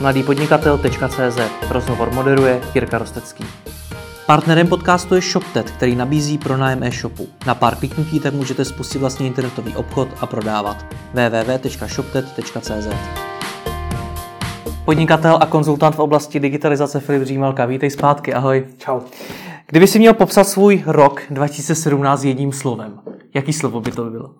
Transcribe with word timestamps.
mladýpodnikatel.cz 0.00 1.40
Rozhovor 1.70 2.14
moderuje 2.14 2.60
Jirka 2.74 2.98
Rostecký. 2.98 3.44
Partnerem 4.26 4.66
podcastu 4.66 5.14
je 5.14 5.20
ShopTet, 5.20 5.70
který 5.70 5.96
nabízí 5.96 6.38
pronájem 6.38 6.82
e-shopu. 6.82 7.28
Na 7.46 7.54
pár 7.54 7.76
kliknutí 7.76 8.20
tak 8.20 8.34
můžete 8.34 8.64
spustit 8.64 8.98
vlastně 8.98 9.26
internetový 9.26 9.76
obchod 9.76 10.08
a 10.20 10.26
prodávat. 10.26 10.86
www.shoptet.cz 11.14 12.88
Podnikatel 14.84 15.38
a 15.40 15.46
konzultant 15.46 15.96
v 15.96 15.98
oblasti 15.98 16.40
digitalizace 16.40 17.00
Filip 17.00 17.22
Římelka. 17.22 17.66
Vítej 17.66 17.90
zpátky, 17.90 18.34
ahoj. 18.34 18.66
Čau. 18.78 19.00
Kdyby 19.66 19.86
si 19.86 19.98
měl 19.98 20.14
popsat 20.14 20.44
svůj 20.44 20.82
rok 20.86 21.22
2017 21.30 22.24
jedním 22.24 22.52
slovem, 22.52 23.00
jaký 23.34 23.52
slovo 23.52 23.80
by 23.80 23.90
to 23.90 24.04
bylo? 24.04 24.34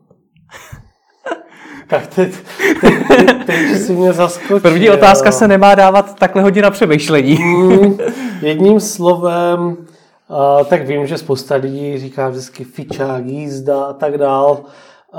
Tak 1.88 2.06
teď, 2.06 2.34
teď, 2.80 2.94
teď, 3.08 3.46
teď 3.46 3.76
si 3.76 3.92
mě 3.92 4.12
zaskočil. 4.12 4.60
První 4.60 4.90
otázka 4.90 5.32
se 5.32 5.48
nemá 5.48 5.74
dávat 5.74 6.18
takhle 6.18 6.42
hodně 6.42 6.62
na 6.62 6.70
přemýšlení. 6.70 7.38
Mm, 7.44 7.98
jedním 8.42 8.80
slovem, 8.80 9.60
uh, 9.68 10.64
tak 10.64 10.86
vím, 10.86 11.06
že 11.06 11.18
spousta 11.18 11.54
lidí 11.54 11.98
říká 11.98 12.28
vždycky 12.28 12.64
fičák, 12.64 13.27
jízda 13.27 13.84
a 13.84 13.92
tak 13.92 14.18
dál. 14.18 14.60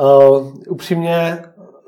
Uh, 0.01 0.47
upřímně, 0.69 1.39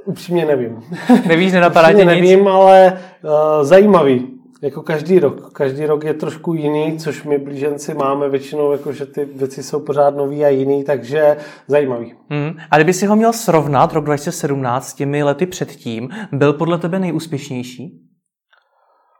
upřímně 0.05 0.45
nevím. 0.45 0.83
Nevíš, 1.27 1.53
nenapadá 1.53 1.93
tě 1.93 2.05
nevím, 2.05 2.47
ale 2.47 2.99
uh, 3.23 3.63
zajímavý. 3.63 4.38
Jako 4.61 4.81
každý 4.81 5.19
rok. 5.19 5.51
Každý 5.51 5.85
rok 5.85 6.03
je 6.03 6.13
trošku 6.13 6.53
jiný, 6.53 6.97
což 6.97 7.23
my 7.23 7.37
blíženci 7.37 7.93
máme 7.93 8.29
většinou, 8.29 8.71
jako 8.71 8.93
že 8.93 9.05
ty 9.05 9.25
věci 9.25 9.63
jsou 9.63 9.79
pořád 9.79 10.15
nový 10.15 10.45
a 10.45 10.49
jiný, 10.49 10.83
takže 10.83 11.37
zajímavý. 11.67 12.13
Hmm. 12.29 12.53
A 12.71 12.75
kdyby 12.75 12.93
si 12.93 13.05
ho 13.05 13.15
měl 13.15 13.33
srovnat 13.33 13.93
rok 13.93 14.05
2017 14.05 14.87
s 14.87 14.93
těmi 14.93 15.23
lety 15.23 15.45
předtím, 15.45 16.09
byl 16.31 16.53
podle 16.53 16.77
tebe 16.77 16.99
nejúspěšnější? 16.99 18.05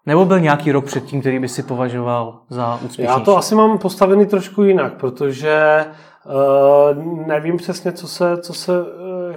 Nebo 0.06 0.26
byl 0.26 0.40
nějaký 0.40 0.72
rok 0.72 0.86
předtím, 0.86 1.20
který 1.22 1.40
by 1.40 1.48
si 1.48 1.64
považoval 1.64 2.42
za 2.50 2.76
úspěšnější? 2.76 3.12
Já 3.12 3.20
to 3.20 3.38
asi 3.38 3.56
mám 3.56 3.78
postavený 3.78 4.26
trošku 4.26 4.64
jinak, 4.64 4.94
protože 4.94 5.86
uh, 6.26 7.28
nevím 7.28 7.58
přesně, 7.58 7.92
co 7.92 8.08
se, 8.08 8.38
co 8.38 8.54
se 8.54 8.74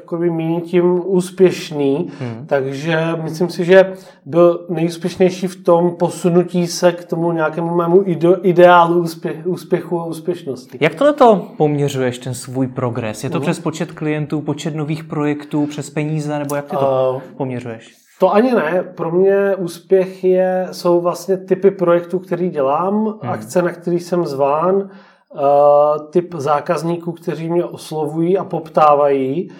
jakoby 0.03 0.31
míní 0.31 0.61
tím 0.61 1.03
úspěšný, 1.05 2.11
hmm. 2.20 2.47
takže 2.47 2.98
myslím 3.22 3.48
si, 3.48 3.64
že 3.64 3.92
byl 4.27 4.67
nejúspěšnější 4.69 5.47
v 5.47 5.64
tom 5.64 5.91
posunutí 5.91 6.67
se 6.67 6.92
k 6.92 7.05
tomu 7.05 7.33
nějakému 7.33 7.75
mému 7.75 8.03
ideálu 8.42 9.00
úspěch, 9.00 9.47
úspěchu 9.47 10.00
a 10.00 10.05
úspěšnosti. 10.05 10.78
Jak 10.81 10.94
tohle 10.94 11.12
to 11.12 11.47
poměřuješ, 11.56 12.19
ten 12.19 12.34
svůj 12.34 12.67
progres? 12.67 13.25
Je 13.25 13.31
to 13.31 13.39
hmm. 13.39 13.42
přes 13.42 13.61
počet 13.61 13.92
klientů, 13.92 14.41
počet 14.41 14.75
nových 14.75 15.05
projektů, 15.05 15.67
přes 15.67 15.91
peníze, 15.91 16.39
nebo 16.39 16.55
jak 16.55 16.64
ty 16.64 16.77
to 16.77 17.12
uh, 17.14 17.22
poměřuješ? 17.37 17.92
To 18.20 18.34
ani 18.34 18.55
ne. 18.55 18.84
Pro 18.94 19.11
mě 19.11 19.56
úspěch 19.56 20.25
je, 20.25 20.69
jsou 20.72 21.00
vlastně 21.00 21.37
typy 21.37 21.70
projektů, 21.70 22.19
který 22.19 22.50
dělám, 22.50 23.05
hmm. 23.05 23.33
akce, 23.33 23.62
na 23.62 23.70
který 23.70 24.00
jsem 24.00 24.27
zván, 24.27 24.75
uh, 24.75 26.11
typ 26.11 26.34
zákazníků, 26.34 27.12
kteří 27.12 27.50
mě 27.50 27.64
oslovují 27.64 28.39
a 28.39 28.44
poptávají 28.44 29.50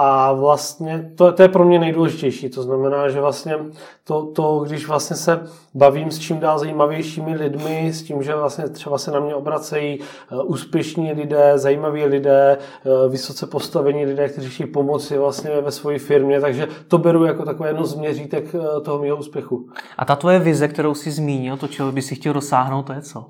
a 0.00 0.32
vlastně 0.32 1.12
to, 1.16 1.32
to 1.32 1.42
je 1.42 1.48
pro 1.48 1.64
mě 1.64 1.78
nejdůležitější. 1.78 2.48
To 2.50 2.62
znamená, 2.62 3.08
že 3.08 3.20
vlastně 3.20 3.58
to, 4.04 4.26
to, 4.26 4.58
když 4.58 4.88
vlastně 4.88 5.16
se 5.16 5.40
bavím 5.74 6.10
s 6.10 6.18
čím 6.18 6.40
dál 6.40 6.58
zajímavějšími 6.58 7.34
lidmi, 7.34 7.92
s 7.92 8.02
tím, 8.02 8.22
že 8.22 8.34
vlastně 8.34 8.68
třeba 8.68 8.98
se 8.98 9.10
na 9.10 9.20
mě 9.20 9.34
obracejí 9.34 9.98
uh, 9.98 10.50
úspěšní 10.50 11.12
lidé, 11.12 11.52
zajímaví 11.58 12.04
lidé, 12.04 12.58
uh, 12.84 13.12
vysoce 13.12 13.46
postavení 13.46 14.04
lidé, 14.04 14.28
kteří 14.28 14.50
chtějí 14.50 14.70
pomoci 14.70 15.18
vlastně 15.18 15.50
ve 15.60 15.70
své 15.70 15.98
firmě, 15.98 16.40
takže 16.40 16.68
to 16.88 16.98
beru 16.98 17.24
jako 17.24 17.44
takové 17.44 17.68
jedno 17.68 17.84
z 17.84 17.94
měřítek 17.94 18.54
uh, 18.54 18.82
toho 18.82 18.98
mého 18.98 19.16
úspěchu. 19.16 19.68
A 19.96 20.04
ta 20.04 20.16
tvoje 20.16 20.38
vize, 20.38 20.68
kterou 20.68 20.94
jsi 20.94 21.10
zmínil, 21.10 21.56
to, 21.56 21.68
čeho 21.68 21.92
by 21.92 22.02
si 22.02 22.14
chtěl 22.14 22.32
dosáhnout, 22.32 22.82
to 22.82 22.92
je 22.92 23.02
co? 23.02 23.26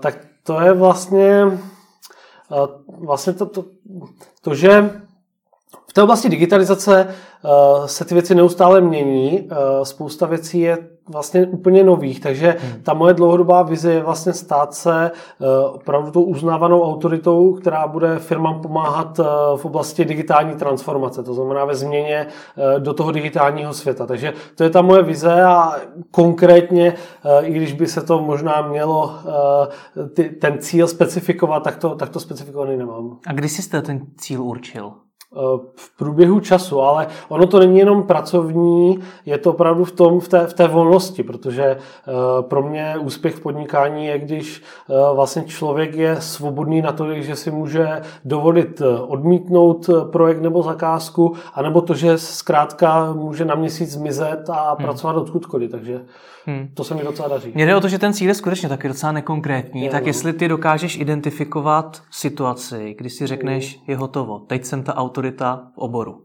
tak 0.00 0.18
to 0.42 0.60
je 0.60 0.72
vlastně 0.72 1.58
vlastně 3.04 3.32
to, 3.32 3.46
to, 3.46 3.64
to 4.42 4.54
že 4.54 4.90
v 5.90 5.92
té 5.92 6.02
oblasti 6.02 6.28
digitalizace 6.28 7.06
uh, 7.06 7.86
se 7.86 8.04
ty 8.04 8.14
věci 8.14 8.34
neustále 8.34 8.80
mění. 8.80 9.40
Uh, 9.40 9.56
spousta 9.82 10.26
věcí 10.26 10.60
je 10.60 10.78
vlastně 11.08 11.46
úplně 11.46 11.84
nových, 11.84 12.20
takže 12.20 12.56
hmm. 12.60 12.82
ta 12.82 12.94
moje 12.94 13.14
dlouhodobá 13.14 13.62
vize 13.62 13.92
je 13.92 14.02
vlastně 14.02 14.32
stát 14.32 14.74
se 14.74 15.10
uh, 15.38 15.74
opravdu 15.74 16.10
tou 16.10 16.22
uznávanou 16.22 16.82
autoritou, 16.82 17.54
která 17.54 17.86
bude 17.86 18.18
firmám 18.18 18.60
pomáhat 18.60 19.20
v 19.56 19.64
oblasti 19.64 20.04
digitální 20.04 20.54
transformace, 20.54 21.22
to 21.22 21.34
znamená 21.34 21.64
ve 21.64 21.74
změně 21.74 22.26
do 22.78 22.94
toho 22.94 23.12
digitálního 23.12 23.72
světa. 23.72 24.06
Takže 24.06 24.32
to 24.54 24.64
je 24.64 24.70
ta 24.70 24.82
moje 24.82 25.02
vize 25.02 25.42
a 25.42 25.72
konkrétně, 26.10 26.94
i 27.42 27.52
když 27.52 27.72
by 27.72 27.86
se 27.86 28.02
to 28.02 28.20
možná 28.20 28.62
mělo 28.62 29.14
ten 30.40 30.58
cíl 30.58 30.88
specifikovat, 30.88 31.62
tak 31.62 31.76
to, 31.76 31.94
tak 31.94 32.08
to 32.08 32.20
specifikovaný 32.20 32.76
nemám. 32.76 33.18
A 33.26 33.32
kdy 33.32 33.48
jsi 33.48 33.82
ten 33.82 34.00
cíl 34.18 34.42
určil? 34.42 34.92
V 35.76 35.96
průběhu 35.96 36.40
času, 36.40 36.80
ale 36.80 37.06
ono 37.28 37.46
to 37.46 37.58
není 37.58 37.78
jenom 37.78 38.02
pracovní, 38.02 38.98
je 39.26 39.38
to 39.38 39.50
opravdu 39.50 39.84
v, 39.84 39.92
tom, 39.92 40.20
v, 40.20 40.28
té, 40.28 40.46
v 40.46 40.54
té 40.54 40.68
volnosti, 40.68 41.22
protože 41.22 41.64
eh, 41.64 41.76
pro 42.40 42.62
mě 42.62 42.94
úspěch 43.00 43.34
v 43.34 43.40
podnikání 43.40 44.06
je, 44.06 44.18
když 44.18 44.62
eh, 44.62 44.94
vlastně 45.14 45.44
člověk 45.44 45.94
je 45.94 46.20
svobodný 46.20 46.82
na 46.82 46.92
to, 46.92 47.14
že 47.14 47.36
si 47.36 47.50
může 47.50 48.02
dovolit 48.24 48.80
eh, 48.80 49.00
odmítnout 49.00 49.90
projekt 50.12 50.40
nebo 50.40 50.62
zakázku, 50.62 51.34
anebo 51.54 51.80
to, 51.80 51.94
že 51.94 52.18
zkrátka 52.18 53.12
může 53.12 53.44
na 53.44 53.54
měsíc 53.54 53.90
zmizet 53.90 54.50
a 54.50 54.68
hmm. 54.68 54.76
pracovat 54.76 55.16
odkudkoliv, 55.16 55.70
takže 55.70 56.00
Hmm. 56.46 56.68
To 56.74 56.84
se 56.84 56.94
mi 56.94 57.02
docela 57.02 57.28
daří. 57.28 57.52
Mně 57.54 57.66
jde 57.66 57.76
o 57.76 57.80
to, 57.80 57.88
že 57.88 57.98
ten 57.98 58.12
cíl 58.12 58.28
je 58.28 58.34
skutečně 58.34 58.68
taky 58.68 58.88
docela 58.88 59.12
nekonkrétní, 59.12 59.84
je, 59.84 59.90
tak 59.90 60.02
no. 60.02 60.08
jestli 60.08 60.32
ty 60.32 60.48
dokážeš 60.48 60.96
identifikovat 60.96 62.02
situaci, 62.10 62.94
kdy 62.98 63.10
si 63.10 63.26
řekneš, 63.26 63.80
je 63.86 63.96
hotovo, 63.96 64.38
teď 64.38 64.64
jsem 64.64 64.82
ta 64.82 64.96
autorita 64.96 65.70
v 65.74 65.78
oboru. 65.78 66.22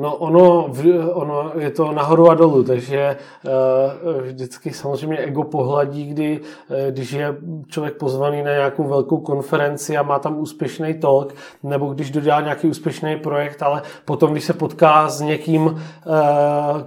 No 0.00 0.16
ono, 0.16 0.72
ono 1.12 1.52
je 1.58 1.70
to 1.70 1.92
nahoru 1.92 2.30
a 2.30 2.34
dolů, 2.34 2.64
takže 2.64 3.16
uh, 3.44 4.22
vždycky 4.22 4.70
samozřejmě 4.70 5.18
ego 5.18 5.42
pohladí, 5.42 6.06
kdy, 6.06 6.40
uh, 6.40 6.76
když 6.90 7.12
je 7.12 7.36
člověk 7.68 7.94
pozvaný 7.94 8.42
na 8.42 8.50
nějakou 8.50 8.84
velkou 8.84 9.18
konferenci 9.18 9.96
a 9.96 10.02
má 10.02 10.18
tam 10.18 10.38
úspěšný 10.38 10.94
talk, 10.94 11.34
nebo 11.62 11.86
když 11.86 12.10
dodělá 12.10 12.40
nějaký 12.40 12.68
úspěšný 12.68 13.16
projekt, 13.16 13.62
ale 13.62 13.82
potom, 14.04 14.32
když 14.32 14.44
se 14.44 14.52
potká 14.52 15.08
s 15.08 15.20
někým, 15.20 15.62
uh, 15.62 15.72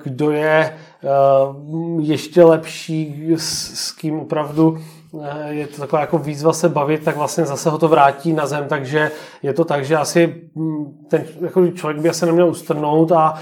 kdo 0.03 0.31
je 0.31 0.77
ještě 1.99 2.43
lepší, 2.43 3.33
s, 3.35 3.73
s 3.73 3.91
kým 3.91 4.19
opravdu 4.19 4.77
Eh, 4.77 5.02
je 5.49 5.67
to 5.67 5.81
taková 5.81 6.01
jako 6.01 6.17
výzva 6.17 6.53
se 6.53 6.69
bavit, 6.69 7.03
tak 7.03 7.17
vlastně 7.17 7.45
zase 7.45 7.69
ho 7.69 7.77
to 7.77 7.87
vrátí 7.87 8.33
na 8.33 8.45
zem, 8.45 8.67
takže 8.67 9.11
je 9.43 9.53
to 9.53 9.65
tak, 9.65 9.85
že 9.85 9.97
asi 9.97 10.41
hm, 10.55 11.05
ten 11.07 11.25
jako 11.41 11.67
člověk 11.67 12.01
by 12.01 12.09
asi 12.09 12.25
neměl 12.25 12.49
ustrnout 12.49 13.11
a 13.11 13.33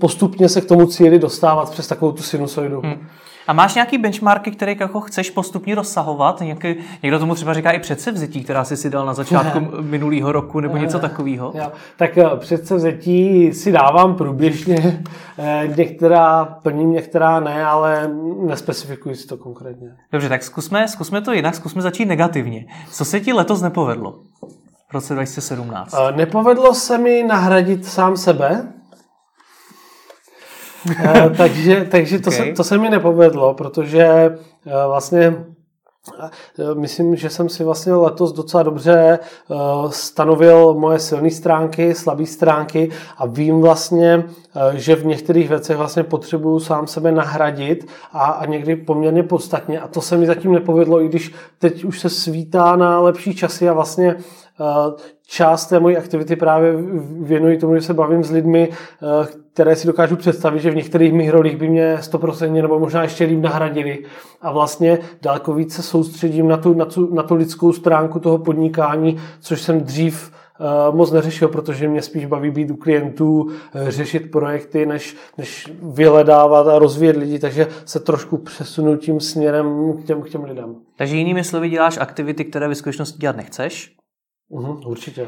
postupně 0.00 0.48
se 0.48 0.60
k 0.60 0.68
tomu 0.68 0.86
cíli 0.86 1.18
dostávat 1.18 1.70
přes 1.70 1.86
takovou 1.86 2.12
tu 2.12 2.22
sinusoidu. 2.22 2.80
Hmm. 2.80 3.06
A 3.48 3.52
máš 3.52 3.74
nějaký 3.74 3.98
benchmarky, 3.98 4.50
které 4.50 4.74
jako 4.80 5.00
chceš 5.00 5.30
postupně 5.30 5.74
rozsahovat? 5.74 6.40
Nějaký, 6.40 6.74
někdo 7.02 7.18
tomu 7.18 7.34
třeba 7.34 7.54
říká 7.54 7.70
i 7.70 7.78
předsevzetí, 7.78 8.44
která 8.44 8.64
jsi 8.64 8.76
si 8.76 8.90
dal 8.90 9.06
na 9.06 9.14
začátku 9.14 9.60
minulého 9.80 10.32
roku 10.32 10.60
nebo 10.60 10.76
něco 10.76 10.98
takového? 10.98 11.52
Tak 11.96 12.18
eh, 12.18 12.24
předsevzetí 12.36 13.52
si 13.52 13.72
dávám 13.72 14.14
průběžně. 14.14 15.02
Eh, 15.40 15.68
některá 15.76 16.44
plním, 16.44 16.92
některá 16.92 17.40
ne, 17.40 17.64
ale 17.64 18.10
nespecifikuji 18.46 19.14
si 19.14 19.26
to 19.26 19.36
konkrétně. 19.36 19.88
Dobře, 20.12 20.28
tak 20.28 20.42
zkusme, 20.42 20.88
zkusme 20.88 21.20
to 21.20 21.32
jinak, 21.32 21.54
zkusme 21.54 21.82
začít 21.82 22.04
negativně. 22.04 22.66
Co 22.90 23.04
se 23.04 23.20
ti 23.20 23.32
letos 23.32 23.62
nepovedlo? 23.62 24.18
v 24.88 24.94
roce 24.94 25.14
2017? 25.14 25.94
Eh, 25.94 26.16
nepovedlo 26.16 26.74
se 26.74 26.98
mi 26.98 27.22
nahradit 27.22 27.86
sám 27.86 28.16
sebe, 28.16 28.72
takže 31.36 31.86
takže 31.90 32.18
to, 32.18 32.30
okay. 32.30 32.46
se, 32.46 32.52
to 32.52 32.64
se 32.64 32.78
mi 32.78 32.90
nepovedlo, 32.90 33.54
protože 33.54 34.04
eh, 34.04 34.38
vlastně 34.86 35.44
eh, 36.20 36.74
Myslím, 36.74 37.16
že 37.16 37.30
jsem 37.30 37.48
si 37.48 37.64
vlastně 37.64 37.94
letos 37.94 38.32
docela 38.32 38.62
dobře 38.62 39.18
stanovil 39.90 40.74
moje 40.74 40.98
silné 40.98 41.30
stránky, 41.30 41.94
slabé 41.94 42.26
stránky 42.26 42.90
a 43.16 43.26
vím 43.26 43.60
vlastně, 43.60 44.24
že 44.74 44.96
v 44.96 45.06
některých 45.06 45.48
věcech 45.48 45.76
vlastně 45.76 46.02
potřebuju 46.02 46.60
sám 46.60 46.86
sebe 46.86 47.12
nahradit 47.12 47.86
a, 48.12 48.24
a 48.24 48.46
někdy 48.46 48.76
poměrně 48.76 49.22
podstatně. 49.22 49.80
A 49.80 49.88
to 49.88 50.00
se 50.00 50.16
mi 50.16 50.26
zatím 50.26 50.52
nepovedlo, 50.52 51.02
i 51.02 51.08
když 51.08 51.34
teď 51.58 51.84
už 51.84 52.00
se 52.00 52.10
svítá 52.10 52.76
na 52.76 53.00
lepší 53.00 53.34
časy 53.34 53.68
a 53.68 53.72
vlastně 53.72 54.16
část 55.26 55.66
té 55.66 55.80
mojí 55.80 55.96
aktivity 55.96 56.36
právě 56.36 56.72
věnuji 57.20 57.58
tomu, 57.58 57.74
že 57.74 57.82
se 57.82 57.94
bavím 57.94 58.24
s 58.24 58.30
lidmi, 58.30 58.68
eh, 58.72 59.26
které 59.58 59.76
si 59.76 59.86
dokážu 59.86 60.16
představit, 60.16 60.60
že 60.60 60.70
v 60.70 60.76
některých 60.76 61.12
mých 61.12 61.30
rolích 61.30 61.56
by 61.56 61.68
mě 61.68 61.96
100% 62.00 62.62
nebo 62.62 62.78
možná 62.78 63.02
ještě 63.02 63.24
líp 63.24 63.40
nahradili. 63.40 64.04
A 64.40 64.52
vlastně 64.52 64.98
daleko 65.22 65.54
více 65.54 65.82
soustředím 65.82 66.48
na 66.48 66.56
tu, 66.56 66.74
na 66.74 66.84
tu, 66.84 67.14
na 67.14 67.22
tu 67.22 67.34
lidskou 67.34 67.72
stránku 67.72 68.20
toho 68.20 68.38
podnikání, 68.38 69.20
což 69.40 69.62
jsem 69.62 69.80
dřív 69.80 70.32
moc 70.90 71.12
neřešil, 71.12 71.48
protože 71.48 71.88
mě 71.88 72.02
spíš 72.02 72.26
baví 72.26 72.50
být 72.50 72.70
u 72.70 72.76
klientů, 72.76 73.50
řešit 73.74 74.30
projekty, 74.30 74.86
než, 74.86 75.16
než 75.38 75.72
vyhledávat 75.82 76.66
a 76.66 76.78
rozvíjet 76.78 77.16
lidi, 77.16 77.38
takže 77.38 77.66
se 77.84 78.00
trošku 78.00 78.36
přesunu 78.36 78.96
tím 78.96 79.20
směrem 79.20 79.92
k 80.02 80.04
těm, 80.04 80.22
k 80.22 80.28
těm 80.28 80.44
lidem. 80.44 80.76
Takže 80.96 81.16
jinými 81.16 81.44
slovy 81.44 81.68
děláš 81.68 81.98
aktivity, 81.98 82.44
které 82.44 82.68
ve 82.68 82.74
skutečnosti 82.74 83.18
dělat 83.18 83.36
nechceš? 83.36 83.96
Uhum, 84.48 84.80
určitě. 84.86 85.26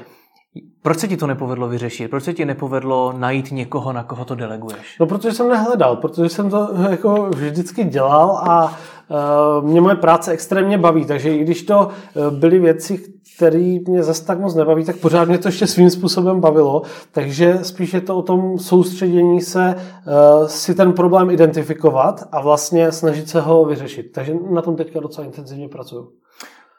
Proč 0.82 0.98
se 0.98 1.08
ti 1.08 1.16
to 1.16 1.26
nepovedlo 1.26 1.68
vyřešit? 1.68 2.10
Proč 2.10 2.24
se 2.24 2.32
ti 2.32 2.44
nepovedlo 2.44 3.14
najít 3.18 3.52
někoho, 3.52 3.92
na 3.92 4.04
koho 4.04 4.24
to 4.24 4.34
deleguješ? 4.34 4.96
No, 5.00 5.06
protože 5.06 5.32
jsem 5.32 5.48
nehledal, 5.48 5.96
protože 5.96 6.28
jsem 6.28 6.50
to 6.50 6.68
jako 6.90 7.30
vždycky 7.34 7.84
dělal 7.84 8.30
a 8.30 8.64
uh, 8.64 9.68
mě 9.68 9.80
moje 9.80 9.94
práce 9.94 10.32
extrémně 10.32 10.78
baví, 10.78 11.04
takže 11.04 11.36
i 11.36 11.38
když 11.38 11.62
to 11.62 11.78
uh, 11.88 12.38
byly 12.38 12.58
věci, 12.58 13.02
které 13.36 13.78
mě 13.88 14.02
zase 14.02 14.24
tak 14.24 14.40
moc 14.40 14.54
nebaví, 14.54 14.84
tak 14.84 14.96
pořád 14.96 15.28
mě 15.28 15.38
to 15.38 15.48
ještě 15.48 15.66
svým 15.66 15.90
způsobem 15.90 16.40
bavilo, 16.40 16.82
takže 17.12 17.58
spíš 17.62 17.94
je 17.94 18.00
to 18.00 18.16
o 18.16 18.22
tom 18.22 18.58
soustředění 18.58 19.40
se 19.40 19.74
uh, 19.74 20.46
si 20.46 20.74
ten 20.74 20.92
problém 20.92 21.30
identifikovat 21.30 22.28
a 22.32 22.40
vlastně 22.40 22.92
snažit 22.92 23.28
se 23.28 23.40
ho 23.40 23.64
vyřešit. 23.64 24.12
Takže 24.12 24.34
na 24.50 24.62
tom 24.62 24.76
teďka 24.76 25.00
docela 25.00 25.26
intenzivně 25.26 25.68
pracuju. 25.68 26.12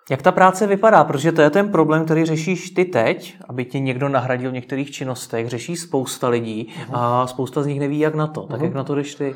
Jak 0.10 0.22
ta 0.22 0.32
práce 0.32 0.68
vypadá? 0.68 1.04
Protože 1.04 1.32
to 1.32 1.42
je 1.42 1.50
ten 1.50 1.70
problém, 1.70 2.06
který 2.06 2.26
řešíš 2.26 2.70
ty 2.70 2.86
teď, 2.86 3.36
aby 3.50 3.66
tě 3.66 3.80
někdo 3.80 4.10
nahradil 4.10 4.52
v 4.52 4.54
některých 4.54 4.92
činnostech. 4.92 5.50
Řeší 5.50 5.76
spousta 5.76 6.28
lidí 6.28 6.74
a 6.94 7.28
spousta 7.28 7.64
z 7.64 7.68
nich 7.68 7.80
neví, 7.80 8.00
jak 8.00 8.16
na 8.16 8.28
to. 8.28 8.42
Tak 8.42 8.62
jak 8.62 8.74
na 8.74 8.84
to 8.84 8.96
jdeš 8.96 9.16
ty? 9.16 9.36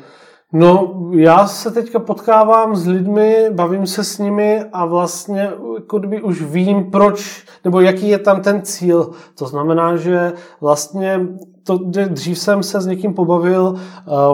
No, 0.52 0.94
já 1.10 1.46
se 1.46 1.70
teďka 1.70 1.98
potkávám 1.98 2.76
s 2.76 2.86
lidmi, 2.86 3.50
bavím 3.52 3.86
se 3.86 4.04
s 4.04 4.18
nimi 4.18 4.64
a 4.72 4.84
vlastně 4.84 5.50
jako 5.78 5.98
kdyby 5.98 6.22
už 6.22 6.42
vím, 6.42 6.90
proč, 6.90 7.44
nebo 7.64 7.80
jaký 7.80 8.08
je 8.08 8.18
tam 8.18 8.42
ten 8.42 8.62
cíl. 8.62 9.10
To 9.38 9.46
znamená, 9.46 9.96
že 9.96 10.32
vlastně 10.60 11.20
to, 11.62 11.78
dřív 12.08 12.38
jsem 12.38 12.62
se 12.62 12.80
s 12.80 12.86
někým 12.86 13.14
pobavil, 13.14 13.74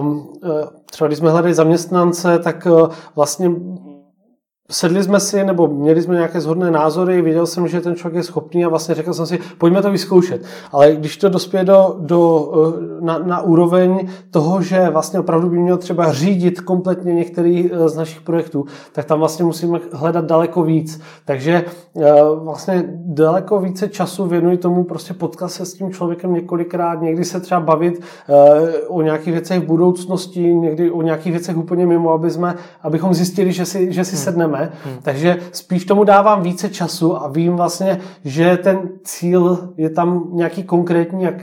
um, 0.00 0.32
třeba 0.90 1.08
když 1.08 1.18
jsme 1.18 1.30
hledali 1.30 1.54
zaměstnance, 1.54 2.38
tak 2.38 2.66
uh, 2.70 2.88
vlastně 3.16 3.50
sedli 4.72 5.02
jsme 5.02 5.20
si, 5.20 5.44
nebo 5.44 5.68
měli 5.68 6.02
jsme 6.02 6.14
nějaké 6.14 6.40
zhodné 6.40 6.70
názory, 6.70 7.22
viděl 7.22 7.46
jsem, 7.46 7.68
že 7.68 7.80
ten 7.80 7.94
člověk 7.94 8.16
je 8.16 8.22
schopný 8.22 8.64
a 8.64 8.68
vlastně 8.68 8.94
řekl 8.94 9.14
jsem 9.14 9.26
si, 9.26 9.38
pojďme 9.58 9.82
to 9.82 9.90
vyzkoušet. 9.90 10.44
Ale 10.72 10.92
když 10.92 11.16
to 11.16 11.28
dospěje 11.28 11.64
do, 11.64 11.96
do, 11.98 12.52
eh, 12.54 13.04
na, 13.04 13.18
na 13.18 13.40
úroveň 13.40 14.08
toho, 14.30 14.62
že 14.62 14.88
vlastně 14.90 15.20
opravdu 15.20 15.48
by 15.48 15.58
měl 15.58 15.76
třeba 15.76 16.12
řídit 16.12 16.60
kompletně 16.60 17.14
některý 17.14 17.70
eh, 17.72 17.88
z 17.88 17.96
našich 17.96 18.20
projektů, 18.20 18.64
tak 18.92 19.04
tam 19.04 19.18
vlastně 19.18 19.44
musíme 19.44 19.80
hledat 19.92 20.24
daleko 20.24 20.62
víc. 20.62 21.00
Takže 21.24 21.64
eh, 21.96 22.12
vlastně 22.34 22.84
daleko 22.96 23.60
více 23.60 23.88
času 23.88 24.26
věnuji 24.26 24.56
tomu 24.56 24.84
prostě 24.84 25.14
potkat 25.14 25.48
se 25.48 25.66
s 25.66 25.74
tím 25.74 25.92
člověkem 25.92 26.34
několikrát, 26.34 27.02
někdy 27.02 27.24
se 27.24 27.40
třeba 27.40 27.60
bavit 27.60 28.02
o 28.88 29.02
nějakých 29.02 29.32
věcech 29.32 29.60
v 29.60 29.66
budoucnosti, 29.66 30.54
někdy 30.54 30.90
o 30.90 31.02
nějakých 31.02 31.32
věcech 31.32 31.56
úplně 31.56 31.86
mimo, 31.86 32.12
aby 32.12 32.30
jsme, 32.30 32.54
abychom 32.82 33.14
zjistili, 33.14 33.52
že 33.52 33.66
si, 33.66 33.92
že 33.92 34.04
si 34.04 34.16
hmm. 34.16 34.24
Hmm. 34.84 34.96
Takže 35.02 35.38
spíš 35.52 35.84
tomu 35.84 36.04
dávám 36.04 36.42
více 36.42 36.68
času 36.68 37.16
a 37.22 37.28
vím 37.28 37.56
vlastně, 37.56 38.00
že 38.24 38.56
ten 38.56 38.88
cíl 39.04 39.68
je 39.76 39.90
tam 39.90 40.28
nějaký 40.32 40.62
konkrétní, 40.62 41.22
jak 41.22 41.34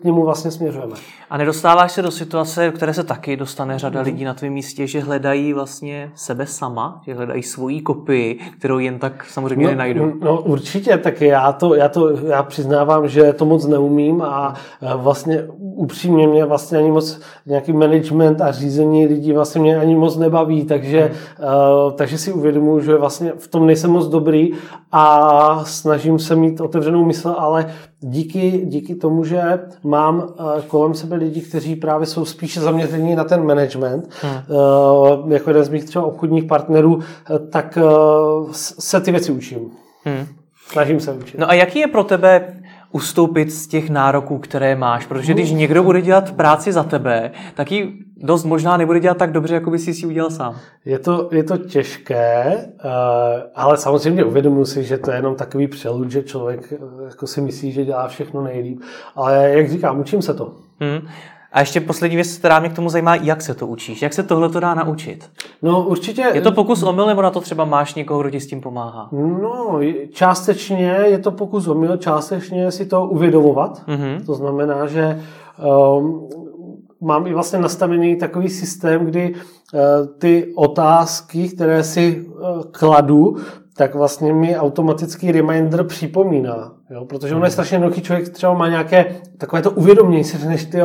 k 0.00 0.04
němu 0.04 0.24
vlastně 0.24 0.50
směřujeme. 0.50 0.94
A 1.30 1.36
nedostáváš 1.36 1.92
se 1.92 2.02
do 2.02 2.10
situace, 2.10 2.70
které 2.70 2.94
se 2.94 3.04
taky 3.04 3.36
dostane 3.36 3.78
řada 3.78 4.00
hmm. 4.00 4.06
lidí 4.06 4.24
na 4.24 4.34
tvém 4.34 4.52
místě, 4.52 4.86
že 4.86 5.00
hledají 5.00 5.52
vlastně 5.52 6.10
sebe 6.14 6.46
sama, 6.46 7.02
že 7.06 7.14
hledají 7.14 7.42
svoji 7.42 7.80
kopii, 7.80 8.38
kterou 8.58 8.78
jen 8.78 8.98
tak 8.98 9.24
samozřejmě 9.28 9.64
no, 9.64 9.70
nenajdou. 9.70 10.12
No 10.22 10.40
určitě, 10.40 10.98
tak 10.98 11.20
já 11.20 11.52
to, 11.52 11.74
já 11.74 11.88
to 11.88 12.10
já 12.10 12.42
přiznávám, 12.42 13.08
že 13.08 13.32
to 13.32 13.44
moc 13.44 13.66
neumím 13.66 14.22
a 14.22 14.54
vlastně 14.96 15.44
upřímně 15.58 16.26
mě 16.26 16.44
vlastně 16.44 16.78
ani 16.78 16.90
moc 16.90 17.20
nějaký 17.46 17.72
management 17.72 18.40
a 18.40 18.52
řízení 18.52 19.06
lidí 19.06 19.32
vlastně 19.32 19.60
mě 19.60 19.78
ani 19.78 19.96
moc 19.96 20.16
nebaví, 20.16 20.64
takže, 20.64 21.00
hmm. 21.00 21.48
uh, 21.86 21.92
takže 21.92 22.18
si 22.18 22.32
uvědomím, 22.32 22.57
uvědomuji, 22.58 22.80
že 22.80 22.96
vlastně 22.96 23.32
v 23.38 23.48
tom 23.48 23.66
nejsem 23.66 23.90
moc 23.90 24.06
dobrý 24.06 24.50
a 24.92 25.64
snažím 25.64 26.18
se 26.18 26.36
mít 26.36 26.60
otevřenou 26.60 27.04
mysl, 27.04 27.34
ale 27.38 27.74
díky, 28.00 28.62
díky 28.64 28.94
tomu, 28.94 29.24
že 29.24 29.60
mám 29.84 30.28
eh, 30.28 30.62
kolem 30.62 30.94
sebe 30.94 31.16
lidi, 31.16 31.40
kteří 31.40 31.76
právě 31.76 32.06
jsou 32.06 32.24
spíše 32.24 32.60
zaměření 32.60 33.14
na 33.14 33.24
ten 33.24 33.46
management, 33.46 34.08
hmm. 34.22 34.32
Eh, 35.30 35.34
jako 35.34 35.50
jeden 35.50 35.64
z 35.64 35.68
mých 35.68 35.84
třeba 35.84 36.04
obchodních 36.04 36.44
partnerů, 36.44 37.00
eh, 37.00 37.38
tak 37.38 37.78
se 38.52 39.00
ty 39.00 39.10
věci 39.10 39.32
učím. 39.32 39.70
Hmm. 40.04 40.26
Snažím 40.68 41.00
se 41.00 41.12
učit. 41.12 41.38
No 41.38 41.50
a 41.50 41.54
jaký 41.54 41.78
je 41.78 41.86
pro 41.86 42.04
tebe 42.04 42.57
ustoupit 42.92 43.52
z 43.52 43.66
těch 43.66 43.90
nároků, 43.90 44.38
které 44.38 44.76
máš. 44.76 45.06
Protože 45.06 45.34
když 45.34 45.50
někdo 45.50 45.82
bude 45.82 46.02
dělat 46.02 46.32
práci 46.32 46.72
za 46.72 46.82
tebe, 46.82 47.30
tak 47.54 47.72
ji 47.72 47.98
dost 48.16 48.44
možná 48.44 48.76
nebude 48.76 49.00
dělat 49.00 49.16
tak 49.16 49.32
dobře, 49.32 49.54
jako 49.54 49.70
by 49.70 49.78
si 49.78 49.90
ji 49.90 50.06
udělal 50.06 50.30
sám. 50.30 50.56
Je 50.84 50.98
to, 50.98 51.28
je 51.32 51.44
to 51.44 51.58
těžké, 51.58 52.44
eh, 52.44 52.88
ale 53.54 53.76
samozřejmě 53.76 54.24
uvědomuji 54.24 54.64
si, 54.64 54.84
že 54.84 54.98
to 54.98 55.10
je 55.10 55.16
jenom 55.16 55.34
takový 55.34 55.68
přelud, 55.68 56.10
že 56.10 56.22
člověk 56.22 56.72
eh, 56.72 57.04
jako 57.04 57.26
si 57.26 57.40
myslí, 57.40 57.72
že 57.72 57.84
dělá 57.84 58.08
všechno 58.08 58.42
nejlíp. 58.42 58.80
Ale 59.14 59.50
jak 59.50 59.70
říkám, 59.70 60.00
učím 60.00 60.22
se 60.22 60.34
to. 60.34 60.54
Hmm. 60.80 61.08
A 61.52 61.60
ještě 61.60 61.80
poslední 61.80 62.16
věc, 62.16 62.38
která 62.38 62.60
mě 62.60 62.68
k 62.68 62.76
tomu 62.76 62.88
zajímá, 62.88 63.14
jak 63.14 63.42
se 63.42 63.54
to 63.54 63.66
učíš? 63.66 64.02
Jak 64.02 64.12
se 64.12 64.22
tohle 64.22 64.48
to 64.48 64.60
dá 64.60 64.74
naučit? 64.74 65.30
No 65.62 65.82
určitě... 65.82 66.30
Je 66.34 66.40
to 66.40 66.52
pokus 66.52 66.82
omyl, 66.82 67.06
nebo 67.06 67.22
na 67.22 67.30
to 67.30 67.40
třeba 67.40 67.64
máš 67.64 67.94
někoho, 67.94 68.20
kdo 68.20 68.30
ti 68.30 68.40
s 68.40 68.46
tím 68.46 68.60
pomáhá? 68.60 69.08
No, 69.12 69.80
částečně 70.12 70.96
je 71.04 71.18
to 71.18 71.30
pokus 71.30 71.66
omyl, 71.66 71.96
částečně 71.96 72.70
si 72.70 72.86
to 72.86 73.06
uvědomovat. 73.06 73.82
Mm-hmm. 73.86 74.24
To 74.26 74.34
znamená, 74.34 74.86
že 74.86 75.20
um, 75.98 76.28
mám 77.00 77.26
i 77.26 77.34
vlastně 77.34 77.58
nastavený 77.58 78.16
takový 78.16 78.48
systém, 78.48 79.04
kdy 79.04 79.34
uh, 79.34 79.80
ty 80.18 80.52
otázky, 80.56 81.48
které 81.48 81.84
si 81.84 82.26
uh, 82.26 82.62
kladu, 82.70 83.36
tak 83.76 83.94
vlastně 83.94 84.32
mi 84.32 84.56
automatický 84.56 85.32
reminder 85.32 85.84
připomíná. 85.84 86.72
Jo? 86.90 87.04
Protože 87.04 87.34
on 87.34 87.40
je 87.40 87.46
mhm. 87.46 87.50
strašně 87.50 87.74
jednoduchý 87.74 88.02
člověk, 88.02 88.28
třeba 88.28 88.54
má 88.54 88.68
nějaké 88.68 89.14
takové 89.38 89.62
to 89.62 89.70
uvědomění 89.70 90.24
si, 90.24 90.48
než 90.48 90.64
ty 90.64 90.78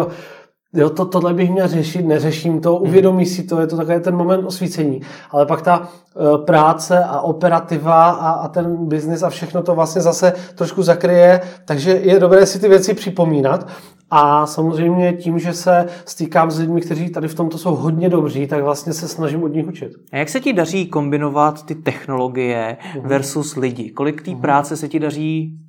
jo, 0.73 0.89
to, 0.89 1.05
tohle 1.05 1.33
bych 1.33 1.51
měl 1.51 1.67
řešit, 1.67 2.05
neřeším 2.05 2.61
to, 2.61 2.77
uvědomí 2.77 3.25
si 3.25 3.43
to, 3.43 3.59
je 3.59 3.67
to 3.67 3.77
takový 3.77 3.99
ten 3.99 4.15
moment 4.15 4.45
osvícení. 4.45 5.01
Ale 5.31 5.45
pak 5.45 5.61
ta 5.61 5.79
uh, 5.79 6.45
práce 6.45 7.03
a 7.03 7.21
operativa 7.21 8.09
a, 8.09 8.29
a 8.31 8.47
ten 8.47 8.85
biznis 8.87 9.23
a 9.23 9.29
všechno 9.29 9.63
to 9.63 9.75
vlastně 9.75 10.01
zase 10.01 10.33
trošku 10.55 10.83
zakryje, 10.83 11.41
takže 11.65 11.91
je 11.91 12.19
dobré 12.19 12.45
si 12.45 12.59
ty 12.59 12.69
věci 12.69 12.93
připomínat. 12.93 13.67
A 14.15 14.45
samozřejmě 14.45 15.13
tím, 15.13 15.39
že 15.39 15.53
se 15.53 15.85
stýkám 16.05 16.51
s 16.51 16.59
lidmi, 16.59 16.81
kteří 16.81 17.09
tady 17.09 17.27
v 17.27 17.35
tomto 17.35 17.57
jsou 17.57 17.75
hodně 17.75 18.09
dobří, 18.09 18.47
tak 18.47 18.63
vlastně 18.63 18.93
se 18.93 19.07
snažím 19.07 19.43
od 19.43 19.47
nich 19.47 19.67
učit. 19.67 19.91
A 20.11 20.17
jak 20.17 20.29
se 20.29 20.39
ti 20.39 20.53
daří 20.53 20.87
kombinovat 20.87 21.65
ty 21.65 21.75
technologie 21.75 22.77
mhm. 22.95 23.07
versus 23.07 23.55
lidi? 23.55 23.89
Kolik 23.89 24.21
té 24.21 24.35
práce 24.35 24.77
se 24.77 24.87
ti 24.87 24.99
daří 24.99 25.59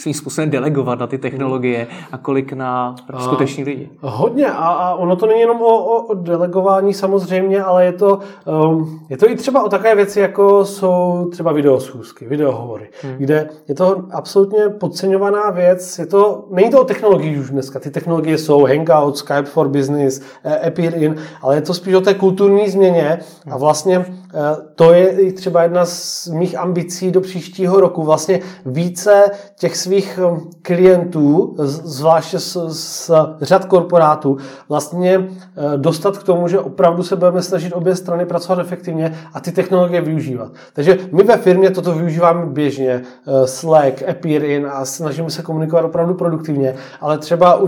svým 0.00 0.14
způsobem 0.14 0.50
delegovat 0.50 0.98
na 0.98 1.06
ty 1.06 1.18
technologie 1.18 1.86
a 2.12 2.18
kolik 2.18 2.52
na 2.52 2.94
skuteční 3.18 3.64
lidi? 3.64 3.90
Hodně 4.00 4.46
a, 4.46 4.66
a 4.66 4.94
ono 4.94 5.16
to 5.16 5.26
není 5.26 5.40
jenom 5.40 5.62
o, 5.62 5.84
o, 5.84 6.06
o 6.06 6.14
delegování 6.14 6.94
samozřejmě, 6.94 7.62
ale 7.62 7.84
je 7.84 7.92
to, 7.92 8.18
um, 8.44 9.00
je 9.08 9.16
to 9.16 9.30
i 9.30 9.36
třeba 9.36 9.62
o 9.62 9.68
takové 9.68 9.94
věci, 9.94 10.20
jako 10.20 10.64
jsou 10.64 11.28
třeba 11.32 11.52
videoschůzky, 11.52 12.26
videohovory, 12.26 12.88
hmm. 13.02 13.14
kde 13.18 13.48
je 13.68 13.74
to 13.74 14.02
absolutně 14.10 14.68
podceňovaná 14.68 15.50
věc. 15.50 15.98
Je 15.98 16.06
to, 16.06 16.44
není 16.50 16.70
to 16.70 16.80
o 16.80 16.84
technologii 16.84 17.38
už 17.38 17.50
dneska. 17.50 17.80
Ty 17.80 17.90
technologie 17.90 18.38
jsou 18.38 18.64
Hangout, 18.64 19.16
Skype 19.16 19.42
for 19.42 19.68
Business, 19.68 20.20
eh, 20.44 20.66
Appear 20.66 21.02
In, 21.02 21.16
ale 21.42 21.54
je 21.54 21.62
to 21.62 21.74
spíš 21.74 21.94
o 21.94 22.00
té 22.00 22.14
kulturní 22.14 22.70
změně 22.70 23.18
a 23.50 23.56
vlastně 23.56 24.04
eh, 24.34 24.40
to 24.74 24.92
je 24.92 25.08
i 25.08 25.32
třeba 25.32 25.62
jedna 25.62 25.84
z 25.84 26.28
mých 26.28 26.58
ambicí 26.58 27.10
do 27.10 27.20
příštího 27.20 27.80
roku. 27.80 28.02
Vlastně 28.02 28.40
více 28.66 29.30
těch 29.58 29.76
svých 29.88 30.20
um, 30.22 30.50
klientů, 30.62 31.54
zvláště 31.58 32.38
z, 32.38 32.56
z 32.68 33.10
řad 33.40 33.64
korporátů, 33.64 34.36
vlastně 34.68 35.28
eh, 35.28 35.76
dostat 35.76 36.18
k 36.18 36.22
tomu, 36.22 36.48
že 36.48 36.58
opravdu 36.58 37.02
se 37.02 37.16
budeme 37.16 37.42
snažit 37.42 37.72
obě 37.72 37.96
strany 37.96 38.26
pracovat 38.26 38.60
efektivně 38.60 39.18
a 39.34 39.40
ty 39.40 39.52
technologie 39.52 40.00
využívat. 40.00 40.52
Takže 40.72 40.98
my 41.12 41.22
ve 41.22 41.36
firmě 41.36 41.70
toto 41.70 41.92
využíváme 41.92 42.46
běžně, 42.46 43.02
eh, 43.26 43.46
Slack, 43.46 44.02
Appear 44.08 44.44
In 44.44 44.66
a 44.72 44.84
snažíme 44.84 45.30
se 45.30 45.42
komunikovat 45.42 45.84
opravdu 45.84 46.14
produktivně, 46.14 46.74
ale 47.00 47.18
třeba 47.18 47.60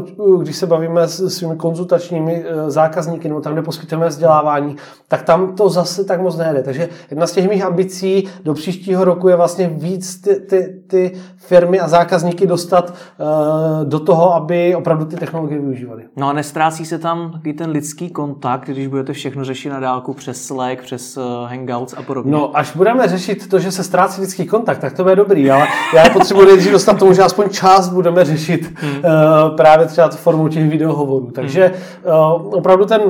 když 0.42 0.56
se 0.56 0.66
bavíme 0.66 1.08
s 1.08 1.28
svými 1.28 1.56
konzultačními 1.56 2.44
eh, 2.44 2.70
zákazníky 2.70 3.28
nebo 3.28 3.40
tam, 3.40 3.52
kde 3.52 3.62
poskytujeme 3.62 4.08
vzdělávání, 4.08 4.76
tak 5.08 5.22
tam 5.22 5.56
to 5.56 5.68
zase 5.68 6.04
tak 6.04 6.20
moc 6.20 6.36
nejde. 6.36 6.62
Takže 6.62 6.88
jedna 7.10 7.26
z 7.26 7.32
těch 7.32 7.48
mých 7.48 7.64
ambicí 7.64 8.28
do 8.44 8.54
příštího 8.54 9.04
roku 9.04 9.28
je 9.28 9.36
vlastně 9.36 9.68
víc 9.68 10.20
ty, 10.20 10.34
ty, 10.34 10.82
ty 10.86 11.12
firmy 11.36 11.80
a 11.80 11.88
zákazníky 11.88 12.09
zákazníky 12.10 12.46
dostat 12.46 12.90
uh, 12.90 13.84
do 13.84 14.00
toho, 14.00 14.34
aby 14.34 14.74
opravdu 14.74 15.04
ty 15.04 15.16
technologie 15.16 15.60
využívali. 15.60 16.02
No 16.16 16.28
a 16.28 16.32
nestrácí 16.32 16.86
se 16.86 16.98
tam 16.98 17.32
takový 17.32 17.52
ten 17.52 17.70
lidský 17.70 18.10
kontakt, 18.10 18.66
když 18.66 18.86
budete 18.86 19.12
všechno 19.12 19.44
řešit 19.44 19.70
na 19.70 19.80
dálku 19.80 20.14
přes 20.14 20.44
Slack, 20.44 20.82
přes 20.82 21.16
uh, 21.16 21.24
Hangouts 21.48 21.94
a 21.98 22.02
podobně? 22.02 22.32
No, 22.32 22.56
až 22.56 22.76
budeme 22.76 23.08
řešit 23.08 23.48
to, 23.48 23.58
že 23.58 23.72
se 23.72 23.84
ztrácí 23.84 24.20
lidský 24.20 24.46
kontakt, 24.46 24.78
tak 24.78 24.92
to 24.92 25.02
bude 25.02 25.16
dobrý, 25.16 25.50
ale 25.50 25.66
já 25.94 26.10
potřebuji 26.12 26.46
nejdřív 26.46 26.72
dostat 26.72 26.98
tomu, 26.98 27.12
že 27.12 27.22
aspoň 27.22 27.48
část 27.48 27.88
budeme 27.88 28.24
řešit 28.24 28.72
hmm. 28.74 28.92
uh, 28.92 29.56
právě 29.56 29.86
třeba 29.86 30.08
formou 30.08 30.48
těch 30.48 30.70
videohovorů. 30.70 31.30
Takže 31.30 31.72
uh, 32.04 32.54
opravdu 32.54 32.84
ten 32.84 33.00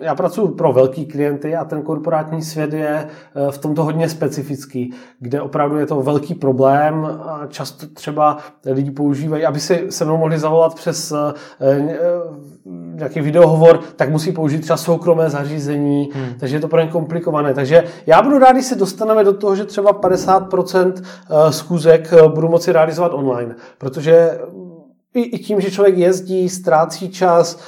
já 0.00 0.14
pracuji 0.14 0.48
pro 0.48 0.72
velký 0.72 1.06
klienty 1.06 1.56
a 1.56 1.64
ten 1.64 1.82
korporátní 1.82 2.42
svět 2.42 2.72
je 2.72 3.06
eh, 3.06 3.50
v 3.50 3.58
tomto 3.58 3.84
hodně 3.84 4.08
specifický, 4.08 4.94
kde 5.20 5.40
opravdu 5.40 5.78
je 5.78 5.86
to 5.86 6.02
velký 6.02 6.34
problém 6.34 7.04
a 7.04 7.46
často 7.48 7.86
třeba 7.86 8.36
lidi 8.66 8.90
používají, 8.90 9.44
aby 9.44 9.60
si 9.60 9.86
se 9.90 10.04
mnou 10.04 10.16
mohli 10.16 10.38
zavolat 10.38 10.74
přes 10.74 11.12
eh, 11.12 11.34
eh, 11.60 11.84
nějaký 12.94 13.20
videohovor, 13.20 13.80
tak 13.96 14.10
musí 14.10 14.32
použít 14.32 14.60
třeba 14.60 14.76
soukromé 14.76 15.30
zařízení, 15.30 16.10
hmm. 16.14 16.34
takže 16.40 16.56
je 16.56 16.60
to 16.60 16.68
pro 16.68 16.80
ně 16.80 16.88
komplikované. 16.88 17.54
Takže 17.54 17.84
já 18.06 18.22
budu 18.22 18.38
rád, 18.38 18.52
když 18.52 18.64
se 18.64 18.74
dostaneme 18.74 19.24
do 19.24 19.32
toho, 19.32 19.56
že 19.56 19.64
třeba 19.64 19.92
50% 19.92 20.92
schůzek 21.50 22.10
budu 22.28 22.48
moci 22.48 22.72
realizovat 22.72 23.12
online, 23.14 23.54
protože 23.78 24.38
i, 25.14 25.20
i 25.20 25.38
tím, 25.38 25.60
že 25.60 25.70
člověk 25.70 25.98
jezdí, 25.98 26.48
ztrácí 26.48 27.08
čas, 27.08 27.58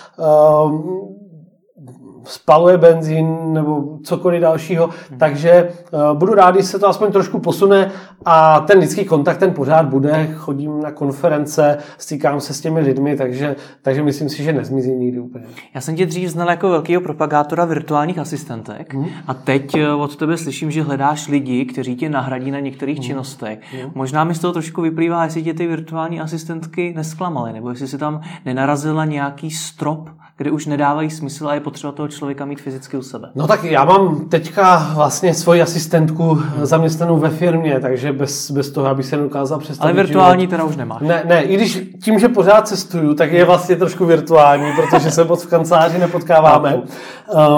spaluje 2.27 2.79
benzín 2.79 3.53
nebo 3.53 3.99
cokoliv 4.03 4.41
dalšího, 4.41 4.91
hmm. 5.11 5.19
takže 5.19 5.69
uh, 5.91 6.19
budu 6.19 6.35
rád, 6.35 6.55
když 6.55 6.67
se 6.67 6.79
to 6.79 6.89
aspoň 6.89 7.13
trošku 7.13 7.39
posune 7.39 7.91
a 8.25 8.61
ten 8.61 8.79
lidský 8.79 9.05
kontakt 9.05 9.37
ten 9.37 9.53
pořád 9.55 9.87
bude, 9.87 10.29
chodím 10.35 10.83
na 10.83 10.91
konference, 10.91 11.79
stýkám 11.99 12.41
se 12.41 12.55
s 12.55 12.61
těmi 12.61 12.81
lidmi, 12.81 13.17
takže, 13.17 13.57
takže 13.83 14.03
myslím 14.03 14.29
si, 14.29 14.43
že 14.43 14.53
nezmizí 14.53 14.93
nikdy 14.93 15.21
úplně. 15.21 15.45
Já 15.75 15.81
jsem 15.81 15.97
tě 15.97 16.07
dřív 16.07 16.29
znal 16.29 16.51
jako 16.51 16.69
velkého 16.71 17.01
propagátora 17.03 17.65
virtuálních 17.65 18.19
asistentek 18.19 18.95
hmm. 18.95 19.07
a 19.27 19.35
teď 19.35 19.75
eh, 19.75 19.93
od 19.93 20.17
tebe 20.17 20.37
slyším, 20.37 20.71
že 20.71 20.83
hledáš 20.83 21.29
lidi, 21.29 21.65
kteří 21.65 21.97
tě 21.97 22.09
nahradí 22.09 22.51
na 22.51 22.61
některých 22.61 22.99
hmm. 22.99 23.05
činnostech. 23.05 23.59
Hmm. 23.73 23.91
Možná 23.95 24.25
mi 24.25 24.35
z 24.35 24.39
toho 24.39 24.53
trošku 24.53 24.83
vyplývá, 24.83 25.25
jestli 25.25 25.43
tě 25.43 25.55
ty 25.55 25.67
virtuální 25.67 26.21
asistentky 26.21 26.93
nesklamaly, 26.97 27.53
nebo 27.53 27.71
jestli 27.71 27.89
si 27.89 27.99
tam 27.99 28.21
nenarazila 28.45 29.05
nějaký 29.05 29.51
strop, 29.51 30.09
kde 30.39 30.51
už 30.51 30.67
nedávají 30.67 31.11
smysl 31.11 31.49
a 31.49 31.55
je 31.55 31.61
potřeba 31.61 31.93
toho 31.93 32.09
člověka 32.09 32.45
mít 32.45 32.61
fyzicky 32.61 32.97
u 32.97 33.03
sebe. 33.03 33.31
No 33.35 33.47
tak 33.47 33.65
já 33.65 33.85
mám 33.85 34.29
teďka 34.29 34.91
vlastně 34.95 35.35
svoji 35.35 35.63
asistentku 35.63 36.43
zaměstnanou 36.63 37.19
ve 37.19 37.31
firmě, 37.31 37.81
takže 37.81 38.13
bez, 38.13 38.51
bez 38.51 38.71
toho, 38.71 38.87
aby 38.87 39.03
se 39.03 39.17
dokázal 39.17 39.59
představit. 39.59 39.93
Ale 39.93 40.03
virtuální 40.05 40.43
život. 40.43 40.51
teda 40.51 40.65
už 40.65 40.77
nemáš. 40.77 41.03
Ne, 41.03 41.23
ne, 41.27 41.43
i 41.43 41.55
když 41.55 41.83
tím, 42.03 42.19
že 42.19 42.29
pořád 42.29 42.69
cestuju, 42.69 43.15
tak 43.15 43.33
je 43.33 43.45
vlastně 43.45 43.77
trošku 43.77 44.07
virtuální, 44.07 44.73
protože 44.73 45.11
se 45.11 45.25
moc 45.25 45.45
v 45.45 45.49
kanceláři 45.49 45.99
nepotkáváme. 45.99 46.83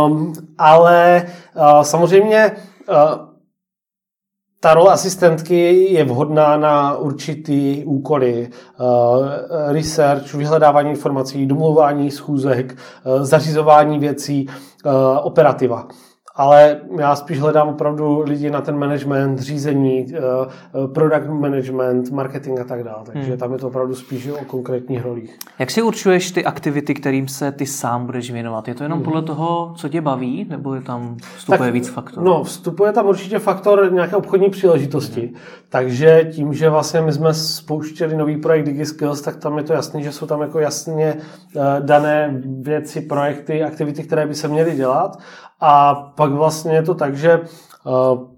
Um, 0.06 0.32
ale 0.58 1.26
uh, 1.54 1.82
samozřejmě 1.82 2.52
uh, 2.88 3.27
ta 4.60 4.74
role 4.74 4.92
asistentky 4.92 5.92
je 5.92 6.04
vhodná 6.04 6.56
na 6.56 6.96
určitý 6.96 7.84
úkoly. 7.84 8.50
Uh, 8.80 9.26
research, 9.72 10.34
vyhledávání 10.34 10.90
informací, 10.90 11.46
domluvání 11.46 12.10
schůzek, 12.10 12.76
uh, 13.04 13.22
zařizování 13.22 13.98
věcí, 13.98 14.48
uh, 14.84 14.92
operativa 15.22 15.88
ale 16.38 16.80
já 16.98 17.16
spíš 17.16 17.40
hledám 17.40 17.68
opravdu 17.68 18.20
lidi 18.20 18.50
na 18.50 18.60
ten 18.60 18.78
management, 18.78 19.38
řízení, 19.38 20.06
eh, 20.12 20.18
eh, 20.18 20.88
product 20.88 21.28
management, 21.28 22.10
marketing 22.10 22.60
a 22.60 22.64
tak 22.64 22.84
dále. 22.84 23.02
Takže 23.04 23.28
hmm. 23.28 23.38
tam 23.38 23.52
je 23.52 23.58
to 23.58 23.66
opravdu 23.66 23.94
spíš 23.94 24.28
o 24.28 24.44
konkrétních 24.44 25.04
rolích. 25.04 25.38
Jak 25.58 25.70
si 25.70 25.82
určuješ 25.82 26.30
ty 26.30 26.44
aktivity, 26.44 26.94
kterým 26.94 27.28
se 27.28 27.52
ty 27.52 27.66
sám 27.66 28.06
budeš 28.06 28.30
věnovat? 28.30 28.68
Je 28.68 28.74
to 28.74 28.82
jenom 28.82 28.98
hmm. 28.98 29.04
podle 29.04 29.22
toho, 29.22 29.72
co 29.76 29.88
tě 29.88 30.00
baví, 30.00 30.46
nebo 30.50 30.74
je 30.74 30.80
tam 30.80 31.16
vstupuje 31.36 31.58
tak, 31.58 31.72
víc 31.72 31.88
faktorů? 31.88 32.26
No, 32.26 32.44
vstupuje 32.44 32.92
tam 32.92 33.06
určitě 33.06 33.38
faktor 33.38 33.92
nějaké 33.92 34.16
obchodní 34.16 34.50
příležitosti. 34.50 35.20
Hmm. 35.20 35.36
Takže 35.68 36.30
tím, 36.32 36.54
že 36.54 36.70
vlastně 36.70 37.00
my 37.00 37.12
jsme 37.12 37.34
spouštěli 37.34 38.16
nový 38.16 38.36
projekt 38.36 38.64
DigiSkills, 38.64 39.20
tak 39.20 39.36
tam 39.36 39.58
je 39.58 39.64
to 39.64 39.72
jasné, 39.72 40.02
že 40.02 40.12
jsou 40.12 40.26
tam 40.26 40.40
jako 40.40 40.58
jasně 40.58 41.16
eh, 41.56 41.60
dané 41.80 42.42
věci, 42.60 43.00
projekty, 43.00 43.62
aktivity, 43.62 44.02
které 44.02 44.26
by 44.26 44.34
se 44.34 44.48
měly 44.48 44.76
dělat. 44.76 45.18
A 45.60 45.94
pak 45.94 46.32
vlastně 46.32 46.72
je 46.72 46.82
to 46.82 46.94
tak, 46.94 47.16
že 47.16 47.38
uh, 47.38 48.28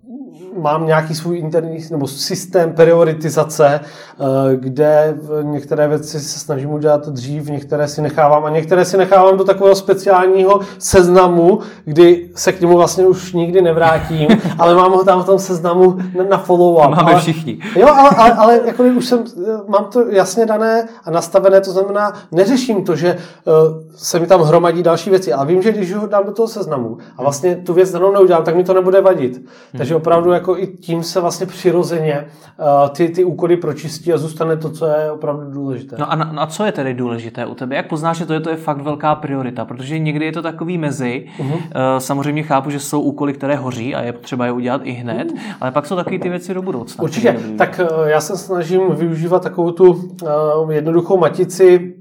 mám 0.58 0.86
nějaký 0.86 1.14
svůj 1.14 1.38
interní 1.38 1.78
nebo 1.90 2.06
systém 2.06 2.72
prioritizace, 2.72 3.80
eh, 3.80 4.56
kde 4.56 5.14
některé 5.42 5.88
věci 5.88 6.20
se 6.20 6.38
snažím 6.38 6.70
udělat 6.70 7.08
dřív, 7.08 7.48
některé 7.48 7.88
si 7.88 8.02
nechávám 8.02 8.44
a 8.44 8.50
některé 8.50 8.84
si 8.84 8.96
nechávám 8.96 9.36
do 9.36 9.44
takového 9.44 9.76
speciálního 9.76 10.60
seznamu, 10.78 11.60
kdy 11.84 12.30
se 12.34 12.52
k 12.52 12.60
němu 12.60 12.76
vlastně 12.76 13.06
už 13.06 13.32
nikdy 13.32 13.62
nevrátím, 13.62 14.28
ale 14.58 14.74
mám 14.74 14.92
ho 14.92 15.04
tam 15.04 15.22
v 15.22 15.26
tom 15.26 15.38
seznamu 15.38 15.98
na 16.28 16.44
follow-up. 16.44 16.90
Máme 16.90 17.12
ale, 17.12 17.20
všichni. 17.20 17.58
Jo, 17.76 17.88
ale, 17.88 18.10
ale, 18.10 18.32
ale 18.32 18.60
jako 18.64 18.82
už 18.82 19.06
jsem, 19.06 19.24
mám 19.68 19.84
to 19.84 20.08
jasně 20.08 20.46
dané 20.46 20.88
a 21.04 21.10
nastavené, 21.10 21.60
to 21.60 21.72
znamená, 21.72 22.12
neřeším 22.32 22.84
to, 22.84 22.96
že 22.96 23.18
uh, 23.44 23.54
se 23.96 24.18
mi 24.18 24.26
tam 24.26 24.40
hromadí 24.40 24.82
další 24.82 25.10
věci, 25.10 25.32
ale 25.32 25.46
vím, 25.46 25.62
že 25.62 25.72
když 25.72 25.94
ho 25.94 26.06
dám 26.06 26.26
do 26.26 26.32
toho 26.32 26.48
seznamu 26.48 26.98
a 27.16 27.22
vlastně 27.22 27.56
tu 27.56 27.74
věc 27.74 27.90
danou 27.90 28.12
neudělám, 28.12 28.44
tak 28.44 28.56
mi 28.56 28.64
to 28.64 28.74
nebude 28.74 29.00
vadit. 29.00 29.44
Takže 29.78 29.96
opravdu 29.96 30.29
jako 30.32 30.58
i 30.58 30.66
tím 30.66 31.02
se 31.02 31.20
vlastně 31.20 31.46
přirozeně 31.46 32.26
uh, 32.58 32.88
ty, 32.88 33.08
ty 33.08 33.24
úkoly 33.24 33.56
pročistí 33.56 34.12
a 34.12 34.18
zůstane 34.18 34.56
to, 34.56 34.70
co 34.70 34.86
je 34.86 35.10
opravdu 35.10 35.50
důležité. 35.50 35.96
No 35.98 36.12
a, 36.12 36.16
na, 36.16 36.42
a 36.42 36.46
co 36.46 36.64
je 36.64 36.72
tedy 36.72 36.94
důležité 36.94 37.46
u 37.46 37.54
tebe? 37.54 37.76
Jak 37.76 37.88
poznáš, 37.88 38.16
že 38.16 38.26
to 38.26 38.32
je, 38.32 38.40
to 38.40 38.50
je 38.50 38.56
fakt 38.56 38.82
velká 38.82 39.14
priorita? 39.14 39.64
Protože 39.64 39.98
někdy 39.98 40.24
je 40.24 40.32
to 40.32 40.42
takový 40.42 40.78
mezi. 40.78 41.26
Uh-huh. 41.38 41.54
Uh, 41.54 41.60
samozřejmě 41.98 42.42
chápu, 42.42 42.70
že 42.70 42.80
jsou 42.80 43.00
úkoly, 43.00 43.32
které 43.32 43.56
hoří 43.56 43.94
a 43.94 44.02
je 44.02 44.12
potřeba 44.12 44.46
je 44.46 44.52
udělat 44.52 44.80
i 44.84 44.92
hned, 44.92 45.32
uh-huh. 45.32 45.54
ale 45.60 45.70
pak 45.70 45.86
jsou 45.86 45.96
takové 45.96 46.18
ty 46.18 46.28
věci 46.28 46.54
do 46.54 46.62
budoucna. 46.62 47.02
Určitě. 47.04 47.40
Tak 47.58 47.80
uh, 47.82 48.06
já 48.06 48.20
se 48.20 48.36
snažím 48.36 48.94
využívat 48.94 49.42
takovou 49.42 49.70
tu 49.70 49.92
uh, 49.92 50.70
jednoduchou 50.70 51.16
matici 51.16 51.94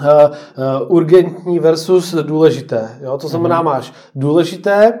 Uh, 0.00 0.06
uh, 0.06 0.96
urgentní 0.96 1.58
versus 1.58 2.14
důležité. 2.14 2.88
Jo? 3.02 3.18
To 3.18 3.28
znamená, 3.28 3.62
máš 3.62 3.92
důležité, 4.14 4.92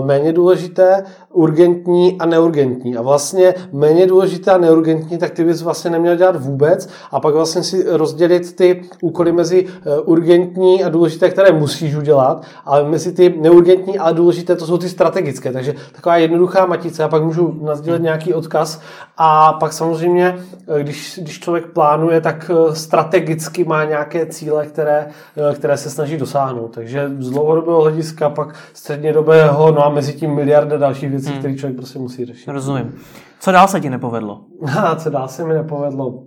uh, 0.00 0.06
méně 0.06 0.32
důležité, 0.32 1.04
urgentní 1.32 2.18
a 2.18 2.26
neurgentní. 2.26 2.96
A 2.96 3.02
vlastně 3.02 3.54
méně 3.72 4.06
důležité 4.06 4.50
a 4.50 4.58
neurgentní, 4.58 5.18
tak 5.18 5.30
ty 5.30 5.44
bys 5.44 5.62
vlastně 5.62 5.90
neměl 5.90 6.16
dělat 6.16 6.36
vůbec 6.36 6.88
a 7.10 7.20
pak 7.20 7.34
vlastně 7.34 7.62
si 7.62 7.84
rozdělit 7.88 8.56
ty 8.56 8.82
úkoly 9.02 9.32
mezi 9.32 9.66
eh, 9.66 10.00
urgentní 10.00 10.84
a 10.84 10.88
důležité, 10.88 11.30
které 11.30 11.52
musíš 11.52 11.96
udělat, 11.96 12.42
ale 12.64 12.84
mezi 12.84 13.12
ty 13.12 13.34
neurgentní 13.40 13.98
a 13.98 14.12
důležité, 14.12 14.56
to 14.56 14.66
jsou 14.66 14.78
ty 14.78 14.88
strategické. 14.88 15.52
Takže 15.52 15.74
taková 15.92 16.16
jednoduchá 16.16 16.66
matice 16.66 17.04
a 17.04 17.08
pak 17.08 17.22
můžu 17.22 17.58
nazdílet 17.62 18.02
nějaký 18.02 18.34
odkaz 18.34 18.80
a 19.16 19.52
pak 19.52 19.72
samozřejmě, 19.72 20.36
eh, 20.68 20.82
když, 20.82 21.18
když 21.22 21.40
člověk 21.40 21.66
plánuje, 21.66 22.20
tak 22.20 22.50
eh, 22.50 22.74
strategicky 22.74 23.64
má 23.64 23.84
nějaké 23.84 24.26
cíle, 24.26 24.66
které, 24.66 25.06
které 25.54 25.76
se 25.76 25.90
snaží 25.90 26.16
dosáhnout. 26.16 26.74
Takže 26.74 27.10
z 27.18 27.30
dlouhodobého 27.30 27.82
hlediska, 27.82 28.30
pak 28.30 28.54
střednědobého, 28.72 29.72
no 29.72 29.86
a 29.86 29.88
mezi 29.88 30.12
tím 30.12 30.34
miliarda 30.34 30.76
dalších 30.76 31.10
věcí, 31.10 31.21
hmm. 31.30 31.38
které 31.38 31.54
člověk 31.54 31.76
prostě 31.76 31.98
musí 31.98 32.24
řešit. 32.24 32.50
Rozumím. 32.50 32.94
Co 33.40 33.52
dál 33.52 33.68
se 33.68 33.80
ti 33.80 33.90
nepovedlo? 33.90 34.44
A 34.78 34.96
co 34.96 35.10
dál 35.10 35.28
se 35.28 35.44
mi 35.44 35.54
nepovedlo? 35.54 36.24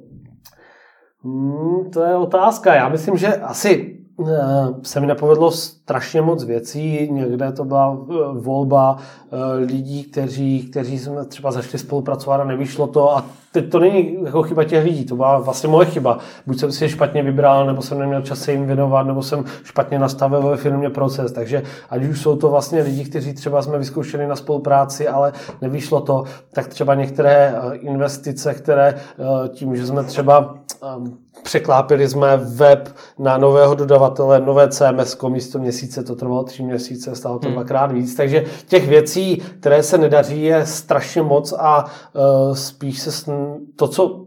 Hmm, 1.24 1.92
to 1.94 2.04
je 2.04 2.16
otázka. 2.16 2.76
Já 2.76 2.90
myslím, 2.90 3.18
že 3.18 3.36
asi 3.36 4.00
se 4.84 5.00
mi 5.00 5.08
nepovedlo 5.08 5.52
strašně 5.52 6.22
moc 6.22 6.44
věcí. 6.44 7.10
Někde 7.12 7.52
to 7.52 7.66
byla 7.66 7.98
eh, 8.10 8.14
volba 8.34 8.98
eh, 8.98 9.66
lidí, 9.66 10.04
kteří, 10.04 10.68
kteří 10.70 11.00
jsme 11.00 11.26
třeba 11.26 11.52
začali 11.52 11.80
spolupracovat 11.80 12.42
a 12.42 12.44
nevyšlo 12.44 12.88
to. 12.88 13.18
A 13.18 13.26
teď 13.52 13.72
to 13.72 13.80
není 13.80 14.18
jako 14.24 14.44
chyba 14.44 14.64
těch 14.64 14.84
lidí, 14.84 15.06
to 15.06 15.16
byla 15.16 15.40
vlastně 15.40 15.70
moje 15.70 15.86
chyba. 15.86 16.18
Buď 16.48 16.60
jsem 16.60 16.72
si 16.72 16.84
je 16.84 16.90
špatně 16.90 17.24
vybral, 17.24 17.66
nebo 17.66 17.82
jsem 17.82 18.00
neměl 18.00 18.22
čas 18.22 18.40
se 18.40 18.52
jim 18.52 18.66
věnovat, 18.66 19.04
nebo 19.04 19.24
jsem 19.24 19.46
špatně 19.64 20.00
nastavil 20.00 20.42
ve 20.42 20.58
firmě 20.58 20.90
proces. 20.90 21.32
Takže 21.32 21.64
ať 21.90 22.04
už 22.04 22.22
jsou 22.22 22.36
to 22.36 22.50
vlastně 22.50 22.82
lidi, 22.82 23.06
kteří 23.06 23.34
třeba 23.34 23.62
jsme 23.62 23.78
vyzkoušeli 23.78 24.28
na 24.28 24.36
spolupráci, 24.36 25.08
ale 25.08 25.34
nevyšlo 25.62 26.02
to, 26.02 26.24
tak 26.54 26.68
třeba 26.68 26.96
některé 26.96 27.56
investice, 27.74 28.54
které 28.54 28.96
tím, 29.50 29.76
že 29.76 29.88
jsme 29.88 30.04
třeba 30.04 30.56
překlápili 31.46 32.08
jsme 32.08 32.38
web 32.38 32.96
na 33.20 33.38
nového 33.38 33.76
dodavatele, 33.76 34.40
nové 34.40 34.70
CMS, 34.70 35.18
místo 35.30 35.60
měsíce, 35.60 36.04
to 36.04 36.16
trvalo 36.16 36.44
tři 36.44 36.64
měsíce, 36.64 37.16
stalo 37.16 37.40
to 37.40 37.48
hmm. 37.48 37.54
dvakrát 37.54 37.92
víc, 37.92 38.16
takže 38.16 38.46
těch 38.68 38.88
věcí, 38.88 39.44
které 39.60 39.84
se 39.84 39.98
nedaří, 39.98 40.44
je 40.44 40.66
strašně 40.66 41.22
moc 41.22 41.54
a 41.60 41.86
uh, 41.86 42.56
spíš 42.56 43.00
se 43.00 43.12
sn... 43.12 43.32
to, 43.76 43.88
co 43.88 44.26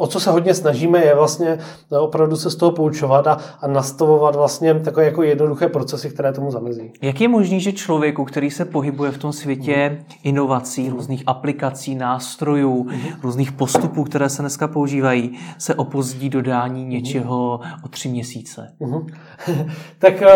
o 0.00 0.06
co 0.06 0.20
se 0.20 0.30
hodně 0.30 0.54
snažíme, 0.54 1.04
je 1.04 1.14
vlastně 1.14 1.58
opravdu 2.00 2.36
se 2.36 2.50
z 2.50 2.56
toho 2.56 2.72
poučovat 2.72 3.26
a, 3.26 3.38
a 3.60 3.66
nastavovat 3.66 4.36
vlastně 4.36 4.74
takové 4.74 5.04
jako 5.06 5.22
jednoduché 5.22 5.68
procesy, 5.68 6.10
které 6.10 6.32
tomu 6.32 6.50
zamezí. 6.50 6.92
Jak 7.02 7.20
je 7.20 7.28
možné, 7.28 7.60
že 7.60 7.72
člověku, 7.72 8.24
který 8.24 8.50
se 8.50 8.64
pohybuje 8.64 9.10
v 9.10 9.18
tom 9.18 9.32
světě 9.32 9.90
mm. 9.92 10.04
inovací, 10.24 10.88
různých 10.88 11.22
aplikací, 11.26 11.94
nástrojů, 11.94 12.84
mm. 12.84 13.00
různých 13.22 13.52
postupů, 13.52 14.04
které 14.04 14.28
se 14.28 14.42
dneska 14.42 14.68
používají, 14.68 15.38
se 15.58 15.74
opozdí 15.74 16.28
dodání 16.28 16.84
něčeho 16.84 17.60
o 17.84 17.88
tři 17.88 18.08
měsíce? 18.08 18.72
Mm. 18.80 19.06
tak 19.98 20.22
eh, 20.22 20.28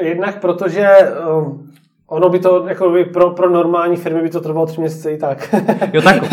jednak 0.00 0.40
protože 0.40 0.82
eh, 0.82 1.12
Ono 2.08 2.28
by 2.28 2.38
to, 2.38 2.64
jako 2.68 2.90
by 2.90 3.04
pro, 3.04 3.30
pro 3.30 3.50
normální 3.50 3.96
firmy 3.96 4.22
by 4.22 4.30
to 4.30 4.40
trvalo 4.40 4.66
tři 4.66 4.80
měsíce 4.80 5.12
i 5.12 5.18
tak. 5.18 5.54
Jo, 5.92 6.02
tak. 6.02 6.16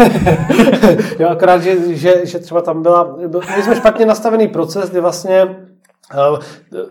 jo, 1.20 1.30
akorát, 1.30 1.62
že, 1.62 1.96
že, 1.96 2.25
že 2.25 2.39
třeba 2.39 2.62
tam 2.62 2.82
byla, 2.82 3.18
my 3.58 3.63
jsme 3.63 3.75
špatně 3.75 4.06
nastavený 4.06 4.48
proces, 4.48 4.89
kdy 4.89 5.00
vlastně 5.00 5.56
Eh, 6.12 6.39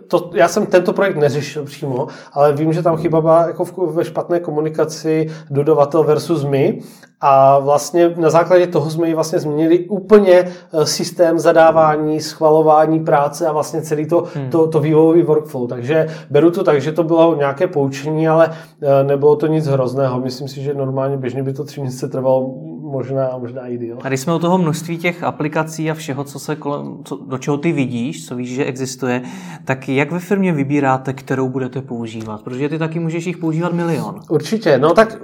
to, 0.09 0.31
já 0.35 0.49
jsem 0.49 0.67
tento 0.67 0.93
projekt 0.93 1.17
neřešil 1.17 1.65
přímo, 1.65 2.07
ale 2.33 2.53
vím, 2.53 2.73
že 2.73 2.83
tam 2.83 2.97
chyba 2.97 3.21
byla 3.21 3.47
jako 3.47 3.65
v, 3.65 3.79
ve 3.79 4.05
špatné 4.05 4.41
komunikaci 4.41 5.31
dodavatel 5.51 6.05
versus 6.05 6.45
my 6.45 6.81
a 7.23 7.59
vlastně 7.59 8.15
na 8.17 8.31
základě 8.31 8.67
toho 8.67 8.91
jsme 8.91 9.09
ji 9.09 9.15
vlastně 9.15 9.39
změnili 9.39 9.79
úplně 9.79 10.33
eh, 10.33 10.87
systém 10.87 11.39
zadávání, 11.39 12.21
schvalování 12.21 13.01
práce 13.01 13.47
a 13.47 13.53
vlastně 13.53 13.83
celý 13.83 14.07
to, 14.07 14.25
hmm. 14.35 14.51
to, 14.51 14.67
to 14.67 14.81
vývojový 14.81 15.23
workflow. 15.23 15.69
Takže 15.69 16.07
beru 16.31 16.51
to 16.51 16.65
tak, 16.65 16.81
že 16.81 16.93
to 16.93 17.05
bylo 17.05 17.37
nějaké 17.37 17.67
poučení, 17.67 18.29
ale 18.29 18.51
eh, 18.83 19.05
nebylo 19.05 19.37
to 19.37 19.47
nic 19.47 19.67
hrozného. 19.67 20.21
Myslím 20.21 20.49
si, 20.49 20.63
že 20.63 20.75
normálně 20.75 21.17
běžně 21.17 21.43
by 21.43 21.53
to 21.53 21.65
tři 21.65 21.81
měsíce 21.81 22.09
trvalo 22.09 22.55
možná, 22.93 23.39
možná 23.39 23.67
i 23.67 23.79
díl. 23.79 23.99
A 24.03 24.09
když 24.09 24.21
jsme 24.21 24.35
u 24.35 24.39
toho 24.39 24.59
množství 24.59 24.99
těch 24.99 25.25
aplikací 25.25 25.91
a 25.91 25.95
všeho, 25.95 26.25
co 26.25 26.39
se 26.39 26.57
kolem, 26.57 26.99
co, 27.05 27.17
do 27.17 27.39
čeho 27.39 27.57
ty 27.57 27.73
vidíš, 27.73 28.27
co 28.27 28.37
víš, 28.37 28.55
že 28.55 28.65
existuje, 28.65 29.23
tak 29.65 29.89
jak 29.89 30.13
ve 30.13 30.19
firmě 30.19 30.53
vybíráte, 30.53 31.13
kterou 31.13 31.49
budete 31.49 31.83
používat? 31.83 32.43
Protože 32.43 32.69
ty 32.69 32.79
taky 32.79 32.99
můžeš 32.99 33.27
jich 33.27 33.37
používat 33.37 33.73
milion. 33.73 34.21
Určitě, 34.31 34.79
no 34.79 34.95
tak 34.95 35.23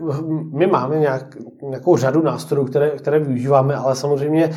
my 0.53 0.67
máme 0.67 0.99
nějak, 0.99 1.37
nějakou 1.63 1.88
řadu 1.97 2.23
nástrojů, 2.23 2.67
které, 2.67 2.91
které 2.91 3.19
využíváme, 3.19 3.77
ale 3.77 3.97
samozřejmě 3.97 4.51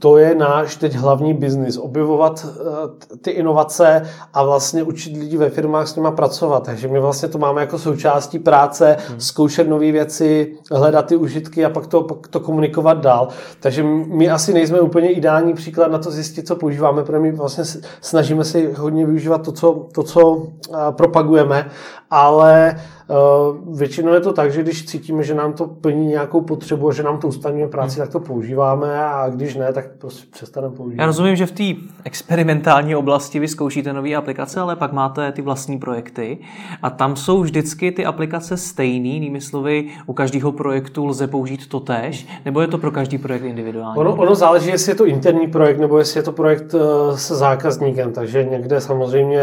to 0.00 0.18
je 0.18 0.34
náš 0.34 0.76
teď 0.76 0.94
hlavní 0.94 1.34
biznis, 1.34 1.76
objevovat 1.76 2.46
eh, 2.46 3.16
ty 3.16 3.30
inovace 3.30 4.02
a 4.34 4.44
vlastně 4.44 4.82
učit 4.82 5.16
lidi 5.16 5.36
ve 5.36 5.50
firmách 5.50 5.88
s 5.88 5.96
nimi 5.96 6.08
pracovat. 6.16 6.62
Takže 6.64 6.88
my 6.88 7.00
vlastně 7.00 7.28
to 7.28 7.38
máme 7.38 7.60
jako 7.60 7.78
součástí 7.78 8.38
práce, 8.38 8.96
hmm. 9.08 9.20
zkoušet 9.20 9.68
nové 9.68 9.92
věci, 9.92 10.54
hledat 10.72 11.06
ty 11.06 11.16
užitky 11.16 11.64
a 11.64 11.70
pak 11.70 11.86
to, 11.86 12.02
pak 12.02 12.28
to 12.28 12.40
komunikovat 12.40 12.98
dál. 12.98 13.28
Takže 13.60 13.82
my 14.06 14.30
asi 14.30 14.54
nejsme 14.54 14.80
úplně 14.80 15.12
ideální 15.12 15.54
příklad 15.54 15.90
na 15.90 15.98
to 15.98 16.10
zjistit, 16.10 16.46
co 16.46 16.56
používáme, 16.56 17.04
protože 17.04 17.18
my 17.18 17.32
vlastně 17.32 17.64
snažíme 18.00 18.44
se 18.44 18.58
hodně 18.76 19.06
využívat 19.06 19.42
to, 19.42 19.52
co, 19.52 19.86
to, 19.94 20.02
co 20.02 20.46
eh, 20.74 20.76
propagujeme, 20.90 21.70
ale 22.10 22.80
uh, 23.08 23.78
většinou 23.78 24.12
je 24.12 24.20
to 24.20 24.32
tak, 24.32 24.52
že 24.52 24.62
když 24.62 24.86
cítíme, 24.86 25.22
že 25.22 25.34
nám 25.34 25.52
to 25.52 25.66
plní 25.66 26.06
nějakou 26.06 26.40
potřebu 26.40 26.88
a 26.88 26.92
že 26.92 27.02
nám 27.02 27.18
to 27.18 27.28
usnadňuje 27.28 27.68
práci, 27.68 27.96
hmm. 27.96 28.06
tak 28.06 28.12
to 28.12 28.20
používáme 28.20 29.04
a 29.04 29.28
když 29.28 29.54
ne, 29.54 29.72
tak 29.72 29.84
prostě 29.98 30.26
přestaneme 30.30 30.74
používat. 30.76 31.02
Já 31.02 31.06
rozumím, 31.06 31.36
že 31.36 31.46
v 31.46 31.52
té 31.52 31.64
experimentální 32.04 32.96
oblasti 32.96 33.38
vy 33.38 33.48
zkoušíte 33.48 33.92
nové 33.92 34.14
aplikace, 34.14 34.60
ale 34.60 34.76
pak 34.76 34.92
máte 34.92 35.32
ty 35.32 35.42
vlastní 35.42 35.78
projekty 35.78 36.38
a 36.82 36.90
tam 36.90 37.16
jsou 37.16 37.40
vždycky 37.40 37.92
ty 37.92 38.04
aplikace 38.04 38.56
stejný, 38.56 39.14
jinými 39.14 39.40
slovy, 39.40 39.88
u 40.06 40.12
každého 40.12 40.52
projektu 40.52 41.06
lze 41.06 41.26
použít 41.26 41.66
to 41.66 41.80
tež, 41.80 42.26
nebo 42.44 42.60
je 42.60 42.66
to 42.66 42.78
pro 42.78 42.90
každý 42.90 43.18
projekt 43.18 43.44
individuální? 43.44 43.98
Ono, 43.98 44.16
ono 44.16 44.34
záleží, 44.34 44.70
jestli 44.70 44.92
je 44.92 44.96
to 44.96 45.06
interní 45.06 45.48
projekt, 45.48 45.78
nebo 45.78 45.98
jestli 45.98 46.18
je 46.18 46.24
to 46.24 46.32
projekt 46.32 46.74
uh, 46.74 46.80
se 47.16 47.34
zákazníkem, 47.34 48.12
takže 48.12 48.44
někde 48.44 48.80
samozřejmě 48.80 49.42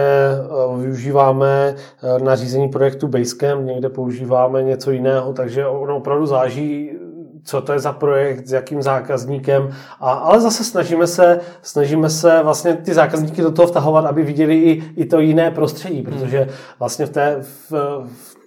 uh, 0.68 0.82
využíváme 0.82 1.76
uh, 1.76 2.24
nařízení 2.24 2.70
projektu 2.70 3.08
Basecamp, 3.08 3.66
někde 3.66 3.90
používáme 3.90 4.64
něco 4.64 4.92
jiného, 4.92 5.34
takže 5.34 5.68
ono 5.68 5.98
opravdu 5.98 6.26
záží 6.26 6.92
co 7.48 7.62
to 7.62 7.74
je 7.74 7.80
za 7.80 7.92
projekt, 7.92 8.48
s 8.48 8.52
jakým 8.52 8.82
zákazníkem, 8.82 9.70
a, 10.00 10.12
ale 10.12 10.42
zase 10.42 10.64
snažíme 10.64 11.08
se, 11.08 11.40
snažíme 11.62 12.10
se 12.10 12.44
vlastně 12.44 12.74
ty 12.74 12.94
zákazníky 12.94 13.42
do 13.42 13.52
toho 13.52 13.68
vtahovat, 13.68 14.06
aby 14.06 14.24
viděli 14.24 14.56
i, 14.56 14.84
i 14.96 15.06
to 15.06 15.20
jiné 15.20 15.52
prostředí, 15.52 16.02
protože 16.02 16.48
vlastně 16.80 17.06
v 17.06 17.10
té, 17.10 17.38
v, 17.42 17.72
v, 17.72 18.38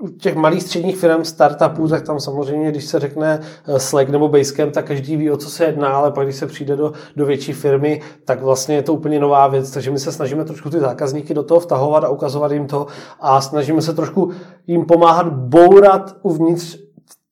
u 0.00 0.08
těch 0.08 0.34
malých 0.34 0.62
středních 0.62 0.96
firm, 0.96 1.24
startupů, 1.24 1.88
tak 1.88 2.02
tam 2.02 2.20
samozřejmě, 2.20 2.70
když 2.70 2.84
se 2.84 2.98
řekne 2.98 3.40
eh, 3.66 3.80
Slack 3.80 4.08
nebo 4.08 4.28
Basecamp, 4.28 4.72
tak 4.72 4.86
každý 4.86 5.16
ví, 5.16 5.30
o 5.30 5.36
co 5.36 5.50
se 5.50 5.64
jedná, 5.64 5.88
ale 5.88 6.10
pak, 6.10 6.26
když 6.26 6.36
se 6.36 6.46
přijde 6.46 6.76
do, 6.76 6.92
do 7.16 7.26
větší 7.26 7.52
firmy, 7.52 8.00
tak 8.24 8.42
vlastně 8.42 8.74
je 8.74 8.82
to 8.82 8.94
úplně 8.94 9.20
nová 9.20 9.46
věc. 9.46 9.70
Takže 9.70 9.90
my 9.90 9.98
se 9.98 10.12
snažíme 10.12 10.44
trošku 10.44 10.70
ty 10.70 10.80
zákazníky 10.80 11.34
do 11.34 11.42
toho 11.42 11.60
vtahovat 11.60 12.04
a 12.04 12.08
ukazovat 12.08 12.52
jim 12.52 12.66
to 12.66 12.86
a 13.20 13.40
snažíme 13.40 13.82
se 13.82 13.94
trošku 13.94 14.30
jim 14.66 14.84
pomáhat 14.84 15.32
bourat 15.32 16.16
uvnitř 16.22 16.87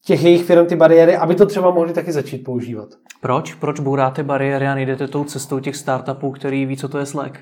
těch 0.06 0.24
jejich 0.24 0.44
firm 0.44 0.66
ty 0.66 0.76
bariéry, 0.76 1.16
aby 1.16 1.34
to 1.34 1.46
třeba 1.46 1.70
mohli 1.70 1.92
taky 1.92 2.12
začít 2.12 2.38
používat. 2.38 2.88
Proč? 3.20 3.54
Proč 3.54 3.80
bouráte 3.80 4.22
bariéry 4.22 4.68
a 4.68 4.74
nejdete 4.74 5.08
tou 5.08 5.24
cestou 5.24 5.60
těch 5.60 5.76
startupů, 5.76 6.30
který 6.30 6.66
ví, 6.66 6.76
co 6.76 6.88
to 6.88 6.98
je 6.98 7.06
Slack? 7.06 7.38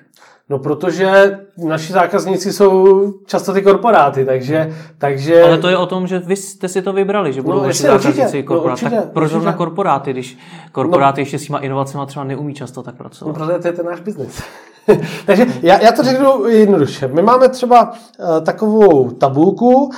No, 0.50 0.58
protože 0.58 1.38
naši 1.64 1.92
zákazníci 1.92 2.52
jsou 2.52 3.12
často 3.26 3.52
ty 3.52 3.62
korporáty, 3.62 4.24
takže... 4.24 4.74
takže... 4.98 5.42
Ale 5.42 5.58
to 5.58 5.68
je 5.68 5.76
o 5.76 5.86
tom, 5.86 6.06
že 6.06 6.18
vy 6.18 6.36
jste 6.36 6.68
si 6.68 6.82
to 6.82 6.92
vybrali, 6.92 7.32
že 7.32 7.42
budou 7.42 7.58
no, 7.58 7.64
vaši 7.64 7.82
zákazníci 7.82 8.42
korporáty. 8.42 8.84
No, 8.84 8.90
určitě, 8.90 9.02
tak 9.02 9.12
proč 9.12 9.32
určitě. 9.32 9.46
na 9.46 9.52
korporáty, 9.52 10.12
když 10.12 10.38
korporáty 10.72 11.20
no, 11.20 11.22
ještě 11.22 11.38
s 11.38 11.46
těma 11.46 11.58
inovacemi 11.58 12.06
třeba 12.06 12.24
neumí 12.24 12.54
často 12.54 12.82
tak 12.82 12.94
pracovat? 12.94 13.28
No, 13.28 13.34
protože 13.34 13.58
to 13.58 13.68
je 13.68 13.72
ten 13.72 13.86
náš 13.86 14.00
biznis. 14.00 14.42
Takže 15.26 15.46
já, 15.62 15.82
já 15.82 15.92
to 15.92 16.02
řeknu 16.02 16.46
jednoduše. 16.46 17.08
My 17.08 17.22
máme 17.22 17.48
třeba 17.48 17.90
uh, 17.90 18.44
takovou 18.44 19.10
tabulku, 19.10 19.74
uh, 19.74 19.90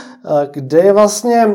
kde 0.51 0.79
je 0.79 0.93
vlastně 0.93 1.55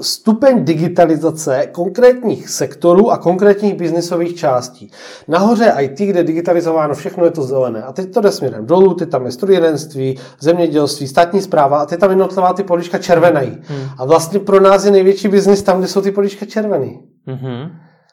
stupeň 0.00 0.64
digitalizace 0.64 1.66
konkrétních 1.72 2.48
sektorů 2.48 3.10
a 3.10 3.18
konkrétních 3.18 3.74
biznisových 3.74 4.36
částí. 4.36 4.90
Nahoře 5.28 5.74
IT, 5.78 5.98
kde 5.98 6.20
je 6.20 6.24
digitalizováno 6.24 6.94
všechno, 6.94 7.24
je 7.24 7.30
to 7.30 7.42
zelené. 7.42 7.82
A 7.82 7.92
teď 7.92 8.09
to 8.10 8.20
jde 8.20 8.32
směrem 8.32 8.66
dolů, 8.66 8.94
ty 8.94 9.06
tam 9.06 9.26
je 9.26 9.32
strojírenství, 9.32 10.18
zemědělství, 10.40 11.08
státní 11.08 11.40
zpráva 11.42 11.78
a 11.78 11.86
ty 11.86 11.96
tam 11.96 12.10
jednotlivá 12.10 12.52
ty 12.52 12.62
polička 12.62 12.98
červenají. 12.98 13.58
Hmm. 13.62 13.88
A 13.98 14.04
vlastně 14.04 14.38
pro 14.38 14.60
nás 14.60 14.84
je 14.84 14.90
největší 14.90 15.28
biznis 15.28 15.62
tam, 15.62 15.78
kde 15.78 15.88
jsou 15.88 16.00
ty 16.00 16.10
polička 16.10 16.46
červený. 16.46 17.00
Hmm. 17.26 17.70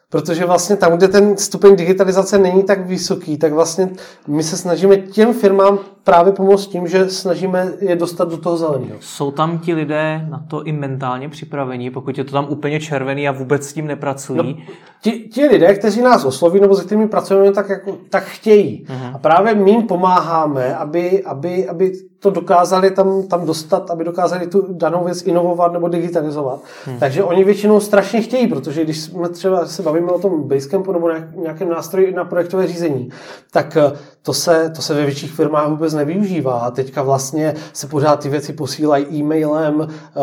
Protože 0.09 0.45
vlastně 0.45 0.75
tam, 0.75 0.97
kde 0.97 1.07
ten 1.07 1.37
stupeň 1.37 1.75
digitalizace 1.75 2.37
není 2.37 2.63
tak 2.63 2.87
vysoký, 2.87 3.37
tak 3.37 3.53
vlastně 3.53 3.89
my 4.27 4.43
se 4.43 4.57
snažíme 4.57 4.97
těm 4.97 5.33
firmám 5.33 5.79
právě 6.07 6.33
pomoct 6.33 6.67
tím, 6.67 6.87
že 6.87 7.09
snažíme 7.09 7.73
je 7.79 7.95
dostat 7.95 8.29
do 8.29 8.37
toho 8.37 8.57
zeleného. 8.57 8.95
Jsou 8.99 9.31
tam 9.31 9.59
ti 9.59 9.73
lidé 9.73 10.25
na 10.29 10.43
to 10.47 10.63
i 10.63 10.71
mentálně 10.71 11.29
připraveni, 11.29 11.91
pokud 11.91 12.17
je 12.17 12.23
to 12.23 12.31
tam 12.31 12.47
úplně 12.49 12.79
červený 12.79 13.27
a 13.27 13.31
vůbec 13.31 13.67
s 13.67 13.73
tím 13.73 13.87
nepracují? 13.87 14.65
No, 14.67 14.73
ti, 15.01 15.11
ti 15.11 15.45
lidé, 15.45 15.73
kteří 15.75 16.01
nás 16.01 16.25
osloví 16.25 16.59
nebo 16.59 16.75
se 16.75 16.83
kterými 16.83 17.07
pracujeme, 17.07 17.51
tak, 17.51 17.69
jako, 17.69 17.97
tak 18.09 18.23
chtějí. 18.23 18.85
Uh-huh. 18.89 19.15
A 19.15 19.17
právě 19.17 19.55
my 19.55 19.71
jim 19.71 19.83
pomáháme, 19.83 20.75
aby, 20.75 21.23
aby, 21.23 21.67
aby 21.67 21.91
to 22.19 22.29
dokázali 22.29 22.91
tam, 22.91 23.27
tam 23.27 23.45
dostat, 23.45 23.91
aby 23.91 24.03
dokázali 24.03 24.47
tu 24.47 24.65
danou 24.69 25.03
věc 25.03 25.21
inovovat 25.21 25.73
nebo 25.73 25.87
digitalizovat. 25.87 26.59
Hmm. 26.85 26.99
Takže 26.99 27.23
oni 27.23 27.43
většinou 27.43 27.79
strašně 27.79 28.21
chtějí, 28.21 28.47
protože 28.47 28.83
když 28.83 28.99
jsme 29.01 29.29
třeba 29.29 29.65
se 29.65 29.81
bavíme 29.81 30.11
o 30.11 30.19
tom 30.19 30.47
Basecampu 30.47 30.91
nebo 30.91 31.09
nějakém 31.35 31.69
nástroji 31.69 32.13
na 32.13 32.25
projektové 32.25 32.67
řízení, 32.67 33.09
tak 33.51 33.77
eh, 33.77 33.91
to 34.27 34.33
se, 34.33 34.71
to 34.75 34.81
se 34.81 34.93
ve 34.93 35.05
větších 35.05 35.31
firmách 35.31 35.69
vůbec 35.69 35.93
nevyužívá. 35.93 36.71
Teďka 36.71 37.01
vlastně 37.03 37.53
se 37.73 37.87
pořád 37.87 38.19
ty 38.19 38.29
věci 38.29 38.53
posílají 38.53 39.05
e-mailem, 39.11 39.87
eh, 39.89 40.19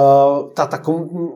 ta, 0.54 0.66
ta, 0.66 0.80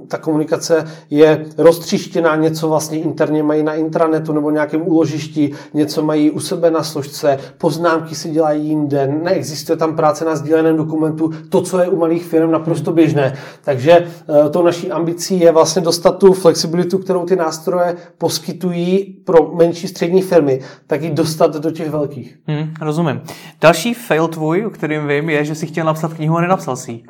ta 0.09 0.19
komunikace 0.19 0.85
je 1.11 1.47
roztříštěná, 1.59 2.37
něco 2.37 2.69
vlastně 2.69 2.99
interně 2.99 3.43
mají 3.43 3.63
na 3.63 3.75
intranetu 3.75 4.33
nebo 4.33 4.51
nějakém 4.51 4.89
úložišti, 4.89 5.53
něco 5.75 6.03
mají 6.03 6.31
u 6.31 6.41
sebe 6.41 6.71
na 6.71 6.83
složce, 6.83 7.39
poznámky 7.59 8.15
si 8.15 8.31
dělají 8.31 8.69
jinde, 8.69 9.07
neexistuje 9.07 9.77
tam 9.77 9.97
práce 9.97 10.25
na 10.25 10.37
sdíleném 10.37 10.77
dokumentu, 10.77 11.31
to, 11.49 11.63
co 11.63 11.79
je 11.79 11.89
u 11.89 11.97
malých 11.97 12.25
firm 12.25 12.51
naprosto 12.51 12.93
běžné. 12.93 13.37
Takže 13.65 13.93
eh, 13.93 14.49
to 14.51 14.63
naší 14.63 14.91
ambicí 14.91 15.41
je 15.41 15.53
vlastně 15.53 15.83
dostat 15.83 16.19
tu 16.19 16.33
flexibilitu, 16.33 16.99
kterou 16.99 17.25
ty 17.25 17.37
nástroje 17.37 17.97
poskytují 18.19 19.17
pro 19.25 19.53
menší 19.55 19.89
střední 19.89 20.23
firmy, 20.23 20.61
tak 20.87 21.03
ji 21.03 21.11
dostat 21.11 21.57
do 21.57 21.71
těch 21.71 21.91
velkých. 21.91 22.39
Hmm, 22.47 22.58
rozumím. 22.81 23.23
Další 23.61 23.95
fail 23.95 24.29
tvůj, 24.29 24.67
o 24.67 24.71
kterým 24.71 25.09
vím, 25.09 25.31
je, 25.31 25.45
že 25.45 25.55
jsi 25.55 25.67
chtěl 25.67 25.87
napsat 25.87 26.15
knihu 26.15 26.37
a 26.37 26.41
nenapsal 26.41 26.77
si. 26.77 27.03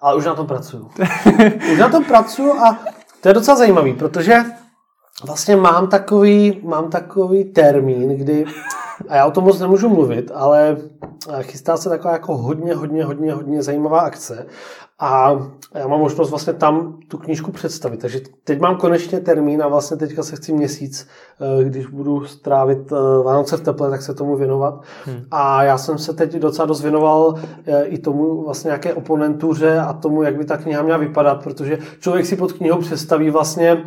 Ale 0.00 0.16
už 0.16 0.24
na 0.24 0.34
tom 0.34 0.46
pracuju. 0.46 0.90
už 1.72 1.78
na 1.78 1.88
tom 1.88 2.04
pracuju 2.04 2.52
a 2.52 2.78
to 3.20 3.28
je 3.28 3.34
docela 3.34 3.56
zajímavý, 3.56 3.94
protože 3.94 4.44
vlastně 5.24 5.56
mám 5.56 5.88
takový, 5.88 6.60
mám 6.64 6.90
takový 6.90 7.44
termín, 7.44 8.16
kdy, 8.16 8.44
a 9.08 9.16
já 9.16 9.26
o 9.26 9.30
tom 9.30 9.44
moc 9.44 9.60
nemůžu 9.60 9.88
mluvit, 9.88 10.30
ale 10.34 10.76
chystá 11.42 11.76
se 11.76 11.88
taková 11.88 12.12
jako 12.12 12.36
hodně, 12.36 12.74
hodně, 12.74 13.04
hodně, 13.04 13.32
hodně 13.32 13.62
zajímavá 13.62 14.00
akce 14.00 14.46
a 15.00 15.40
já 15.74 15.86
mám 15.88 16.00
možnost 16.00 16.30
vlastně 16.30 16.52
tam 16.52 16.98
tu 17.08 17.18
knížku 17.18 17.52
představit. 17.52 18.00
Takže 18.00 18.20
teď 18.44 18.60
mám 18.60 18.76
konečně 18.76 19.20
termín 19.20 19.62
a 19.62 19.68
vlastně 19.68 19.96
teďka 19.96 20.22
se 20.22 20.36
chci 20.36 20.52
měsíc, 20.52 21.08
eh, 21.60 21.64
když 21.64 21.86
budu 21.86 22.24
strávit 22.24 22.92
eh, 22.92 23.22
Vánoce 23.24 23.56
v 23.56 23.60
teple, 23.60 23.90
tak 23.90 24.02
se 24.02 24.14
tomu 24.14 24.36
věnovat. 24.36 24.82
Hmm. 25.04 25.24
A 25.30 25.62
já 25.62 25.78
jsem 25.78 25.98
se 25.98 26.12
teď 26.12 26.32
docela 26.32 26.66
dost 26.66 26.82
věnoval 26.82 27.34
eh, 27.66 27.84
i 27.84 27.98
tomu 27.98 28.44
vlastně 28.44 28.68
nějaké 28.68 28.94
oponentuře 28.94 29.78
a 29.78 29.92
tomu, 29.92 30.22
jak 30.22 30.36
by 30.36 30.44
ta 30.44 30.56
kniha 30.56 30.82
měla 30.82 30.98
vypadat, 30.98 31.42
protože 31.44 31.78
člověk 32.00 32.26
si 32.26 32.36
pod 32.36 32.52
knihou 32.52 32.78
představí 32.78 33.30
vlastně 33.30 33.84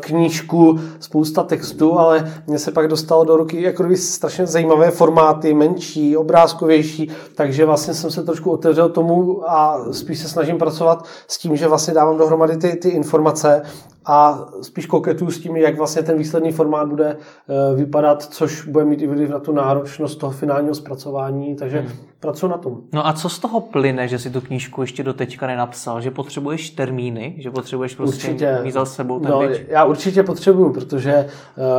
knížku, 0.00 0.80
spousta 1.00 1.42
textu, 1.42 1.98
ale 1.98 2.32
mně 2.46 2.58
se 2.58 2.70
pak 2.70 2.88
dostalo 2.88 3.24
do 3.24 3.36
ruky 3.36 3.62
jako 3.62 3.84
strašně 3.94 4.46
zajímavé 4.46 4.90
formáty, 4.90 5.54
menší, 5.54 6.16
obrázkovější, 6.16 7.10
takže 7.34 7.64
vlastně 7.64 7.94
jsem 7.94 8.10
se 8.10 8.22
trošku 8.22 8.50
otevřel 8.50 8.88
tomu 8.88 9.50
a 9.50 9.84
spíš 9.92 10.18
se 10.18 10.28
snažím 10.28 10.55
pracovat 10.58 11.04
s 11.28 11.38
tím, 11.38 11.56
že 11.56 11.68
vlastně 11.68 11.94
dávám 11.94 12.18
dohromady 12.18 12.56
ty, 12.56 12.76
ty 12.76 12.88
informace 12.88 13.62
a 14.06 14.46
spíš 14.62 14.86
koketuju 14.86 15.30
s 15.30 15.40
tím, 15.40 15.56
jak 15.56 15.76
vlastně 15.76 16.02
ten 16.02 16.18
výsledný 16.18 16.52
formát 16.52 16.88
bude 16.88 17.16
eh, 17.16 17.74
vypadat, 17.74 18.22
což 18.22 18.66
bude 18.66 18.84
mít 18.84 19.02
i 19.02 19.06
vliv 19.06 19.30
na 19.30 19.38
tu 19.38 19.52
náročnost 19.52 20.18
toho 20.18 20.32
finálního 20.32 20.74
zpracování, 20.74 21.56
takže 21.56 21.78
hmm. 21.78 21.90
pracuji 22.20 22.48
na 22.48 22.58
tom. 22.58 22.80
No 22.92 23.06
a 23.06 23.12
co 23.12 23.28
z 23.28 23.38
toho 23.38 23.60
plyne, 23.60 24.08
že 24.08 24.18
si 24.18 24.30
tu 24.30 24.40
knížku 24.40 24.80
ještě 24.80 25.02
do 25.02 25.14
teďka 25.14 25.46
nenapsal? 25.46 26.00
Že 26.00 26.10
potřebuješ 26.10 26.70
termíny? 26.70 27.34
Že 27.38 27.50
potřebuješ 27.50 27.94
prostě 27.94 28.28
určitě. 28.28 28.58
mít 28.62 28.72
za 28.72 28.84
sebou 28.84 29.20
ten 29.20 29.30
no, 29.30 29.42
Já 29.68 29.84
určitě 29.84 30.22
potřebuju, 30.22 30.72
protože 30.72 31.12
eh, 31.12 31.26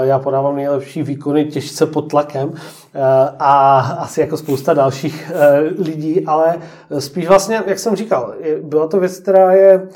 já 0.02 0.20
podávám 0.20 0.56
nejlepší 0.56 1.04
výkony 1.04 1.46
těžce 1.46 1.86
pod 1.86 2.02
tlakem 2.02 2.54
eh, 2.54 3.02
a 3.40 3.80
asi 3.80 4.22
jako 4.22 4.38
spousta 4.38 4.74
dalších 4.74 5.32
lidí, 5.78 6.26
ale 6.26 6.56
spíš 7.00 7.28
vlastně, 7.28 7.64
jak 7.68 7.80
jsem 7.80 7.96
říkal, 7.96 8.34
byla 8.64 8.88
to 8.88 9.00
věc, 9.00 9.20
která 9.20 9.54
je 9.54 9.88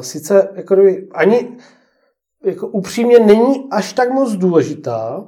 sice 0.00 0.48
jako 0.56 0.76
ani 1.14 1.48
jako 2.44 2.66
upřímně 2.66 3.18
není 3.18 3.66
až 3.70 3.92
tak 3.92 4.10
moc 4.10 4.32
důležitá 4.32 5.16
uh, 5.18 5.26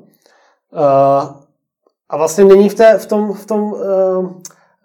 a 2.09 2.17
vlastně 2.17 2.45
není 2.45 2.69
v, 2.69 2.75
té, 2.75 2.99
v, 2.99 3.07
tom, 3.07 3.33
v, 3.33 3.47
tom, 3.47 3.63
uh, 3.63 4.33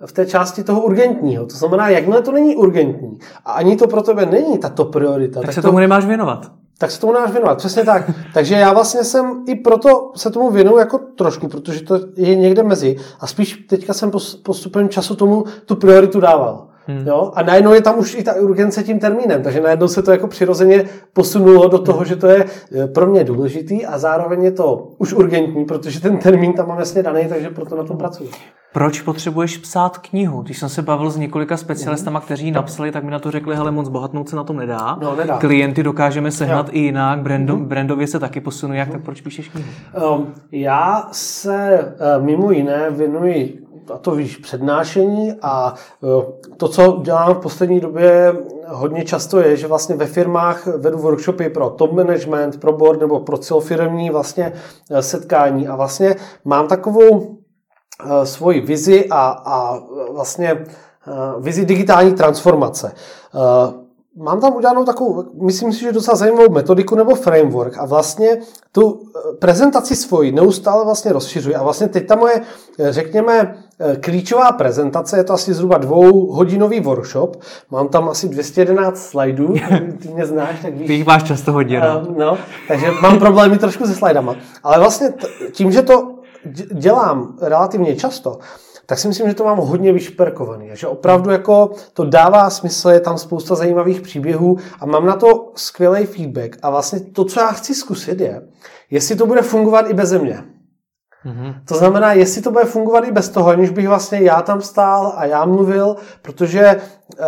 v 0.06 0.12
té 0.12 0.26
části 0.26 0.64
toho 0.64 0.82
urgentního. 0.82 1.46
To 1.46 1.56
znamená, 1.56 1.90
jakmile 1.90 2.22
to 2.22 2.32
není 2.32 2.56
urgentní 2.56 3.20
a 3.46 3.52
ani 3.52 3.76
to 3.76 3.88
pro 3.88 4.02
tebe 4.02 4.26
není 4.26 4.58
tato 4.58 4.86
priorita. 4.86 5.40
Tak, 5.40 5.46
tak 5.46 5.56
se 5.56 5.62
to, 5.62 5.68
tomu 5.68 5.80
nemáš 5.80 6.06
věnovat. 6.06 6.52
Tak 6.78 6.92
se 6.92 7.02
tomu 7.02 7.14
nemáš 7.14 7.32
věnovat, 7.32 7.58
přesně 7.58 7.84
tak. 7.84 8.12
Takže 8.34 8.56
já 8.56 8.74
vlastně 8.74 9.04
jsem 9.04 9.44
i 9.48 9.56
proto 9.56 10.12
se 10.16 10.30
tomu 10.30 10.52
věnuju 10.52 10.78
jako 10.78 10.98
trošku, 10.98 11.48
protože 11.48 11.82
to 11.82 12.00
je 12.16 12.36
někde 12.36 12.64
mezi. 12.64 12.96
A 13.20 13.28
spíš 13.28 13.66
teďka 13.70 13.94
jsem 13.94 14.12
postupem 14.44 14.90
času 14.90 15.16
tomu 15.16 15.44
tu 15.66 15.76
prioritu 15.76 16.20
dával. 16.20 16.68
Hmm. 16.88 17.08
Jo? 17.08 17.32
A 17.36 17.44
najednou 17.44 17.74
je 17.74 17.82
tam 17.82 18.00
už 18.00 18.16
i 18.16 18.24
ta 18.24 18.34
urgence 18.34 18.84
tím 18.84 19.00
termínem, 19.00 19.44
takže 19.44 19.62
najednou 19.62 19.88
se 19.88 20.02
to 20.02 20.12
jako 20.12 20.28
přirozeně 20.28 20.84
posunulo 21.14 21.68
do 21.68 21.80
toho, 21.80 21.98
hmm. 21.98 22.08
že 22.08 22.16
to 22.16 22.28
je 22.28 22.46
e, 22.84 22.88
pro 22.88 23.08
mě 23.08 23.24
důležitý 23.24 23.86
a 23.86 23.98
zároveň 23.98 24.44
je 24.44 24.52
to 24.52 24.88
už 24.98 25.14
urgentní, 25.14 25.66
protože 25.66 26.02
ten 26.02 26.18
termín 26.18 26.54
tam 26.54 26.68
mám 26.68 26.80
jasně 26.80 27.04
daný, 27.04 27.28
takže 27.30 27.50
proto 27.50 27.76
na 27.76 27.84
tom 27.84 27.98
pracuji. 27.98 28.30
Proč 28.76 29.02
potřebuješ 29.02 29.58
psát 29.58 29.98
knihu? 29.98 30.42
Když 30.42 30.60
jsem 30.60 30.70
se 30.70 30.82
bavil 30.82 31.10
s 31.10 31.18
několika 31.18 31.58
specialistama, 31.58 32.22
kteří 32.22 32.52
napsali, 32.52 32.92
tak 32.92 33.04
mi 33.04 33.12
na 33.12 33.20
to 33.20 33.32
řekli, 33.32 33.56
hele, 33.56 33.72
moc 33.72 33.90
bohatnout 33.90 34.30
se 34.30 34.36
na 34.36 34.44
tom 34.44 34.58
nedá. 34.58 34.98
No, 35.02 35.16
nedá. 35.16 35.38
Klienty 35.38 35.84
dokážeme 35.84 36.32
sehnat 36.32 36.68
jo. 36.68 36.72
i 36.74 36.80
jinak, 36.80 37.20
brando, 37.20 37.56
mm-hmm. 37.56 37.66
brandově 37.66 38.08
se 38.08 38.20
taky 38.20 38.42
posunuje. 38.42 38.80
Jak 38.80 38.92
tak 38.92 39.04
proč 39.04 39.22
píšeš 39.22 39.50
knihu? 39.50 39.70
Um, 40.16 40.34
já 40.52 41.08
se 41.12 41.80
uh, 42.18 42.26
mimo 42.26 42.52
jiné 42.52 42.90
věnuji 42.90 43.65
a 43.94 43.98
to 43.98 44.12
víš, 44.12 44.38
přednášení 44.38 45.34
a 45.42 45.74
e, 46.04 46.08
to, 46.58 46.68
co 46.68 47.00
dělám 47.04 47.36
v 47.36 47.40
poslední 47.40 47.80
době 47.80 48.36
hodně 48.68 49.06
často 49.06 49.40
je, 49.40 49.58
že 49.58 49.68
vlastně 49.68 49.96
ve 49.96 50.06
firmách 50.06 50.68
vedu 50.68 50.98
workshopy 50.98 51.50
pro 51.50 51.70
top 51.70 51.92
management, 51.92 52.60
pro 52.60 52.74
board 52.74 53.00
nebo 53.00 53.20
pro 53.20 53.38
celofirmní 53.38 54.10
vlastně 54.10 54.54
e, 54.92 55.02
setkání. 55.02 55.68
A 55.68 55.76
vlastně 55.76 56.16
mám 56.46 56.68
takovou 56.68 57.38
e, 58.22 58.26
svoji 58.26 58.62
vizi 58.62 59.08
a, 59.10 59.42
a 59.46 59.80
vlastně 60.12 60.66
vizi 61.40 61.66
digitální 61.66 62.14
transformace. 62.14 62.92
Mám 64.18 64.42
tam 64.42 64.56
udělanou 64.56 64.86
takovou, 64.86 65.24
myslím 65.42 65.74
si, 65.74 65.80
že 65.80 65.92
docela 65.92 66.18
zajímavou 66.18 66.50
metodiku 66.50 66.96
nebo 66.96 67.16
framework 67.16 67.78
a 67.78 67.86
vlastně 67.86 68.42
tu 68.72 69.00
prezentaci 69.40 69.96
svoji 69.96 70.32
neustále 70.32 70.86
vlastně 70.86 71.14
rozšiřuji. 71.14 71.56
A 71.56 71.64
vlastně 71.64 71.88
teď 71.88 72.08
ta 72.08 72.16
moje, 72.16 72.42
řekněme, 72.90 73.56
klíčová 74.00 74.52
prezentace, 74.52 75.18
je 75.18 75.24
to 75.24 75.34
asi 75.34 75.54
zhruba 75.54 75.78
dvouhodinový 75.78 76.80
workshop, 76.80 77.42
mám 77.72 77.88
tam 77.88 78.10
asi 78.10 78.30
211 78.30 79.10
slajdů, 79.10 79.54
ty 80.02 80.08
mě 80.08 80.26
znáš, 80.26 80.60
tak 80.62 80.74
víš. 80.74 80.88
Ty 80.88 80.94
jich 80.94 81.06
máš 81.06 81.24
často 81.24 81.52
hodně, 81.52 81.80
no. 81.80 82.08
no. 82.18 82.38
takže 82.68 82.92
mám 83.02 83.20
problémy 83.20 83.58
trošku 83.58 83.86
se 83.86 83.96
slajdama, 83.96 84.36
ale 84.64 84.80
vlastně 84.80 85.14
tím, 85.52 85.72
že 85.72 85.82
to 85.82 86.16
dělám 86.72 87.38
relativně 87.42 87.96
často, 87.96 88.40
tak 88.86 89.00
si 89.00 89.08
myslím, 89.08 89.28
že 89.30 89.34
to 89.34 89.44
mám 89.44 89.58
hodně 89.58 89.94
vyšperkovaný. 89.94 90.70
Že 90.74 90.88
opravdu 90.88 91.32
jako 91.32 91.72
to 91.94 92.06
dává 92.06 92.50
smysl, 92.50 92.90
je 92.90 93.00
tam 93.00 93.18
spousta 93.18 93.56
zajímavých 93.56 94.02
příběhů 94.02 94.58
a 94.80 94.86
mám 94.86 95.06
na 95.06 95.16
to 95.16 95.52
skvělý 95.56 96.06
feedback. 96.06 96.58
A 96.62 96.70
vlastně 96.70 97.00
to, 97.00 97.26
co 97.26 97.40
já 97.40 97.48
chci 97.48 97.76
zkusit, 97.76 98.20
je, 98.20 98.42
jestli 98.92 99.16
to 99.16 99.26
bude 99.26 99.42
fungovat 99.42 99.90
i 99.90 99.94
bez 99.94 100.14
mě. 100.14 100.44
Mm-hmm. 101.26 101.54
To 101.66 101.76
znamená, 101.76 102.14
jestli 102.14 102.42
to 102.42 102.52
bude 102.52 102.66
fungovat 102.66 103.08
i 103.08 103.12
bez 103.12 103.30
toho, 103.30 103.50
aniž 103.50 103.70
bych 103.70 103.88
vlastně 103.88 104.20
já 104.22 104.42
tam 104.42 104.62
stál 104.62 105.14
a 105.16 105.26
já 105.26 105.46
mluvil, 105.46 105.96
protože 106.22 106.76
uh, 107.20 107.26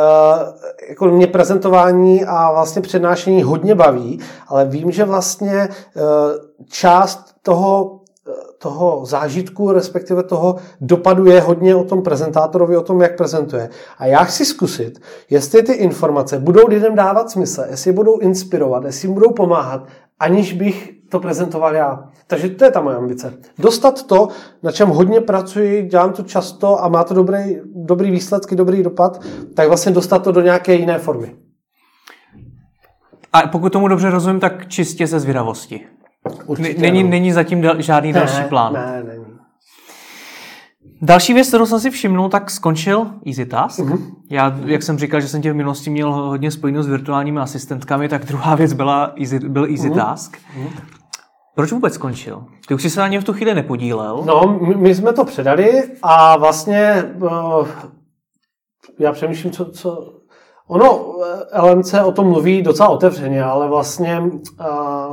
jako 0.89 1.05
mě 1.05 1.27
prezentování 1.27 2.25
a 2.25 2.51
vlastně 2.51 2.81
přednášení 2.81 3.43
hodně 3.43 3.75
baví, 3.75 4.19
ale 4.47 4.65
vím, 4.65 4.91
že 4.91 5.05
vlastně 5.05 5.69
uh, 5.95 6.03
část 6.69 7.33
toho 7.41 7.99
toho 8.59 9.05
zážitku, 9.05 9.71
respektive 9.71 10.23
toho 10.23 10.55
dopadu 10.81 11.25
je 11.25 11.41
hodně 11.41 11.75
o 11.75 11.83
tom 11.83 12.01
prezentátorovi, 12.01 12.77
o 12.77 12.81
tom, 12.81 13.01
jak 13.01 13.17
prezentuje. 13.17 13.69
A 13.97 14.05
já 14.05 14.23
chci 14.23 14.45
zkusit, 14.45 14.99
jestli 15.29 15.63
ty 15.63 15.73
informace 15.73 16.39
budou 16.39 16.67
lidem 16.67 16.95
dávat 16.95 17.29
smysl, 17.29 17.63
jestli 17.69 17.91
budou 17.91 18.19
inspirovat, 18.19 18.83
jestli 18.83 19.07
jim 19.07 19.13
budou 19.13 19.31
pomáhat, 19.31 19.85
aniž 20.19 20.53
bych 20.53 20.96
to 21.09 21.19
prezentoval 21.19 21.75
já. 21.75 22.09
Takže 22.27 22.49
to 22.49 22.65
je 22.65 22.71
ta 22.71 22.81
moje 22.81 22.95
ambice. 22.95 23.33
Dostat 23.59 24.03
to, 24.03 24.27
na 24.63 24.71
čem 24.71 24.89
hodně 24.89 25.21
pracuji, 25.21 25.83
dělám 25.83 26.13
to 26.13 26.23
často 26.23 26.83
a 26.83 26.87
má 26.87 27.03
to 27.03 27.13
dobrý, 27.13 27.57
dobrý 27.75 28.11
výsledky, 28.11 28.55
dobrý 28.55 28.83
dopad, 28.83 29.21
tak 29.53 29.67
vlastně 29.67 29.91
dostat 29.91 30.19
to 30.23 30.31
do 30.31 30.41
nějaké 30.41 30.73
jiné 30.73 30.99
formy. 30.99 31.35
A 33.33 33.47
pokud 33.47 33.73
tomu 33.73 33.87
dobře 33.87 34.09
rozumím, 34.09 34.39
tak 34.39 34.67
čistě 34.67 35.07
ze 35.07 35.19
zvědavosti. 35.19 35.87
Určitě, 36.45 36.81
není, 36.81 37.03
no. 37.03 37.09
není 37.09 37.31
zatím 37.31 37.61
dal, 37.61 37.81
žádný 37.81 38.13
ne, 38.13 38.19
další 38.19 38.43
plán. 38.43 38.73
Ne, 38.73 39.03
není. 39.03 39.36
Další 41.01 41.33
věc, 41.33 41.47
kterou 41.47 41.65
jsem 41.65 41.79
si 41.79 41.91
všimnul, 41.91 42.29
tak 42.29 42.51
skončil 42.51 43.07
Easy 43.27 43.45
Task. 43.45 43.79
Uh-huh. 43.79 44.15
Já, 44.29 44.59
jak 44.65 44.83
jsem 44.83 44.97
říkal, 44.97 45.21
že 45.21 45.27
jsem 45.27 45.41
tě 45.41 45.53
v 45.53 45.55
minulosti 45.55 45.89
měl 45.89 46.13
hodně 46.13 46.51
spojeno 46.51 46.83
s 46.83 46.87
virtuálními 46.87 47.39
asistentkami, 47.39 48.09
tak 48.09 48.25
druhá 48.25 48.55
věc 48.55 48.73
byla 48.73 49.13
easy, 49.19 49.39
byl 49.39 49.65
Easy 49.65 49.89
uh-huh. 49.89 49.95
Task. 49.95 50.37
Uh-huh. 50.37 50.69
Proč 51.55 51.71
vůbec 51.71 51.93
skončil? 51.93 52.43
Ty 52.67 52.73
už 52.73 52.81
jsi 52.81 52.89
se 52.89 52.99
na 52.99 53.07
něm 53.07 53.21
v 53.21 53.25
tu 53.25 53.33
chvíli 53.33 53.55
nepodílel. 53.55 54.23
No, 54.25 54.59
my, 54.67 54.75
my 54.75 54.95
jsme 54.95 55.13
to 55.13 55.25
předali 55.25 55.83
a 56.03 56.37
vlastně 56.37 57.03
uh, 57.15 57.67
já 58.99 59.11
přemýšlím, 59.11 59.51
co, 59.51 59.65
co, 59.65 60.13
Ono, 60.67 61.15
eh, 61.53 61.61
LMC 61.61 61.93
o 62.05 62.11
tom 62.11 62.27
mluví 62.27 62.61
docela 62.61 62.89
otevřeně, 62.89 63.43
ale 63.43 63.67
vlastně, 63.67 64.21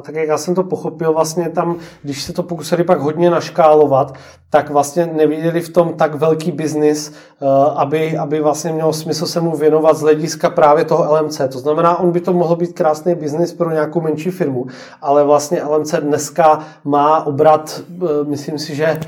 tak 0.03 0.15
jak 0.15 0.29
já 0.29 0.39
jsem 0.39 0.55
to 0.55 0.65
pochopil, 0.65 1.13
vlastně 1.13 1.49
tam, 1.49 1.77
když 2.03 2.23
se 2.23 2.33
to 2.33 2.43
pokusili 2.43 2.85
pak 2.85 3.01
hodně 3.01 3.31
naškálovat, 3.31 4.15
tak 4.55 4.71
vlastně 4.71 5.07
neviděli 5.07 5.61
v 5.61 5.69
tom 5.69 5.93
tak 5.93 6.15
velký 6.15 6.53
biznis, 6.53 7.13
eh, 7.43 7.47
aby, 7.75 8.19
aby 8.19 8.41
vlastně 8.41 8.73
mělo 8.73 8.93
smysl 8.93 9.27
se 9.27 9.41
mu 9.41 9.57
věnovat 9.57 9.97
z 9.97 10.01
hlediska 10.01 10.51
právě 10.51 10.85
toho 10.85 11.15
LMC. 11.15 11.49
To 11.49 11.59
znamená, 11.59 11.99
on 11.99 12.11
by 12.11 12.21
to 12.21 12.33
mohl 12.33 12.57
být 12.57 12.73
krásný 12.73 13.15
biznis 13.15 13.53
pro 13.53 13.71
nějakou 13.71 14.01
menší 14.01 14.31
firmu, 14.31 14.67
ale 15.03 15.25
vlastně 15.25 15.63
LMC 15.65 15.95
dneska 16.01 16.59
má 16.85 17.27
obrat, 17.27 17.81
eh, 17.91 18.25
myslím 18.25 18.59
si, 18.59 18.75
že 18.75 19.01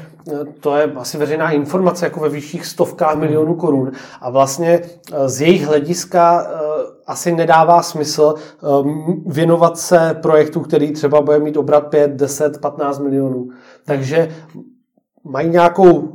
to 0.60 0.76
je 0.76 0.92
asi 0.92 1.18
veřejná 1.18 1.50
informace, 1.50 2.06
jako 2.06 2.20
ve 2.20 2.28
vyšších 2.28 2.66
stovkách 2.66 3.16
milionů 3.16 3.54
korun. 3.54 3.92
A 4.20 4.30
vlastně 4.30 4.80
eh, 5.12 5.28
z 5.28 5.40
jejich 5.40 5.64
hlediska 5.66 6.46
eh, 6.46 6.56
asi 7.06 7.32
nedává 7.32 7.82
smysl 7.82 8.34
eh, 8.36 8.66
věnovat 9.26 9.78
se 9.78 10.16
projektu, 10.22 10.60
který 10.60 10.92
třeba 10.92 11.20
bude 11.20 11.38
mít 11.38 11.56
obrat 11.56 11.86
5, 11.86 12.10
10, 12.10 12.60
15 12.60 12.98
milionů. 12.98 13.48
Takže 13.84 14.34
mají 15.24 15.48
nějakou 15.48 16.12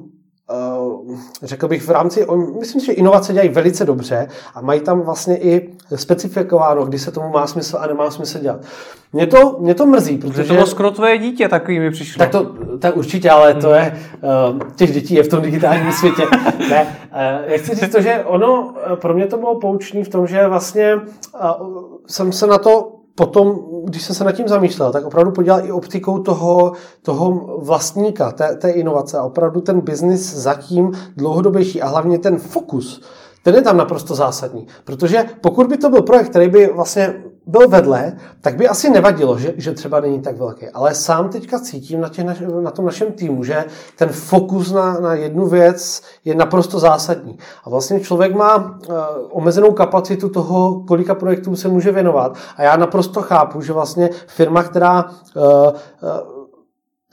řekl 1.43 1.67
bych, 1.67 1.83
v 1.83 1.89
rámci, 1.89 2.27
myslím 2.59 2.81
si, 2.81 2.85
že 2.85 2.91
inovace 2.91 3.33
dělají 3.33 3.49
velice 3.49 3.85
dobře 3.85 4.27
a 4.55 4.61
mají 4.61 4.81
tam 4.81 5.01
vlastně 5.01 5.37
i 5.37 5.69
specifikováno, 5.95 6.85
kdy 6.85 6.99
se 6.99 7.11
tomu 7.11 7.29
má 7.29 7.47
smysl 7.47 7.77
a 7.81 7.87
nemá 7.87 8.11
smysl 8.11 8.39
dělat. 8.39 8.59
Mě 9.13 9.27
to, 9.27 9.57
mě 9.59 9.75
to 9.75 9.85
mrzí, 9.85 10.17
protože... 10.17 10.43
To 10.43 10.53
bylo 10.53 10.65
skoro 10.65 10.91
tvoje 10.91 11.17
dítě, 11.17 11.47
takový 11.47 11.79
mi 11.79 11.91
přišlo. 11.91 12.19
Tak 12.19 12.29
to, 12.29 12.55
tak 12.79 12.97
určitě, 12.97 13.29
ale 13.29 13.53
to 13.53 13.73
je, 13.73 13.99
uh, 14.51 14.59
těch 14.75 14.93
dětí 14.93 15.13
je 15.13 15.23
v 15.23 15.27
tom 15.27 15.41
digitálním 15.41 15.91
světě. 15.91 16.23
ne, 16.69 16.95
já 17.45 17.57
chci 17.57 17.75
říct 17.75 17.91
to, 17.91 18.01
že 18.01 18.23
ono, 18.25 18.73
pro 18.95 19.13
mě 19.13 19.27
to 19.27 19.37
bylo 19.37 19.59
poučný 19.59 20.03
v 20.03 20.09
tom, 20.09 20.27
že 20.27 20.47
vlastně 20.47 20.99
jsem 22.07 22.31
se 22.31 22.47
na 22.47 22.57
to 22.57 22.91
potom, 23.15 23.59
když 23.85 24.01
jsem 24.03 24.15
se 24.15 24.23
nad 24.23 24.31
tím 24.31 24.47
zamýšlel, 24.47 24.91
tak 24.91 25.05
opravdu 25.05 25.31
podělal 25.31 25.65
i 25.65 25.71
optikou 25.71 26.19
toho, 26.19 26.73
toho 27.01 27.31
vlastníka, 27.57 28.31
té, 28.31 28.55
té 28.55 28.69
inovace 28.69 29.17
a 29.17 29.23
opravdu 29.23 29.61
ten 29.61 29.81
biznis 29.81 30.33
zatím 30.35 30.91
dlouhodobější 31.17 31.81
a 31.81 31.87
hlavně 31.87 32.19
ten 32.19 32.37
fokus, 32.37 33.01
ten 33.43 33.55
je 33.55 33.61
tam 33.61 33.77
naprosto 33.77 34.15
zásadní. 34.15 34.67
Protože 34.83 35.25
pokud 35.41 35.67
by 35.67 35.77
to 35.77 35.89
byl 35.89 36.01
projekt, 36.01 36.29
který 36.29 36.49
by 36.49 36.67
vlastně 36.75 37.23
byl 37.45 37.67
vedle, 37.67 38.17
tak 38.41 38.55
by 38.55 38.67
asi 38.67 38.89
nevadilo, 38.89 39.37
že, 39.37 39.53
že 39.57 39.71
třeba 39.71 39.99
není 39.99 40.21
tak 40.21 40.37
velký. 40.37 40.69
Ale 40.69 40.95
sám 40.95 41.29
teďka 41.29 41.59
cítím 41.59 42.01
na, 42.01 42.09
tě, 42.09 42.23
na 42.61 42.71
tom 42.71 42.85
našem 42.85 43.11
týmu, 43.11 43.43
že 43.43 43.65
ten 43.95 44.09
fokus 44.09 44.71
na, 44.71 44.99
na 44.99 45.13
jednu 45.13 45.47
věc 45.47 46.01
je 46.25 46.35
naprosto 46.35 46.79
zásadní. 46.79 47.37
A 47.63 47.69
vlastně 47.69 47.99
člověk 47.99 48.35
má 48.35 48.55
uh, 48.55 48.95
omezenou 49.29 49.71
kapacitu 49.71 50.29
toho, 50.29 50.83
kolika 50.87 51.15
projektů 51.15 51.55
se 51.55 51.67
může 51.67 51.91
věnovat. 51.91 52.37
A 52.57 52.63
já 52.63 52.75
naprosto 52.75 53.21
chápu, 53.21 53.61
že 53.61 53.73
vlastně 53.73 54.09
firma, 54.27 54.63
která 54.63 55.05
uh, 55.35 55.43
uh, 55.43 56.40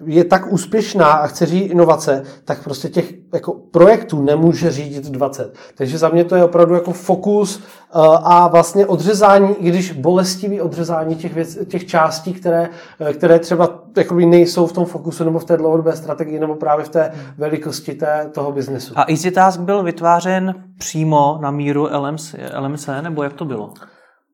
je 0.07 0.25
tak 0.25 0.53
úspěšná 0.53 1.07
a 1.07 1.27
chce 1.27 1.47
řídit 1.47 1.67
inovace, 1.67 2.23
tak 2.45 2.65
prostě 2.65 2.89
těch 2.89 3.15
jako 3.35 3.53
projektů 3.53 4.23
nemůže 4.23 4.71
řídit 4.71 5.05
20. 5.05 5.55
Takže 5.75 5.99
za 5.99 6.09
mě 6.09 6.25
to 6.25 6.37
je 6.37 6.45
opravdu 6.45 6.75
jako 6.75 6.93
fokus 6.93 7.63
eh, 7.63 7.91
a 8.23 8.49
vlastně 8.49 8.87
odřezání, 8.87 9.55
i 9.59 9.69
když 9.69 9.93
bolestivý 9.93 10.61
odřezání 10.61 11.17
těch, 11.17 11.35
věc, 11.35 11.59
těch 11.69 11.87
částí, 11.87 12.33
které, 12.33 12.69
eh, 13.01 13.13
které 13.13 13.39
třeba 13.39 13.79
jakoby 13.97 14.27
nejsou 14.27 14.67
v 14.67 14.73
tom 14.73 14.85
fokusu 14.85 15.25
nebo 15.25 15.39
v 15.39 15.45
té 15.45 15.57
dlouhodobé 15.57 15.97
strategii 15.97 16.41
nebo 16.41 16.55
právě 16.55 16.85
v 16.85 16.89
té 16.89 17.13
velikosti 17.39 17.95
té, 17.95 18.31
toho 18.33 18.53
biznesu. 18.53 18.93
A 18.97 19.05
EasyTask 19.11 19.61
byl 19.61 19.83
vytvářen 19.83 20.55
přímo 20.79 21.39
na 21.41 21.51
míru 21.51 21.89
LMC, 21.93 22.35
LMC 22.59 22.89
nebo 23.03 23.23
jak 23.23 23.33
to 23.33 23.45
bylo? 23.45 23.73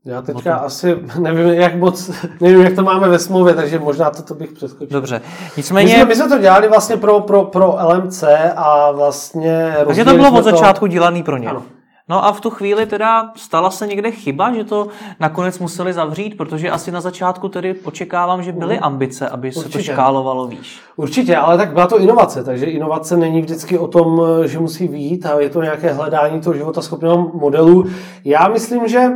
Já 0.04 0.22
teďka 0.22 0.58
to... 0.58 0.64
asi 0.64 0.96
nevím, 1.18 1.46
jak 1.46 1.74
moc, 1.74 2.10
nevím, 2.40 2.60
jak 2.60 2.74
to 2.74 2.82
máme 2.82 3.08
ve 3.08 3.18
smlouvě, 3.18 3.54
takže 3.54 3.78
možná 3.78 4.10
to, 4.10 4.22
to 4.22 4.34
bych 4.34 4.52
přeskočil. 4.52 4.88
Dobře. 4.90 5.20
Nicméně... 5.56 5.92
My 5.92 5.94
jsme, 5.94 6.04
my 6.04 6.14
jsme 6.14 6.28
to 6.28 6.38
dělali 6.38 6.68
vlastně 6.68 6.96
pro, 6.96 7.20
pro, 7.20 7.44
pro 7.44 7.76
LMC 7.88 8.24
a 8.56 8.90
vlastně... 8.90 9.76
Takže 9.86 10.04
to 10.04 10.14
bylo 10.14 10.32
od 10.32 10.44
začátku 10.44 10.84
to... 10.84 10.88
dělaný 10.88 11.22
pro 11.22 11.36
ně. 11.36 11.48
Ano. 11.48 11.62
No 12.08 12.24
a 12.24 12.32
v 12.32 12.40
tu 12.40 12.50
chvíli 12.50 12.86
teda 12.86 13.32
stala 13.36 13.70
se 13.70 13.86
někde 13.86 14.10
chyba, 14.10 14.54
že 14.54 14.64
to 14.64 14.86
nakonec 15.20 15.58
museli 15.58 15.92
zavřít, 15.92 16.36
protože 16.36 16.70
asi 16.70 16.90
na 16.90 17.00
začátku 17.00 17.48
tedy 17.48 17.74
očekávám, 17.84 18.42
že 18.42 18.52
byly 18.52 18.74
mhm. 18.74 18.84
ambice, 18.84 19.28
aby 19.28 19.48
Určitě. 19.48 19.66
se 19.66 19.78
to 19.78 19.82
škálovalo 19.92 20.46
výš. 20.46 20.80
Určitě, 20.96 21.36
ale 21.36 21.56
tak 21.56 21.72
byla 21.72 21.86
to 21.86 21.98
inovace, 21.98 22.44
takže 22.44 22.66
inovace 22.66 23.16
není 23.16 23.40
vždycky 23.40 23.78
o 23.78 23.86
tom, 23.86 24.22
že 24.44 24.58
musí 24.58 24.88
výjít 24.88 25.26
a 25.26 25.40
je 25.40 25.50
to 25.50 25.62
nějaké 25.62 25.92
hledání 25.92 26.40
toho 26.40 26.56
života 26.56 26.82
schopného 26.82 27.30
modelu. 27.34 27.84
Já 28.24 28.48
myslím, 28.48 28.88
že 28.88 29.08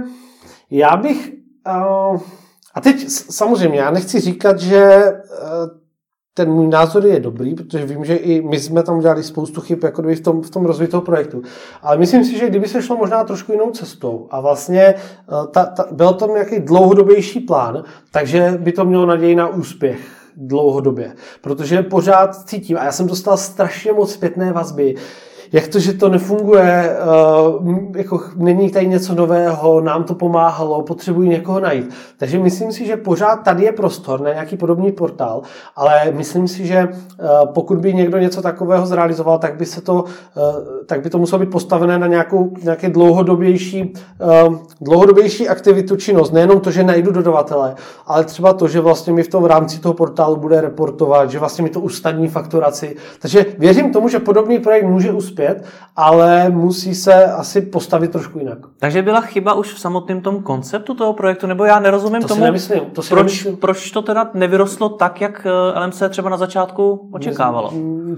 já 0.70 0.96
bych... 0.96 1.32
Uh, 1.66 2.20
a 2.74 2.80
teď 2.80 3.08
samozřejmě, 3.08 3.78
já 3.78 3.90
nechci 3.90 4.20
říkat, 4.20 4.58
že 4.58 5.02
uh, 5.42 5.78
ten 6.34 6.50
můj 6.50 6.68
názor 6.68 7.06
je 7.06 7.20
dobrý, 7.20 7.54
protože 7.54 7.86
vím, 7.86 8.04
že 8.04 8.16
i 8.16 8.42
my 8.42 8.58
jsme 8.58 8.82
tam 8.82 8.98
udělali 8.98 9.22
spoustu 9.22 9.60
chyb 9.60 9.78
jako 9.84 10.02
v 10.02 10.20
tom, 10.20 10.42
v 10.42 10.50
tom 10.50 10.64
rozvoji 10.64 10.88
toho 10.88 11.00
projektu. 11.00 11.42
Ale 11.82 11.98
myslím 11.98 12.24
si, 12.24 12.38
že 12.38 12.48
kdyby 12.48 12.68
se 12.68 12.82
šlo 12.82 12.96
možná 12.96 13.24
trošku 13.24 13.52
jinou 13.52 13.70
cestou 13.70 14.26
a 14.30 14.40
vlastně 14.40 14.94
uh, 14.94 15.46
ta, 15.46 15.64
ta, 15.64 15.86
byl 15.90 16.12
tam 16.12 16.34
nějaký 16.34 16.58
dlouhodobější 16.58 17.40
plán, 17.40 17.84
takže 18.12 18.58
by 18.58 18.72
to 18.72 18.84
mělo 18.84 19.06
naději 19.06 19.34
na 19.34 19.48
úspěch 19.48 19.98
dlouhodobě. 20.36 21.12
Protože 21.40 21.82
pořád 21.82 22.48
cítím, 22.48 22.76
a 22.76 22.84
já 22.84 22.92
jsem 22.92 23.06
dostal 23.06 23.36
strašně 23.36 23.92
moc 23.92 24.12
zpětné 24.12 24.52
vazby, 24.52 24.94
jak 25.52 25.68
to, 25.68 25.78
že 25.78 25.92
to 25.92 26.08
nefunguje, 26.08 26.96
uh, 27.58 27.66
jako 27.96 28.20
není 28.36 28.70
tady 28.70 28.86
něco 28.86 29.14
nového, 29.14 29.80
nám 29.80 30.04
to 30.04 30.14
pomáhalo, 30.14 30.82
potřebují 30.82 31.28
někoho 31.28 31.60
najít. 31.60 31.90
Takže 32.18 32.38
myslím 32.38 32.72
si, 32.72 32.86
že 32.86 32.96
pořád 32.96 33.36
tady 33.36 33.64
je 33.64 33.72
prostor 33.72 34.20
na 34.20 34.32
nějaký 34.32 34.56
podobný 34.56 34.92
portál, 34.92 35.42
ale 35.76 36.00
myslím 36.12 36.48
si, 36.48 36.66
že 36.66 36.88
uh, 36.88 37.52
pokud 37.52 37.78
by 37.78 37.94
někdo 37.94 38.18
něco 38.18 38.42
takového 38.42 38.86
zrealizoval, 38.86 39.38
tak 39.38 39.56
by 39.56 39.66
se 39.66 39.80
to, 39.80 39.94
uh, 39.94 40.04
tak 40.86 41.02
by 41.02 41.10
to 41.10 41.18
muselo 41.18 41.38
být 41.38 41.50
postavené 41.50 41.98
na 41.98 42.06
nějakou, 42.06 42.52
nějaké 42.62 42.88
dlouhodobější, 42.88 43.92
dlouhodobější 44.80 45.48
aktivitu, 45.48 45.96
činnost. 45.96 46.32
Nejenom 46.32 46.60
to, 46.60 46.70
že 46.70 46.84
najdu 46.84 47.12
dodavatele, 47.12 47.74
ale 48.06 48.24
třeba 48.24 48.52
to, 48.52 48.68
že 48.68 48.80
vlastně 48.80 49.12
mi 49.12 49.22
v 49.22 49.28
tom 49.28 49.44
rámci 49.44 49.80
toho 49.80 49.94
portálu 49.94 50.36
bude 50.36 50.60
reportovat, 50.60 51.30
že 51.30 51.38
vlastně 51.38 51.64
mi 51.64 51.70
to 51.70 51.80
ustaní 51.80 52.28
fakturaci. 52.28 52.96
Takže 53.20 53.46
věřím 53.58 53.92
tomu, 53.92 54.08
že 54.08 54.18
podobný 54.18 54.58
projekt 54.58 54.84
může 54.84 55.12
uspět 55.12 55.37
uspět, 55.38 55.64
ale 55.96 56.50
musí 56.50 56.94
se 56.94 57.24
asi 57.24 57.60
postavit 57.60 58.12
trošku 58.12 58.38
jinak. 58.38 58.58
Takže 58.78 59.02
byla 59.02 59.20
chyba 59.20 59.54
už 59.54 59.74
v 59.74 59.80
samotném 59.80 60.20
tom 60.20 60.42
konceptu 60.42 60.94
toho 60.94 61.12
projektu, 61.12 61.46
nebo 61.46 61.64
já 61.64 61.80
nerozumím 61.80 62.22
to 62.22 62.28
tomu, 62.28 62.40
si 62.40 62.44
nemyslím, 62.44 62.80
to 62.92 63.02
si 63.02 63.08
proč, 63.08 63.18
nemyslím. 63.18 63.56
proč 63.56 63.90
to 63.90 64.02
teda 64.02 64.30
nevyrostlo 64.34 64.88
tak, 64.88 65.20
jak 65.20 65.46
eh, 65.46 65.80
LMC 65.80 66.02
třeba 66.08 66.30
na 66.30 66.36
začátku 66.36 67.08
očekávalo? 67.12 67.72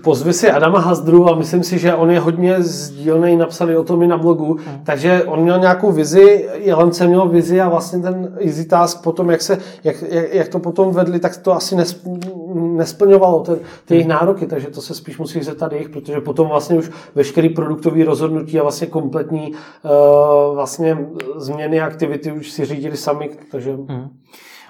Pozvi 0.04 0.33
si 0.33 0.50
Adama 0.50 0.80
Hazdru 0.80 1.28
a 1.28 1.35
myslím 1.35 1.62
si, 1.62 1.78
že 1.78 1.94
on 1.94 2.11
je 2.11 2.20
hodně 2.20 2.62
sdílný, 2.62 3.37
napsali 3.37 3.76
o 3.76 3.85
tom 3.85 4.02
i 4.02 4.06
na 4.06 4.18
blogu, 4.18 4.59
hmm. 4.66 4.80
takže 4.85 5.24
on 5.24 5.40
měl 5.40 5.59
nějakou 5.59 5.92
vizi, 5.92 6.48
LMC 6.74 7.00
měl 7.00 7.28
vizi 7.28 7.61
a 7.61 7.68
vlastně 7.68 8.02
ten 8.02 8.37
Easy 8.40 8.64
Task 8.64 9.02
potom, 9.02 9.30
jak, 9.30 9.42
se, 9.42 9.59
jak, 9.85 10.02
jak, 10.09 10.35
jak 10.35 10.48
to 10.48 10.59
potom 10.59 10.92
vedli, 10.92 11.18
tak 11.18 11.37
to 11.37 11.52
asi 11.52 11.76
nesplňovalo 12.54 13.40
ten, 13.40 13.58
ty 13.84 13.94
jejich 13.94 14.06
hmm. 14.06 14.14
nároky, 14.14 14.46
takže 14.46 14.70
to 14.70 14.80
se 14.80 14.94
spíš 14.94 15.18
musí 15.18 15.42
zeptat 15.42 15.72
jich, 15.72 15.88
protože 15.88 16.20
potom 16.20 16.48
vlastně 16.48 16.76
už 16.76 16.90
veškerý 17.14 17.48
produktový 17.48 18.04
rozhodnutí 18.04 18.60
a 18.60 18.62
vlastně 18.62 18.86
kompletní 18.86 19.52
uh, 19.52 20.54
vlastně 20.54 21.06
změny 21.36 21.80
aktivity 21.80 22.32
už 22.32 22.50
si 22.50 22.64
řídili 22.64 22.96
sami. 22.96 23.30
Takže... 23.50 23.70
Hmm. 23.72 24.08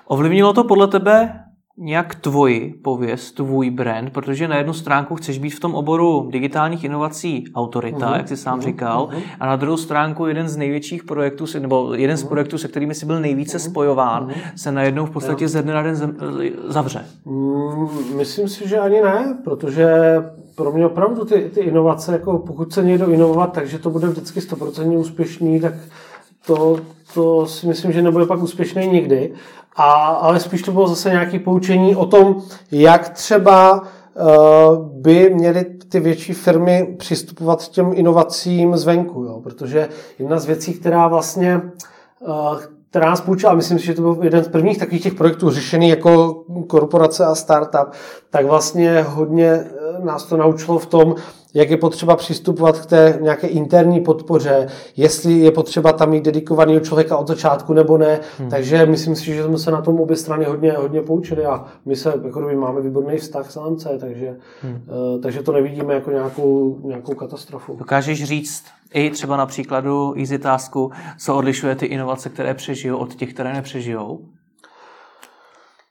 Ovlivnilo 0.06 0.52
to 0.52 0.64
podle 0.64 0.88
tebe 0.88 1.44
nějak 1.80 2.14
tvoji 2.14 2.74
pověst, 2.82 3.32
tvůj 3.32 3.70
brand, 3.70 4.12
protože 4.12 4.48
na 4.48 4.56
jednu 4.56 4.72
stránku 4.72 5.16
chceš 5.16 5.38
být 5.38 5.50
v 5.50 5.60
tom 5.60 5.74
oboru 5.74 6.28
digitálních 6.32 6.84
inovací 6.84 7.44
autorita, 7.54 8.10
uh-huh. 8.10 8.16
jak 8.16 8.28
jsi 8.28 8.36
sám 8.36 8.58
uh-huh. 8.58 8.62
říkal, 8.62 9.08
uh-huh. 9.12 9.22
a 9.40 9.46
na 9.46 9.56
druhou 9.56 9.76
stránku 9.76 10.26
jeden 10.26 10.48
z 10.48 10.56
největších 10.56 11.04
projektů, 11.04 11.44
nebo 11.58 11.94
jeden 11.94 12.16
z 12.16 12.24
projektů, 12.24 12.58
se 12.58 12.68
kterými 12.68 12.94
jsi 12.94 13.06
byl 13.06 13.20
nejvíce 13.20 13.58
spojován, 13.58 14.28
uh-huh. 14.28 14.52
se 14.56 14.72
najednou 14.72 15.06
v 15.06 15.10
podstatě 15.10 15.48
ze 15.48 15.62
dne 15.62 15.74
na 15.74 15.82
den 15.82 16.16
zavře. 16.66 17.04
Mm, 17.24 18.16
myslím 18.16 18.48
si, 18.48 18.68
že 18.68 18.78
ani 18.78 19.00
ne, 19.00 19.38
protože 19.44 19.88
pro 20.54 20.72
mě 20.72 20.86
opravdu 20.86 21.24
ty, 21.24 21.50
ty 21.54 21.60
inovace, 21.60 22.12
jako 22.12 22.38
pokud 22.38 22.72
se 22.72 22.84
někdo 22.84 23.08
inovovat, 23.10 23.52
takže 23.52 23.78
to 23.78 23.90
bude 23.90 24.08
vždycky 24.08 24.40
100% 24.40 24.98
úspěšný, 24.98 25.60
tak 25.60 25.74
to, 26.46 26.80
to 27.14 27.46
si 27.46 27.66
myslím, 27.66 27.92
že 27.92 28.02
nebude 28.02 28.26
pak 28.26 28.42
úspěšný 28.42 28.86
nikdy. 28.86 29.32
A, 29.80 29.92
ale 30.06 30.40
spíš 30.40 30.62
to 30.62 30.72
bylo 30.72 30.88
zase 30.88 31.10
nějaké 31.10 31.38
poučení 31.38 31.96
o 31.96 32.06
tom, 32.06 32.42
jak 32.70 33.08
třeba 33.08 33.80
uh, 33.80 34.86
by 35.00 35.30
měly 35.34 35.64
ty 35.64 36.00
větší 36.00 36.32
firmy 36.32 36.94
přistupovat 36.98 37.64
k 37.64 37.68
těm 37.68 37.92
inovacím 37.94 38.76
zvenku. 38.76 39.24
Jo? 39.24 39.40
Protože 39.42 39.88
jedna 40.18 40.38
z 40.38 40.46
věcí, 40.46 40.72
která 40.72 41.08
vlastně 41.08 41.60
uh, 42.20 42.58
která 42.90 43.06
nás 43.06 43.20
poučila, 43.20 43.54
myslím 43.54 43.78
si, 43.78 43.86
že 43.86 43.94
to 43.94 44.02
byl 44.02 44.18
jeden 44.22 44.44
z 44.44 44.48
prvních 44.48 44.78
takových 44.78 45.02
těch 45.02 45.14
projektů 45.14 45.50
řešený 45.50 45.88
jako 45.88 46.44
korporace 46.66 47.24
a 47.24 47.34
startup, 47.34 47.92
tak 48.30 48.46
vlastně 48.46 49.02
hodně 49.02 49.46
eh, 49.46 50.04
nás 50.04 50.24
to 50.24 50.36
naučilo 50.36 50.78
v 50.78 50.86
tom, 50.86 51.14
jak 51.54 51.70
je 51.70 51.76
potřeba 51.76 52.16
přistupovat 52.16 52.80
k 52.80 52.86
té 52.86 53.18
nějaké 53.20 53.46
interní 53.46 54.00
podpoře, 54.00 54.66
jestli 54.96 55.32
je 55.32 55.50
potřeba 55.50 55.92
tam 55.92 56.10
mít 56.10 56.24
dedikovaného 56.24 56.80
člověka 56.80 57.16
od 57.16 57.28
začátku 57.28 57.72
nebo 57.72 57.98
ne. 57.98 58.20
Hmm. 58.38 58.50
Takže 58.50 58.86
myslím 58.86 59.16
si, 59.16 59.24
že 59.24 59.44
jsme 59.44 59.58
se 59.58 59.70
na 59.70 59.80
tom 59.80 60.00
obě 60.00 60.16
strany 60.16 60.44
hodně, 60.44 60.72
hodně 60.72 61.02
poučili 61.02 61.44
a 61.46 61.64
my 61.86 61.96
se 61.96 62.14
jako 62.24 62.40
máme 62.40 62.80
výborný 62.80 63.18
vztah 63.18 63.50
s 63.50 63.56
LMC, 63.56 63.86
takže, 64.00 64.36
hmm. 64.62 64.82
uh, 65.14 65.20
takže 65.20 65.42
to 65.42 65.52
nevidíme 65.52 65.94
jako 65.94 66.10
nějakou, 66.10 66.78
nějakou 66.84 67.14
katastrofu. 67.14 67.76
Dokážeš 67.76 68.24
říct 68.24 68.64
i 68.94 69.10
třeba 69.10 69.36
na 69.36 69.46
příkladu 69.46 70.14
Easy 70.18 70.38
Tasku, 70.38 70.90
co 71.18 71.36
odlišuje 71.36 71.74
ty 71.74 71.86
inovace, 71.86 72.28
které 72.28 72.54
přežijou 72.54 72.96
od 72.96 73.14
těch, 73.14 73.34
které 73.34 73.52
nepřežijou? 73.52 74.20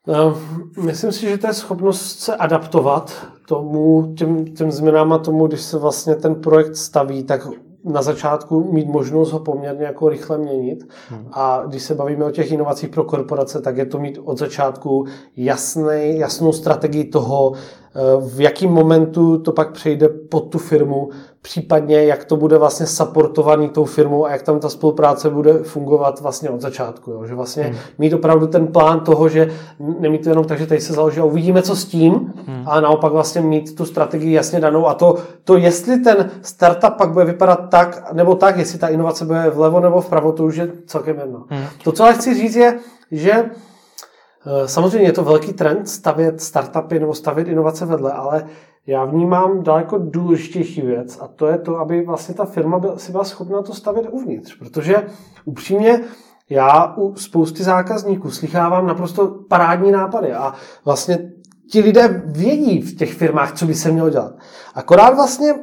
Eh, 0.09 0.81
myslím 0.81 1.11
si, 1.11 1.29
že 1.29 1.37
to 1.37 1.47
je 1.47 1.53
schopnost 1.53 2.19
se 2.19 2.35
adaptovat 2.35 3.27
tomu, 3.47 4.13
těm, 4.17 4.45
těm 4.45 4.71
změnám 4.71 5.13
a 5.13 5.17
tomu, 5.17 5.47
když 5.47 5.61
se 5.61 5.77
vlastně 5.77 6.15
ten 6.15 6.35
projekt 6.35 6.75
staví, 6.75 7.23
tak 7.23 7.47
na 7.83 8.01
začátku 8.01 8.73
mít 8.73 8.87
možnost 8.87 9.31
ho 9.31 9.39
poměrně 9.39 9.85
jako 9.85 10.09
rychle 10.09 10.37
měnit. 10.37 10.87
Hmm. 11.09 11.27
A 11.31 11.63
když 11.67 11.83
se 11.83 11.95
bavíme 11.95 12.25
o 12.25 12.31
těch 12.31 12.51
inovacích 12.51 12.89
pro 12.89 13.03
korporace, 13.03 13.61
tak 13.61 13.77
je 13.77 13.85
to 13.85 13.99
mít 13.99 14.19
od 14.23 14.37
začátku 14.37 15.05
jasný, 15.37 16.17
jasnou 16.17 16.51
strategii 16.53 17.03
toho, 17.03 17.53
eh, 17.53 17.99
v 18.35 18.41
jakém 18.41 18.69
momentu 18.69 19.37
to 19.37 19.51
pak 19.51 19.71
přejde 19.71 20.09
pod 20.09 20.39
tu 20.39 20.57
firmu, 20.57 21.09
případně 21.41 22.03
jak 22.03 22.25
to 22.25 22.35
bude 22.35 22.57
vlastně 22.57 22.85
supportovaný 22.85 23.69
tou 23.69 23.85
firmou 23.85 24.25
a 24.25 24.31
jak 24.31 24.41
tam 24.41 24.59
ta 24.59 24.69
spolupráce 24.69 25.29
bude 25.29 25.53
fungovat 25.63 26.21
vlastně 26.21 26.49
od 26.49 26.61
začátku. 26.61 27.11
Jo? 27.11 27.25
Že 27.25 27.35
vlastně 27.35 27.63
hmm. 27.63 27.75
mít 27.97 28.13
opravdu 28.13 28.47
ten 28.47 28.67
plán 28.67 28.99
toho, 28.99 29.29
že 29.29 29.51
nemít 29.99 30.23
to 30.23 30.29
jenom 30.29 30.45
tak, 30.45 30.59
že 30.59 30.67
tady 30.67 30.81
se 30.81 30.93
založí 30.93 31.19
a 31.19 31.23
uvidíme, 31.23 31.61
co 31.61 31.75
s 31.75 31.85
tím, 31.85 32.33
hmm. 32.47 32.63
a 32.65 32.81
naopak 32.81 33.11
vlastně 33.11 33.41
mít 33.41 33.75
tu 33.75 33.85
strategii 33.85 34.33
jasně 34.33 34.59
danou 34.59 34.87
a 34.87 34.93
to, 34.93 35.15
to 35.43 35.57
jestli 35.57 35.99
ten 35.99 36.31
startup 36.41 36.93
pak 36.97 37.11
bude 37.11 37.25
vypadat 37.25 37.69
tak 37.69 38.13
nebo 38.13 38.35
tak, 38.35 38.57
jestli 38.57 38.79
ta 38.79 38.87
inovace 38.87 39.25
bude 39.25 39.49
vlevo 39.49 39.79
nebo 39.79 40.01
vpravo, 40.01 40.31
to 40.31 40.43
už 40.43 40.55
je 40.55 40.71
celkem 40.85 41.19
jedno. 41.19 41.43
Hmm. 41.49 41.65
To, 41.83 41.91
co 41.91 42.03
ale 42.03 42.13
chci 42.13 42.33
říct, 42.33 42.55
je, 42.55 42.79
že 43.11 43.31
eh, 43.31 44.67
samozřejmě 44.67 45.07
je 45.07 45.13
to 45.13 45.23
velký 45.23 45.53
trend 45.53 45.89
stavět 45.89 46.41
startupy 46.41 46.99
nebo 46.99 47.13
stavět 47.13 47.47
inovace 47.47 47.85
vedle, 47.85 48.11
ale 48.11 48.45
já 48.89 49.05
vnímám 49.05 49.63
daleko 49.63 49.97
důležitější 49.97 50.81
věc 50.81 51.17
a 51.21 51.27
to 51.27 51.47
je 51.47 51.57
to, 51.57 51.79
aby 51.79 52.05
vlastně 52.05 52.35
ta 52.35 52.45
firma 52.45 52.79
byl, 52.79 52.97
si 52.97 53.11
byla 53.11 53.23
schopna 53.23 53.61
to 53.61 53.73
stavět 53.73 54.07
uvnitř, 54.11 54.57
protože 54.57 55.07
upřímně 55.45 56.01
já 56.49 56.93
u 56.97 57.15
spousty 57.15 57.63
zákazníků 57.63 58.31
slychávám 58.31 58.87
naprosto 58.87 59.27
parádní 59.27 59.91
nápady 59.91 60.33
a 60.33 60.53
vlastně 60.85 61.31
ti 61.71 61.81
lidé 61.81 62.23
vědí 62.25 62.81
v 62.81 62.97
těch 62.97 63.13
firmách, 63.13 63.53
co 63.53 63.65
by 63.65 63.75
se 63.75 63.91
mělo 63.91 64.09
dělat. 64.09 64.33
Akorát 64.75 65.15
vlastně 65.15 65.53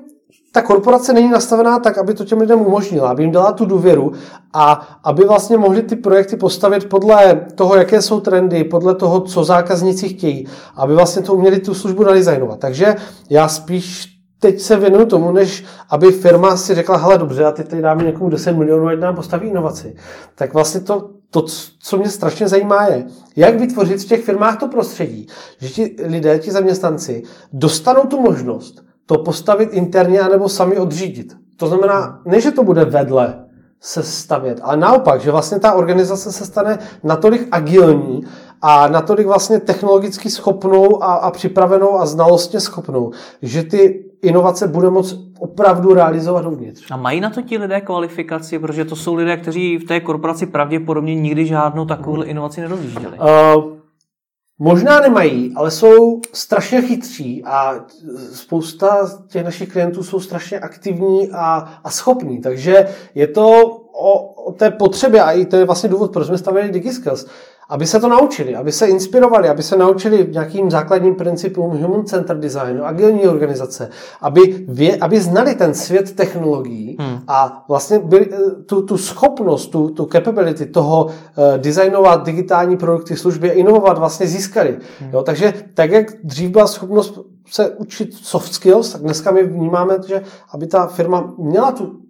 ta 0.56 0.62
korporace 0.62 1.12
není 1.12 1.30
nastavená 1.30 1.78
tak, 1.78 1.98
aby 1.98 2.14
to 2.14 2.24
těm 2.24 2.40
lidem 2.40 2.60
umožnila, 2.60 3.10
aby 3.10 3.22
jim 3.22 3.32
dala 3.32 3.52
tu 3.52 3.64
důvěru 3.64 4.12
a 4.52 4.88
aby 5.04 5.24
vlastně 5.24 5.58
mohli 5.58 5.82
ty 5.82 5.96
projekty 5.96 6.36
postavit 6.36 6.88
podle 6.88 7.46
toho, 7.54 7.76
jaké 7.76 8.02
jsou 8.02 8.20
trendy, 8.20 8.64
podle 8.64 8.94
toho, 8.94 9.20
co 9.20 9.44
zákazníci 9.44 10.08
chtějí, 10.08 10.46
aby 10.76 10.94
vlastně 10.94 11.22
to 11.22 11.34
uměli 11.34 11.60
tu 11.60 11.74
službu 11.74 12.04
nadizajnovat. 12.04 12.58
Takže 12.58 12.96
já 13.30 13.48
spíš 13.48 14.06
teď 14.40 14.60
se 14.60 14.76
věnuju 14.76 15.06
tomu, 15.06 15.32
než 15.32 15.64
aby 15.90 16.12
firma 16.12 16.56
si 16.56 16.74
řekla, 16.74 16.96
hele 16.96 17.18
dobře, 17.18 17.44
a 17.44 17.52
teď 17.52 17.68
tady 17.68 17.82
dáme 17.82 18.04
někomu 18.04 18.30
10 18.30 18.52
milionů, 18.52 18.96
nám 18.96 19.16
postaví 19.16 19.48
inovaci. 19.48 19.94
Tak 20.34 20.54
vlastně 20.54 20.80
to, 20.80 21.10
to, 21.30 21.44
co 21.78 21.96
mě 21.96 22.08
strašně 22.08 22.48
zajímá, 22.48 22.86
je, 22.86 23.06
jak 23.36 23.60
vytvořit 23.60 24.02
v 24.02 24.08
těch 24.08 24.24
firmách 24.24 24.60
to 24.60 24.68
prostředí, 24.68 25.26
že 25.60 25.68
ti 25.68 25.96
lidé, 26.04 26.38
ti 26.38 26.52
zaměstnanci 26.52 27.22
dostanou 27.52 28.02
tu 28.02 28.20
možnost 28.20 28.86
to 29.06 29.18
postavit 29.18 29.72
interně 29.72 30.20
anebo 30.20 30.48
sami 30.48 30.78
odřídit. 30.78 31.36
To 31.56 31.66
znamená, 31.66 32.20
ne, 32.24 32.40
že 32.40 32.50
to 32.50 32.64
bude 32.64 32.84
vedle 32.84 33.46
se 33.80 34.02
stavět, 34.02 34.60
ale 34.62 34.76
naopak, 34.76 35.20
že 35.20 35.30
vlastně 35.30 35.58
ta 35.58 35.72
organizace 35.72 36.32
se 36.32 36.44
stane 36.46 36.78
natolik 37.04 37.48
agilní 37.50 38.22
a 38.62 38.88
natolik 38.88 39.26
vlastně 39.26 39.60
technologicky 39.60 40.30
schopnou 40.30 41.02
a, 41.02 41.14
a 41.14 41.30
připravenou 41.30 41.98
a 41.98 42.06
znalostně 42.06 42.60
schopnou, 42.60 43.12
že 43.42 43.62
ty 43.62 44.04
inovace 44.22 44.68
bude 44.68 44.90
moct 44.90 45.16
opravdu 45.38 45.94
realizovat 45.94 46.46
uvnitř. 46.46 46.90
A 46.90 46.96
mají 46.96 47.20
na 47.20 47.30
to 47.30 47.42
ti 47.42 47.58
lidé 47.58 47.80
kvalifikaci, 47.80 48.58
protože 48.58 48.84
to 48.84 48.96
jsou 48.96 49.14
lidé, 49.14 49.36
kteří 49.36 49.78
v 49.78 49.84
té 49.84 50.00
korporaci 50.00 50.46
pravděpodobně 50.46 51.14
nikdy 51.14 51.46
žádnou 51.46 51.84
takovou 51.84 52.22
inovaci 52.22 52.60
nerozjížděli. 52.60 53.18
Uh, 53.18 53.75
Možná 54.58 55.00
nemají, 55.00 55.52
ale 55.56 55.70
jsou 55.70 56.20
strašně 56.32 56.82
chytří 56.82 57.44
a 57.44 57.84
spousta 58.32 59.10
těch 59.28 59.44
našich 59.44 59.68
klientů 59.68 60.02
jsou 60.02 60.20
strašně 60.20 60.60
aktivní 60.60 61.30
a, 61.32 61.80
a 61.84 61.90
schopní. 61.90 62.40
Takže 62.40 62.88
je 63.14 63.26
to 63.26 63.66
o, 63.92 64.34
o 64.44 64.52
té 64.52 64.70
potřebě 64.70 65.22
a 65.22 65.32
i 65.32 65.46
to 65.46 65.56
je 65.56 65.64
vlastně 65.64 65.88
důvod, 65.88 66.12
proč 66.12 66.26
jsme 66.26 66.38
stavili 66.38 66.70
DigiSkills 66.70 67.26
aby 67.68 67.86
se 67.86 68.00
to 68.00 68.08
naučili, 68.08 68.56
aby 68.56 68.72
se 68.72 68.86
inspirovali, 68.86 69.48
aby 69.48 69.62
se 69.62 69.76
naučili 69.76 70.28
nějakým 70.32 70.70
základním 70.70 71.14
principům 71.14 71.70
human 71.70 72.06
center 72.06 72.38
designu, 72.38 72.84
agilní 72.84 73.28
organizace, 73.28 73.90
aby, 74.20 74.66
vě, 74.68 74.96
aby 74.96 75.20
znali 75.20 75.54
ten 75.54 75.74
svět 75.74 76.16
technologií 76.16 76.96
hmm. 77.00 77.18
a 77.28 77.64
vlastně 77.68 77.98
byli, 77.98 78.30
eh, 78.32 78.62
tu, 78.66 78.82
tu 78.82 78.98
schopnost, 78.98 79.66
tu, 79.66 79.88
tu 79.88 80.08
capability 80.12 80.66
toho 80.66 81.04
uh, 81.04 81.12
designovat 81.56 82.24
digitální 82.24 82.76
produkty, 82.76 83.16
služby, 83.16 83.48
inovovat 83.48 83.98
vlastně 83.98 84.26
získali. 84.26 84.78
Hmm. 85.00 85.10
Jo, 85.12 85.22
takže 85.22 85.54
tak, 85.74 85.90
jak 85.90 86.06
dřív 86.24 86.50
byla 86.50 86.66
schopnost 86.66 87.18
se 87.50 87.70
učit 87.70 88.14
soft 88.14 88.52
skills, 88.52 88.92
tak 88.92 89.02
dneska 89.02 89.30
my 89.30 89.42
vnímáme, 89.42 89.98
že 90.06 90.22
aby 90.54 90.66
ta 90.66 90.86
firma 90.86 91.34
měla 91.38 91.72
tu, 91.72 92.00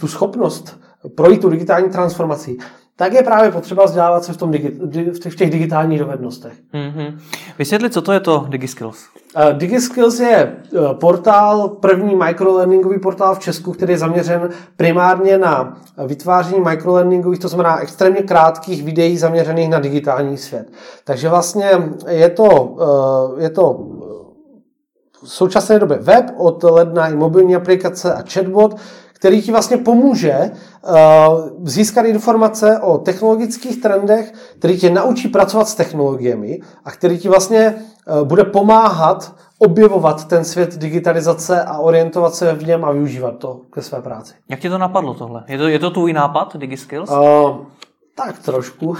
tu 0.00 0.08
schopnost 0.08 0.80
projít 1.14 1.40
tu 1.40 1.50
digitální 1.50 1.90
transformací, 1.90 2.58
tak 2.96 3.12
je 3.12 3.22
právě 3.22 3.50
potřeba 3.50 3.84
vzdělávat 3.84 4.24
se 4.24 4.32
v, 4.32 4.36
tom 4.36 4.50
digi- 4.50 5.30
v 5.30 5.36
těch 5.36 5.50
digitálních 5.50 5.98
dovednostech. 5.98 6.52
Mm-hmm. 6.74 7.18
Vysvětli, 7.58 7.90
co 7.90 8.02
to 8.02 8.12
je 8.12 8.20
to 8.20 8.46
DigiSkills? 8.48 8.98
Uh, 9.36 9.52
DigiSkills 9.52 10.20
je 10.20 10.56
uh, 10.72 10.92
portál, 10.92 11.68
první 11.68 12.14
microlearningový 12.14 13.00
portál 13.00 13.34
v 13.34 13.38
Česku, 13.38 13.72
který 13.72 13.92
je 13.92 13.98
zaměřen 13.98 14.48
primárně 14.76 15.38
na 15.38 15.80
vytváření 16.06 16.60
microlearningových, 16.60 17.38
to 17.38 17.48
znamená 17.48 17.80
extrémně 17.80 18.22
krátkých 18.22 18.84
videí 18.84 19.18
zaměřených 19.18 19.70
na 19.70 19.78
digitální 19.78 20.36
svět. 20.36 20.72
Takže 21.04 21.28
vlastně 21.28 21.70
je 22.08 22.28
to, 22.28 22.44
uh, 22.44 23.42
je 23.42 23.50
to 23.50 23.86
v 25.22 25.28
současné 25.32 25.78
době 25.78 25.98
web, 26.00 26.24
od 26.36 26.62
ledna 26.62 27.08
i 27.08 27.14
mobilní 27.14 27.56
aplikace 27.56 28.14
a 28.14 28.22
chatbot, 28.32 28.76
který 29.26 29.42
ti 29.42 29.52
vlastně 29.52 29.76
pomůže 29.76 30.50
uh, 30.82 30.94
získat 31.64 32.06
informace 32.06 32.78
o 32.78 32.98
technologických 32.98 33.82
trendech, 33.82 34.32
který 34.58 34.78
tě 34.78 34.90
naučí 34.90 35.28
pracovat 35.28 35.68
s 35.68 35.74
technologiemi 35.74 36.60
a 36.84 36.90
který 36.90 37.18
ti 37.18 37.28
vlastně 37.28 37.74
uh, 37.74 38.28
bude 38.28 38.44
pomáhat 38.44 39.34
objevovat 39.58 40.28
ten 40.28 40.44
svět 40.44 40.78
digitalizace 40.78 41.62
a 41.62 41.78
orientovat 41.78 42.34
se 42.34 42.52
v 42.52 42.66
něm 42.66 42.84
a 42.84 42.92
využívat 42.92 43.38
to 43.38 43.60
ke 43.72 43.82
své 43.82 44.02
práci. 44.02 44.34
Jak 44.48 44.60
ti 44.60 44.68
to 44.68 44.78
napadlo 44.78 45.14
tohle? 45.14 45.44
Je 45.48 45.58
to, 45.58 45.68
je 45.68 45.78
to 45.78 45.90
tvůj 45.90 46.12
nápad, 46.12 46.56
DigiSkills? 46.56 47.10
Uh, 47.10 47.56
tak 48.16 48.38
trošku. 48.38 48.96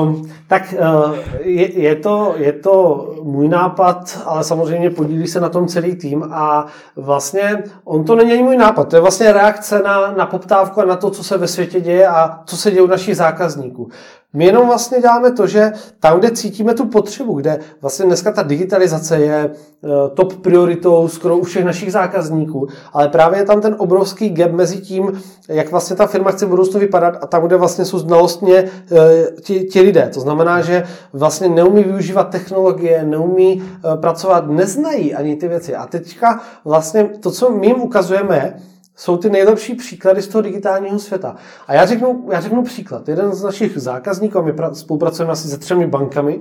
um, 0.00 0.30
tak 0.48 0.74
uh, 0.78 1.16
je, 1.40 1.80
je, 1.80 1.96
to, 1.96 2.34
je 2.36 2.52
to 2.52 3.06
můj 3.22 3.48
nápad, 3.48 4.18
ale 4.24 4.44
samozřejmě 4.44 4.90
podílí 4.90 5.26
se 5.26 5.40
na 5.40 5.48
tom 5.48 5.66
celý 5.66 5.96
tým 5.96 6.28
a 6.32 6.66
vlastně 6.96 7.62
on 7.84 8.04
to 8.04 8.14
není 8.14 8.32
ani 8.32 8.42
můj 8.42 8.56
nápad, 8.56 8.88
to 8.88 8.96
je 8.96 9.02
vlastně 9.02 9.32
reakce 9.32 9.82
na, 9.82 10.12
na 10.12 10.26
poptávku 10.26 10.80
a 10.80 10.84
na 10.84 10.96
to, 10.96 11.10
co 11.10 11.24
se 11.24 11.38
ve 11.38 11.48
světě 11.48 11.80
děje 11.80 12.08
a 12.08 12.40
co 12.44 12.56
se 12.56 12.70
děje 12.70 12.82
u 12.82 12.86
našich 12.86 13.16
zákazníků. 13.16 13.90
My 14.36 14.44
jenom 14.44 14.66
vlastně 14.66 15.00
děláme 15.00 15.32
to, 15.32 15.46
že 15.46 15.72
tam, 16.00 16.18
kde 16.18 16.30
cítíme 16.30 16.74
tu 16.74 16.86
potřebu, 16.86 17.34
kde 17.34 17.58
vlastně 17.80 18.06
dneska 18.06 18.32
ta 18.32 18.42
digitalizace 18.42 19.18
je 19.18 19.50
eh, 19.50 19.88
top 20.14 20.34
prioritou 20.34 21.08
skoro 21.08 21.36
u 21.36 21.42
všech 21.42 21.64
našich 21.64 21.92
zákazníků, 21.92 22.68
ale 22.92 23.08
právě 23.08 23.38
je 23.40 23.44
tam 23.44 23.60
ten 23.60 23.76
obrovský 23.78 24.30
gap 24.30 24.52
mezi 24.52 24.76
tím, 24.76 25.22
jak 25.48 25.70
vlastně 25.70 25.96
ta 25.96 26.06
firma 26.06 26.30
chce 26.30 26.46
v 26.46 26.48
budoucnu 26.48 26.80
vypadat 26.80 27.18
a 27.20 27.26
tam, 27.26 27.46
kde 27.46 27.56
vlastně 27.56 27.84
jsou 27.84 27.98
znalostně 27.98 28.56
eh, 28.56 29.26
ti, 29.40 29.64
ti 29.64 29.80
lidé. 29.80 30.10
To 30.14 30.20
znamená, 30.20 30.60
že 30.60 30.84
vlastně 31.12 31.48
neumí 31.48 31.82
využívat 31.82 32.30
technologie, 32.30 33.04
neumí 33.04 33.62
eh, 33.62 33.96
pracovat, 33.96 34.48
neznají 34.48 35.14
ani 35.14 35.36
ty 35.36 35.48
věci. 35.48 35.74
A 35.74 35.86
teďka 35.86 36.40
vlastně 36.64 37.04
to, 37.04 37.30
co 37.30 37.50
my 37.50 37.66
jim 37.66 37.80
ukazujeme, 37.80 38.60
jsou 38.96 39.16
ty 39.16 39.30
nejlepší 39.30 39.74
příklady 39.74 40.22
z 40.22 40.28
toho 40.28 40.42
digitálního 40.42 40.98
světa. 40.98 41.36
A 41.66 41.74
já 41.74 41.86
řeknu, 41.86 42.28
já 42.32 42.40
řeknu 42.40 42.62
příklad. 42.62 43.08
Jeden 43.08 43.32
z 43.32 43.42
našich 43.42 43.78
zákazníků, 43.78 44.42
my 44.42 44.54
spolupracujeme 44.72 45.32
asi 45.32 45.48
se 45.48 45.58
třemi 45.58 45.86
bankami, 45.86 46.40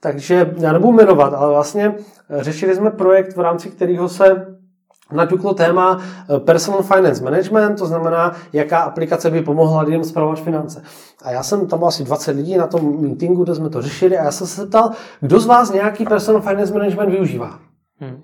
takže 0.00 0.54
já 0.56 0.72
nebudu 0.72 0.92
jmenovat, 0.92 1.34
ale 1.34 1.52
vlastně 1.52 1.94
eh, 2.30 2.44
řešili 2.44 2.76
jsme 2.76 2.90
projekt, 2.90 3.36
v 3.36 3.40
rámci 3.40 3.70
kterého 3.70 4.08
se 4.08 4.46
naťuklo 5.12 5.54
téma 5.54 6.00
eh, 6.00 6.40
Personal 6.40 6.82
Finance 6.82 7.24
Management, 7.24 7.78
to 7.78 7.86
znamená, 7.86 8.36
jaká 8.52 8.78
aplikace 8.78 9.30
by 9.30 9.42
pomohla 9.42 9.82
lidem 9.82 10.04
zpravovat 10.04 10.40
finance. 10.40 10.82
A 11.22 11.30
já 11.30 11.42
jsem, 11.42 11.66
tam 11.66 11.84
asi 11.84 12.04
20 12.04 12.36
lidí 12.36 12.56
na 12.56 12.66
tom 12.66 13.02
meetingu, 13.02 13.44
kde 13.44 13.54
jsme 13.54 13.70
to 13.70 13.82
řešili 13.82 14.18
a 14.18 14.24
já 14.24 14.32
jsem 14.32 14.46
se 14.46 14.66
ptal, 14.66 14.90
kdo 15.20 15.40
z 15.40 15.46
vás 15.46 15.72
nějaký 15.72 16.04
Personal 16.04 16.42
Finance 16.42 16.74
Management 16.74 17.10
využívá? 17.10 17.58
Hmm. 18.00 18.22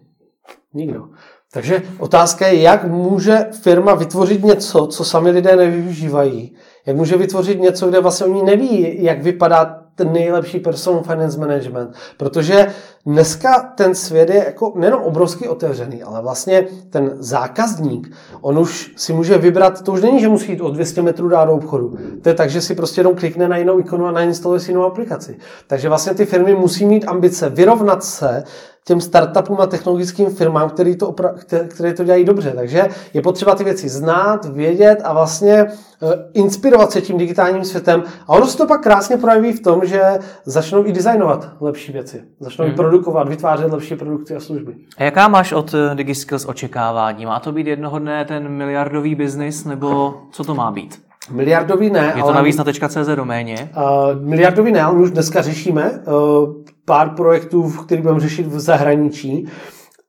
Nikdo. 0.75 1.09
Takže 1.53 1.83
otázka 1.99 2.47
je, 2.47 2.61
jak 2.61 2.85
může 2.85 3.47
firma 3.63 3.95
vytvořit 3.95 4.45
něco, 4.45 4.87
co 4.87 5.05
sami 5.05 5.31
lidé 5.31 5.57
nevyužívají. 5.57 6.53
Jak 6.87 6.97
může 6.97 7.17
vytvořit 7.17 7.61
něco, 7.61 7.89
kde 7.89 8.01
vlastně 8.01 8.27
oni 8.27 8.43
neví, 8.43 9.05
jak 9.05 9.23
vypadá 9.23 9.81
ten 9.95 10.13
nejlepší 10.13 10.59
personal 10.61 11.03
finance 11.03 11.39
management. 11.39 11.95
Protože 12.17 12.67
dneska 13.07 13.73
ten 13.77 13.95
svět 13.95 14.31
je 14.31 14.45
jako 14.45 14.73
nejenom 14.77 15.03
obrovský 15.03 15.49
otevřený, 15.49 16.03
ale 16.03 16.23
vlastně 16.23 16.67
ten 16.91 17.11
zákazník, 17.19 18.13
on 18.41 18.59
už 18.59 18.93
si 18.97 19.13
může 19.13 19.39
vybrat, 19.39 19.83
to 19.83 19.93
už 19.93 20.03
není, 20.03 20.21
že 20.21 20.29
musí 20.29 20.53
jít 20.53 20.61
o 20.61 20.71
200 20.71 21.03
metrů 21.03 21.29
dát 21.29 21.45
do 21.45 21.53
obchodu. 21.53 21.97
To 22.23 22.29
je 22.29 22.35
tak, 22.35 22.51
že 22.51 22.61
si 22.61 22.75
prostě 22.75 23.01
jenom 23.01 23.17
klikne 23.17 23.49
na 23.49 23.57
jinou 23.57 23.81
ikonu 23.81 24.07
a 24.07 24.13
nainstaluje 24.13 24.61
si 24.61 24.71
jinou 24.71 24.85
aplikaci. 24.85 25.39
Takže 25.67 25.89
vlastně 25.89 26.15
ty 26.15 26.27
firmy 26.27 26.55
musí 26.55 26.87
mít 26.87 27.09
ambice 27.09 27.49
vyrovnat 27.49 28.05
se 28.05 28.45
těm 28.85 29.01
startupům 29.01 29.61
a 29.61 29.67
technologickým 29.67 30.31
firmám, 30.31 30.71
který 30.71 30.97
to, 30.97 31.11
opra- 31.11 31.35
které 31.69 31.95
to 31.95 32.05
dělají 32.05 32.25
dobře. 32.25 32.53
Takže 32.57 32.89
je 33.15 33.23
potřeba 33.23 33.55
ty 33.55 33.65
věci 33.65 33.89
znát, 33.89 34.45
vědět 34.45 35.01
a 35.05 35.13
vlastně 35.13 35.53
eh, 35.53 35.69
inspirovat 36.33 36.93
se 36.93 37.01
tím 37.01 37.19
digitálním 37.19 37.65
světem. 37.65 38.03
A 38.27 38.29
ono 38.29 38.47
se 38.47 38.59
to 38.59 38.67
pak 38.67 38.83
krásně 38.83 39.17
projeví 39.17 39.53
v 39.53 39.63
tom, 39.63 39.81
že 39.85 40.03
začnou 40.45 40.87
i 40.87 40.93
designovat 40.93 41.49
lepší 41.61 41.93
věci. 41.93 42.23
Začnou 42.41 42.65
hmm. 42.65 42.75
i 42.75 42.77
produkovat, 42.77 43.29
vytvářet 43.29 43.73
lepší 43.73 43.97
produkty 43.97 44.37
a 44.37 44.41
služby. 44.41 44.75
A 44.97 45.03
jaká 45.03 45.29
máš 45.29 45.53
od 45.53 45.75
eh, 45.75 45.95
DigiSkills 45.95 46.45
očekávání? 46.45 47.27
Má 47.27 47.41
to 47.41 47.53
být 47.53 47.67
jednoho 47.67 47.99
dne 47.99 48.25
ten 48.25 48.49
miliardový 48.49 49.15
biznis, 49.15 49.65
nebo 49.65 50.15
co 50.31 50.45
to 50.45 50.55
má 50.55 50.71
být? 50.71 51.10
Miliardový 51.29 51.91
ne. 51.91 52.13
Je 52.17 52.23
to 52.23 52.29
ale... 52.29 52.35
navíc 52.35 52.57
na 52.57 52.65
.cz 52.89 53.09
doméně? 53.15 53.71
Uh, 53.77 54.23
miliardový 54.23 54.73
ne, 54.73 54.83
ale 54.83 54.95
my 54.95 55.03
už 55.03 55.11
dneska 55.11 55.43
řešíme 55.43 55.91
uh, 55.91 56.55
pár 56.85 57.11
projektů, 57.11 57.71
který 57.71 58.03
budeme 58.03 58.21
řešit 58.21 58.47
v 58.47 58.61
zahraničí. 58.61 59.49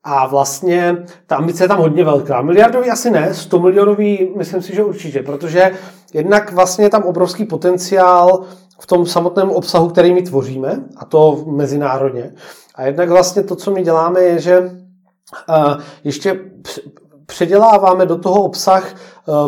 A 0.04 0.26
vlastně 0.26 0.96
ta 1.26 1.36
ambice 1.36 1.64
je 1.64 1.68
tam 1.68 1.78
hodně 1.78 2.04
velká. 2.04 2.42
Miliardový 2.42 2.90
asi 2.90 3.10
ne, 3.10 3.34
100 3.34 3.60
milionový 3.60 4.32
myslím 4.36 4.62
si, 4.62 4.74
že 4.74 4.84
určitě, 4.84 5.22
protože 5.22 5.70
jednak 6.14 6.52
vlastně 6.52 6.84
je 6.84 6.90
tam 6.90 7.02
obrovský 7.02 7.44
potenciál 7.44 8.44
v 8.80 8.86
tom 8.86 9.06
samotném 9.06 9.50
obsahu, 9.50 9.88
který 9.88 10.14
my 10.14 10.22
tvoříme, 10.22 10.84
a 10.96 11.04
to 11.04 11.44
mezinárodně. 11.46 12.32
A 12.74 12.82
jednak 12.82 13.08
vlastně 13.08 13.42
to, 13.42 13.56
co 13.56 13.70
my 13.70 13.82
děláme, 13.82 14.20
je, 14.20 14.38
že 14.38 14.58
uh, 14.58 15.80
ještě 16.04 16.40
předěláváme 17.26 18.06
do 18.06 18.18
toho 18.18 18.42
obsah 18.42 18.94
eh, 18.94 18.96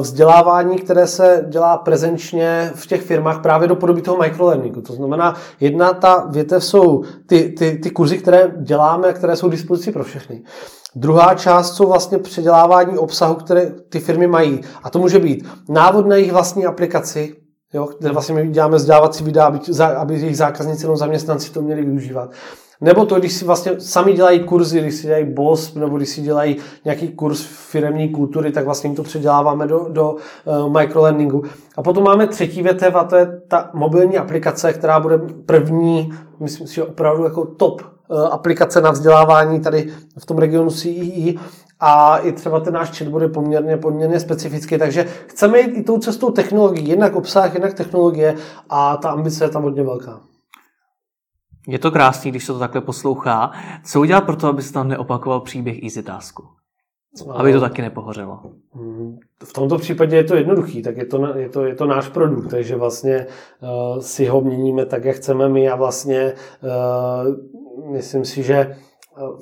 vzdělávání, 0.00 0.76
které 0.76 1.06
se 1.06 1.44
dělá 1.48 1.76
prezenčně 1.76 2.72
v 2.74 2.86
těch 2.86 3.02
firmách 3.02 3.42
právě 3.42 3.68
do 3.68 3.76
podoby 3.76 4.02
toho 4.02 4.18
microlearningu. 4.18 4.80
To 4.80 4.92
znamená, 4.92 5.34
jedna 5.60 5.92
ta 5.92 6.26
větev 6.30 6.64
jsou 6.64 7.02
ty, 7.26 7.54
ty, 7.58 7.78
ty 7.78 7.90
kurzy, 7.90 8.18
které 8.18 8.52
děláme, 8.58 9.12
které 9.12 9.36
jsou 9.36 9.48
k 9.48 9.52
dispozici 9.52 9.92
pro 9.92 10.04
všechny. 10.04 10.42
Druhá 10.96 11.34
část 11.34 11.74
jsou 11.74 11.88
vlastně 11.88 12.18
předělávání 12.18 12.98
obsahu, 12.98 13.34
které 13.34 13.72
ty 13.88 14.00
firmy 14.00 14.26
mají. 14.26 14.60
A 14.82 14.90
to 14.90 14.98
může 14.98 15.18
být 15.18 15.48
návod 15.68 16.06
na 16.06 16.16
jejich 16.16 16.32
vlastní 16.32 16.66
aplikaci, 16.66 17.34
jo, 17.72 17.88
kde 17.98 18.10
vlastně 18.10 18.34
my 18.34 18.48
děláme 18.48 18.76
vzdělávací 18.76 19.24
videa, 19.24 19.46
aby, 19.46 19.60
aby 19.96 20.14
jejich 20.14 20.36
zákazníci 20.36 20.82
nebo 20.82 20.96
zaměstnanci 20.96 21.50
to 21.50 21.62
měli 21.62 21.84
využívat. 21.84 22.30
Nebo 22.80 23.06
to, 23.06 23.18
když 23.18 23.32
si 23.32 23.44
vlastně 23.44 23.80
sami 23.80 24.12
dělají 24.12 24.40
kurzy, 24.40 24.80
když 24.80 24.94
si 24.94 25.06
dělají 25.06 25.24
BOS, 25.24 25.74
nebo 25.74 25.96
když 25.96 26.08
si 26.08 26.20
dělají 26.20 26.56
nějaký 26.84 27.08
kurz 27.08 27.42
firemní 27.46 28.08
kultury, 28.08 28.52
tak 28.52 28.64
vlastně 28.64 28.88
jim 28.88 28.96
to 28.96 29.02
předěláváme 29.02 29.66
do, 29.66 29.86
do 29.88 30.16
uh, 30.44 30.80
microlearningu. 30.80 31.42
A 31.76 31.82
potom 31.82 32.04
máme 32.04 32.26
třetí 32.26 32.62
větev 32.62 32.94
a 32.94 33.04
to 33.04 33.16
je 33.16 33.40
ta 33.48 33.70
mobilní 33.74 34.18
aplikace, 34.18 34.72
která 34.72 35.00
bude 35.00 35.18
první, 35.46 36.12
myslím 36.40 36.66
si, 36.66 36.74
že 36.74 36.84
opravdu 36.84 37.24
jako 37.24 37.44
top 37.44 37.82
uh, 37.82 38.18
aplikace 38.30 38.80
na 38.80 38.90
vzdělávání 38.90 39.60
tady 39.60 39.92
v 40.18 40.26
tom 40.26 40.38
regionu 40.38 40.70
CEE 40.70 41.34
a 41.80 42.18
i 42.18 42.32
třeba 42.32 42.60
ten 42.60 42.74
náš 42.74 42.98
chat 42.98 43.08
bude 43.08 43.28
poměrně, 43.28 43.76
poměrně 43.76 44.20
specifický, 44.20 44.78
takže 44.78 45.06
chceme 45.26 45.60
jít 45.60 45.78
i 45.78 45.82
tou 45.82 45.98
cestou 45.98 46.30
technologií, 46.30 46.88
jednak 46.88 47.16
obsah, 47.16 47.54
jednak 47.54 47.74
technologie 47.74 48.34
a 48.70 48.96
ta 48.96 49.10
ambice 49.10 49.44
je 49.44 49.48
tam 49.48 49.62
hodně 49.62 49.82
velká. 49.82 50.20
Je 51.68 51.78
to 51.78 51.90
krásný, 51.90 52.30
když 52.30 52.44
se 52.44 52.52
to 52.52 52.58
takhle 52.58 52.80
poslouchá. 52.80 53.50
Co 53.84 54.00
udělat 54.00 54.24
pro 54.24 54.36
to, 54.36 54.48
aby 54.48 54.62
se 54.62 54.72
tam 54.72 54.88
neopakoval 54.88 55.40
příběh 55.40 55.82
Easy 55.82 56.02
Tasku? 56.02 56.44
Aby 57.32 57.52
to 57.52 57.60
taky 57.60 57.82
nepohořelo. 57.82 58.40
Hmm, 58.72 59.18
v 59.44 59.52
tomto 59.52 59.78
případě 59.78 60.16
je 60.16 60.24
to 60.24 60.36
jednoduchý, 60.36 60.82
tak 60.82 60.96
je 60.96 61.06
to, 61.06 61.36
je 61.36 61.48
to, 61.48 61.64
je 61.64 61.74
to 61.74 61.86
náš 61.86 62.08
produkt, 62.08 62.48
takže 62.48 62.76
vlastně 62.76 63.26
uh, 63.60 63.98
si 64.00 64.26
ho 64.26 64.40
měníme 64.40 64.86
tak, 64.86 65.04
jak 65.04 65.16
chceme 65.16 65.48
my 65.48 65.68
a 65.68 65.76
vlastně 65.76 66.32
uh, 66.62 67.92
myslím 67.92 68.24
si, 68.24 68.42
že 68.42 68.76
uh, 69.20 69.38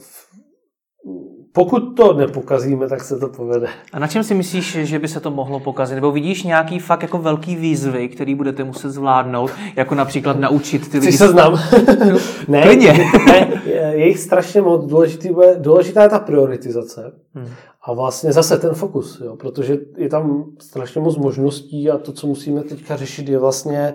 pokud 1.53 1.80
to 1.80 2.12
nepokazíme, 2.12 2.88
tak 2.88 3.05
se 3.05 3.18
to 3.18 3.28
povede. 3.28 3.68
A 3.92 3.98
na 3.98 4.07
čem 4.07 4.24
si 4.24 4.34
myslíš, 4.34 4.72
že 4.72 4.98
by 4.98 5.09
se 5.09 5.20
to 5.20 5.30
mohlo 5.30 5.61
pokazit? 5.61 5.94
Nebo 5.94 6.12
vidíš 6.12 6.42
nějaký 6.42 6.78
fakt 6.78 7.03
jako 7.03 7.18
velký 7.18 7.57
výzvy, 7.57 8.09
který 8.09 8.34
budete 8.34 8.64
muset 8.64 8.90
zvládnout, 8.90 9.50
jako 9.76 9.94
například 9.94 10.38
naučit 10.38 10.90
ty 10.90 10.98
lidi? 10.98 11.12
se 11.12 11.28
znám. 11.28 11.61
ne, 12.48 12.76
ne, 12.76 13.62
je 13.66 14.07
jich 14.07 14.18
strašně 14.18 14.61
moc. 14.61 14.86
Důležitý, 14.86 15.28
důležitá 15.59 16.03
je 16.03 16.09
ta 16.09 16.18
prioritizace. 16.18 17.12
Hmm. 17.34 17.48
A 17.84 17.92
vlastně 17.92 18.32
zase 18.32 18.59
ten 18.59 18.74
fokus, 18.74 19.20
jo, 19.24 19.36
protože 19.36 19.78
je 19.96 20.09
tam 20.09 20.44
strašně 20.59 21.00
moc 21.00 21.16
možností 21.16 21.90
a 21.90 21.98
to, 21.98 22.12
co 22.12 22.26
musíme 22.26 22.62
teďka 22.62 22.96
řešit, 22.96 23.28
je 23.28 23.38
vlastně 23.38 23.94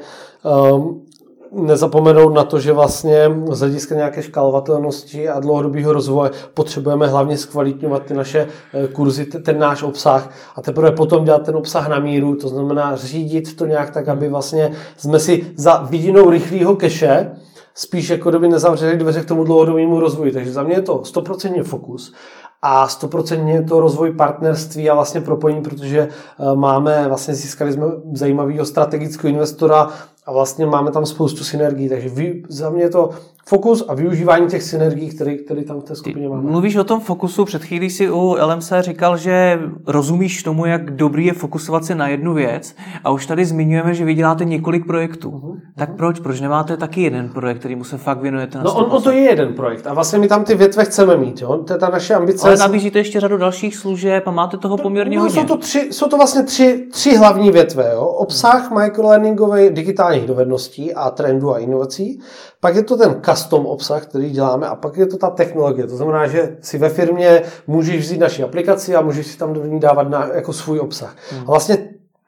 um, 0.73 1.05
nezapomenout 1.51 2.33
na 2.33 2.43
to, 2.43 2.59
že 2.59 2.73
vlastně 2.73 3.31
z 3.49 3.59
hlediska 3.59 3.95
nějaké 3.95 4.23
škálovatelnosti 4.23 5.29
a 5.29 5.39
dlouhodobého 5.39 5.93
rozvoje 5.93 6.31
potřebujeme 6.53 7.07
hlavně 7.07 7.37
zkvalitňovat 7.37 8.03
ty 8.03 8.13
naše 8.13 8.47
eh, 8.73 8.87
kurzy, 8.87 9.25
ten 9.25 9.59
náš 9.59 9.83
obsah 9.83 10.29
a 10.55 10.61
teprve 10.61 10.91
potom 10.91 11.25
dělat 11.25 11.43
ten 11.43 11.55
obsah 11.55 11.87
na 11.87 11.99
míru, 11.99 12.35
to 12.35 12.47
znamená 12.47 12.95
řídit 12.95 13.55
to 13.55 13.65
nějak 13.65 13.91
tak, 13.91 14.07
aby 14.07 14.29
vlastně 14.29 14.71
jsme 14.97 15.19
si 15.19 15.45
za 15.55 15.87
vidinou 15.89 16.29
rychlého 16.29 16.75
keše 16.75 17.31
spíš 17.77 18.09
jako 18.09 18.31
doby 18.31 18.47
nezavřeli 18.47 18.97
dveře 18.97 19.21
k 19.21 19.27
tomu 19.27 19.43
dlouhodobému 19.43 19.99
rozvoji. 19.99 20.31
Takže 20.31 20.51
za 20.51 20.63
mě 20.63 20.75
je 20.75 20.81
to 20.81 20.97
100% 20.97 21.63
fokus 21.63 22.13
a 22.61 22.87
100% 22.87 23.47
je 23.47 23.63
to 23.63 23.79
rozvoj 23.79 24.11
partnerství 24.11 24.89
a 24.89 24.93
vlastně 24.93 25.21
propojení, 25.21 25.61
protože 25.61 25.99
eh, 25.99 26.55
máme, 26.55 27.07
vlastně 27.07 27.33
získali 27.33 27.73
jsme 27.73 27.85
zajímavého 28.13 28.65
strategického 28.65 29.33
investora 29.33 29.89
a 30.27 30.31
vlastně 30.31 30.65
máme 30.65 30.91
tam 30.91 31.05
spoustu 31.05 31.43
synergií, 31.43 31.89
takže 31.89 32.09
vy, 32.09 32.43
za 32.49 32.69
mě 32.69 32.89
to 32.89 33.09
fokus 33.47 33.85
a 33.87 33.93
využívání 33.93 34.47
těch 34.47 34.63
synergií, 34.63 35.09
které, 35.09 35.35
které 35.35 35.63
tam 35.63 35.81
v 35.81 35.83
té 35.83 35.95
skupině 35.95 36.29
máme. 36.29 36.51
Mluvíš 36.51 36.75
o 36.75 36.83
tom 36.83 36.99
fokusu, 36.99 37.45
před 37.45 37.63
chvílí 37.63 37.89
si 37.89 38.09
u 38.09 38.37
LMC 38.45 38.73
říkal, 38.79 39.17
že 39.17 39.59
rozumíš 39.87 40.43
tomu, 40.43 40.65
jak 40.65 40.91
dobrý 40.91 41.25
je 41.25 41.33
fokusovat 41.33 41.85
se 41.85 41.95
na 41.95 42.07
jednu 42.07 42.33
věc 42.33 42.75
a 43.03 43.09
už 43.09 43.25
tady 43.25 43.45
zmiňujeme, 43.45 43.93
že 43.93 44.05
vy 44.05 44.13
děláte 44.13 44.45
několik 44.45 44.87
projektů. 44.87 45.29
Uh-huh. 45.29 45.59
Tak 45.75 45.95
proč? 45.95 46.19
Proč 46.19 46.41
nemáte 46.41 46.77
taky 46.77 47.01
jeden 47.01 47.29
projekt, 47.29 47.59
který 47.59 47.75
mu 47.75 47.83
se 47.83 47.97
fakt 47.97 48.21
věnujete 48.21 48.57
na 48.57 48.63
No 48.63 48.73
on, 48.73 48.85
on 48.89 49.01
to 49.03 49.11
je 49.11 49.19
jeden 49.19 49.53
projekt 49.53 49.87
a 49.87 49.93
vlastně 49.93 50.19
my 50.19 50.27
tam 50.27 50.43
ty 50.43 50.55
větve 50.55 50.85
chceme 50.85 51.17
mít, 51.17 51.41
jo? 51.41 51.57
to 51.57 51.73
je 51.73 51.79
ta 51.79 51.89
naše 51.89 52.15
ambice. 52.15 52.47
Ale 52.47 52.57
nabízíte 52.57 52.99
ještě 52.99 53.19
řadu 53.19 53.37
dalších 53.37 53.75
služeb 53.75 54.27
a 54.27 54.31
máte 54.31 54.57
toho 54.57 54.77
poměrně 54.77 55.17
no, 55.17 55.23
hodně. 55.23 55.41
Jsou 55.41 55.47
to, 55.47 55.57
tři, 55.57 55.87
jsou 55.91 56.07
to 56.07 56.17
vlastně 56.17 56.43
tři, 56.43 56.87
tři 56.91 57.17
hlavní 57.17 57.51
větve. 57.51 57.91
Jo? 57.93 58.05
Obsah 58.05 58.71
microlearningových 58.71 59.69
digitálních 59.69 60.25
dovedností 60.25 60.93
a 60.93 61.09
trendů 61.09 61.53
a 61.53 61.59
inovací. 61.59 62.19
Pak 62.59 62.75
je 62.75 62.83
to 62.83 62.97
ten 62.97 63.15
custom 63.37 63.65
obsah, 63.65 64.05
který 64.05 64.29
děláme 64.29 64.67
a 64.67 64.75
pak 64.75 64.97
je 64.97 65.05
to 65.05 65.17
ta 65.17 65.29
technologie. 65.29 65.87
To 65.87 65.95
znamená, 65.95 66.27
že 66.27 66.57
si 66.61 66.77
ve 66.77 66.89
firmě 66.89 67.41
můžeš 67.67 67.99
vzít 67.99 68.19
naši 68.19 68.43
aplikaci 68.43 68.95
a 68.95 69.01
můžeš 69.01 69.27
si 69.27 69.37
tam 69.37 69.53
do 69.53 69.65
ní 69.65 69.79
dávat 69.79 70.09
na, 70.09 70.29
jako 70.33 70.53
svůj 70.53 70.79
obsah. 70.79 71.15
Hmm. 71.31 71.41
A 71.41 71.45
vlastně 71.45 71.77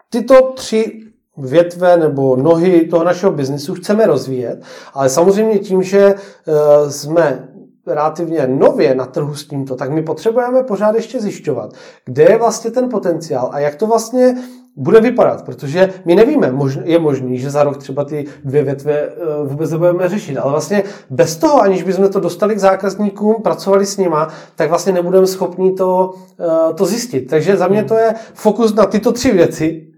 tyto 0.09 0.51
tři 0.55 1.03
větve 1.37 1.97
nebo 1.97 2.35
nohy 2.35 2.87
toho 2.87 3.03
našeho 3.03 3.31
biznisu 3.31 3.73
chceme 3.73 4.05
rozvíjet, 4.05 4.61
ale 4.93 5.09
samozřejmě 5.09 5.59
tím, 5.59 5.83
že 5.83 6.13
uh, 6.13 6.89
jsme 6.89 7.49
relativně 7.87 8.47
nově 8.47 8.95
na 8.95 9.05
trhu 9.05 9.35
s 9.35 9.47
tímto, 9.47 9.75
tak 9.75 9.91
my 9.91 10.01
potřebujeme 10.01 10.63
pořád 10.63 10.95
ještě 10.95 11.19
zjišťovat, 11.19 11.73
kde 12.05 12.23
je 12.23 12.37
vlastně 12.37 12.71
ten 12.71 12.89
potenciál 12.89 13.49
a 13.53 13.59
jak 13.59 13.75
to 13.75 13.87
vlastně 13.87 14.35
bude 14.75 15.01
vypadat, 15.01 15.45
protože 15.45 15.93
my 16.05 16.15
nevíme, 16.15 16.53
je 16.83 16.99
možný, 16.99 17.37
že 17.37 17.49
za 17.49 17.63
rok 17.63 17.77
třeba 17.77 18.03
ty 18.03 18.25
dvě 18.43 18.63
větve 18.63 18.93
eh, 18.93 19.13
vůbec 19.43 19.71
nebudeme 19.71 20.09
řešit, 20.09 20.37
ale 20.37 20.51
vlastně 20.51 20.83
bez 21.09 21.37
toho, 21.37 21.61
aniž 21.61 21.83
bychom 21.83 22.09
to 22.09 22.19
dostali 22.19 22.55
k 22.55 22.59
zákazníkům, 22.59 23.35
pracovali 23.43 23.85
s 23.85 23.97
nima, 23.97 24.27
tak 24.55 24.69
vlastně 24.69 24.93
nebudeme 24.93 25.27
schopni 25.27 25.73
to, 25.73 26.13
eh, 26.39 26.73
to 26.73 26.85
zjistit. 26.85 27.21
Takže 27.21 27.57
za 27.57 27.67
mě 27.67 27.83
to 27.83 27.95
je 27.95 28.13
fokus 28.33 28.73
na 28.73 28.85
tyto 28.85 29.11
tři 29.11 29.31
věci, 29.31 29.89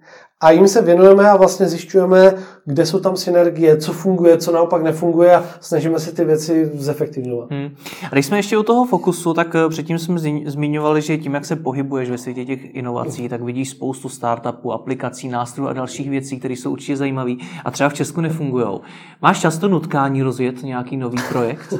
a 0.42 0.52
jim 0.52 0.68
se 0.68 0.82
věnujeme 0.82 1.30
a 1.30 1.38
vlastně 1.38 1.68
zjišťujeme, 1.68 2.34
kde 2.66 2.86
jsou 2.86 3.00
tam 3.00 3.18
synergie, 3.18 3.78
co 3.78 3.94
funguje, 3.94 4.38
co 4.38 4.52
naopak 4.52 4.84
nefunguje 4.84 5.36
a 5.36 5.44
snažíme 5.62 6.00
se 6.00 6.12
ty 6.12 6.26
věci 6.26 6.72
zefektivňovat. 6.74 7.52
Hmm. 7.52 7.70
A 8.06 8.10
když 8.12 8.26
jsme 8.26 8.38
ještě 8.38 8.58
u 8.58 8.64
toho 8.64 8.86
fokusu, 8.86 9.34
tak 9.34 9.56
eh, 9.56 9.70
předtím 9.70 10.00
jsme 10.00 10.20
zmiňovali, 10.46 11.02
že 11.02 11.18
tím, 11.18 11.34
jak 11.34 11.46
se 11.46 11.56
pohybuješ 11.56 12.10
ve 12.10 12.18
světě 12.18 12.46
těch 12.46 12.76
inovací, 12.76 13.30
tak 13.30 13.42
vidíš 13.42 13.70
spoustu 13.70 14.10
startupů, 14.10 14.74
aplikací, 14.74 15.30
nástrojů 15.30 15.70
a 15.70 15.74
dalších 15.74 16.10
věcí, 16.10 16.40
které 16.40 16.54
jsou 16.54 16.72
určitě 16.72 16.98
zajímavé 16.98 17.32
a 17.66 17.72
třeba 17.72 17.90
v 17.90 17.94
Česku 17.94 18.22
nefungují. 18.22 18.80
Máš 19.22 19.40
často 19.40 19.68
nutkání 19.68 20.22
rozjet 20.22 20.64
nějaký 20.64 20.98
nový 20.98 21.18
projekt, 21.30 21.74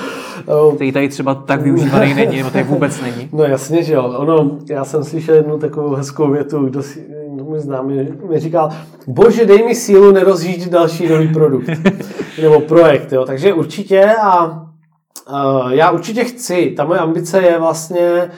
který 0.74 0.92
tady 0.92 1.08
třeba 1.08 1.34
tak 1.34 1.62
využívaný 1.62 2.14
není, 2.14 2.36
nebo 2.36 2.50
tady 2.50 2.64
vůbec 2.64 3.00
není? 3.00 3.28
No 3.32 3.44
jasně, 3.44 3.82
že 3.82 3.94
jo. 3.94 4.14
Ono, 4.18 4.58
já 4.68 4.84
jsem 4.84 5.04
slyšel 5.04 5.34
jednu 5.34 5.58
takovou 5.58 5.94
hezkou 5.94 6.30
větu, 6.30 6.64
kdo 6.64 6.82
si, 6.82 7.06
můj 7.58 7.64
známý 7.64 8.08
mi 8.28 8.40
říkal, 8.40 8.70
bože, 9.06 9.46
dej 9.46 9.66
mi 9.66 9.74
sílu 9.74 10.12
nerozjíždět 10.12 10.72
další 10.72 11.08
nový 11.08 11.28
produkt 11.28 11.70
nebo 12.42 12.60
projekt. 12.60 13.12
Jo. 13.12 13.24
Takže 13.24 13.52
určitě 13.52 14.14
a 14.22 14.64
Uh, 15.32 15.72
já 15.72 15.90
určitě 15.90 16.24
chci. 16.24 16.74
Ta 16.76 16.84
moje 16.84 17.00
ambice 17.00 17.42
je 17.42 17.58
vlastně 17.58 18.30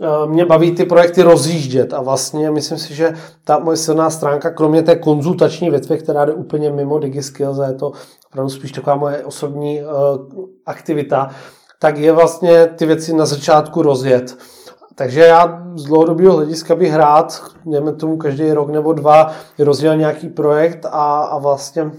uh, 0.00 0.30
mě 0.30 0.44
baví 0.44 0.72
ty 0.72 0.84
projekty 0.84 1.22
rozjíždět 1.22 1.94
a 1.94 2.02
vlastně 2.02 2.50
myslím 2.50 2.78
si, 2.78 2.94
že 2.94 3.14
ta 3.44 3.58
moje 3.58 3.76
silná 3.76 4.10
stránka, 4.10 4.50
kromě 4.50 4.82
té 4.82 4.96
konzultační 4.96 5.70
větve, 5.70 5.96
která 5.96 6.24
jde 6.24 6.32
úplně 6.32 6.70
mimo 6.70 6.98
DigiSkills 6.98 7.58
a 7.58 7.66
je 7.66 7.74
to 7.74 7.92
opravdu 8.30 8.50
spíš 8.50 8.72
taková 8.72 8.96
moje 8.96 9.24
osobní 9.24 9.82
uh, 9.82 9.88
aktivita, 10.66 11.30
tak 11.78 11.98
je 11.98 12.12
vlastně 12.12 12.66
ty 12.66 12.86
věci 12.86 13.12
na 13.12 13.26
začátku 13.26 13.82
rozjet. 13.82 14.36
Takže 14.94 15.20
já 15.20 15.62
z 15.74 15.84
dlouhodobého 15.84 16.36
hlediska 16.36 16.74
bych 16.74 16.94
rád, 16.94 17.42
měme 17.64 17.92
tomu 17.92 18.16
každý 18.16 18.52
rok 18.52 18.70
nebo 18.70 18.92
dva, 18.92 19.32
rozjel 19.58 19.96
nějaký 19.96 20.28
projekt 20.28 20.86
a, 20.86 21.18
a 21.18 21.38
vlastně 21.38 21.90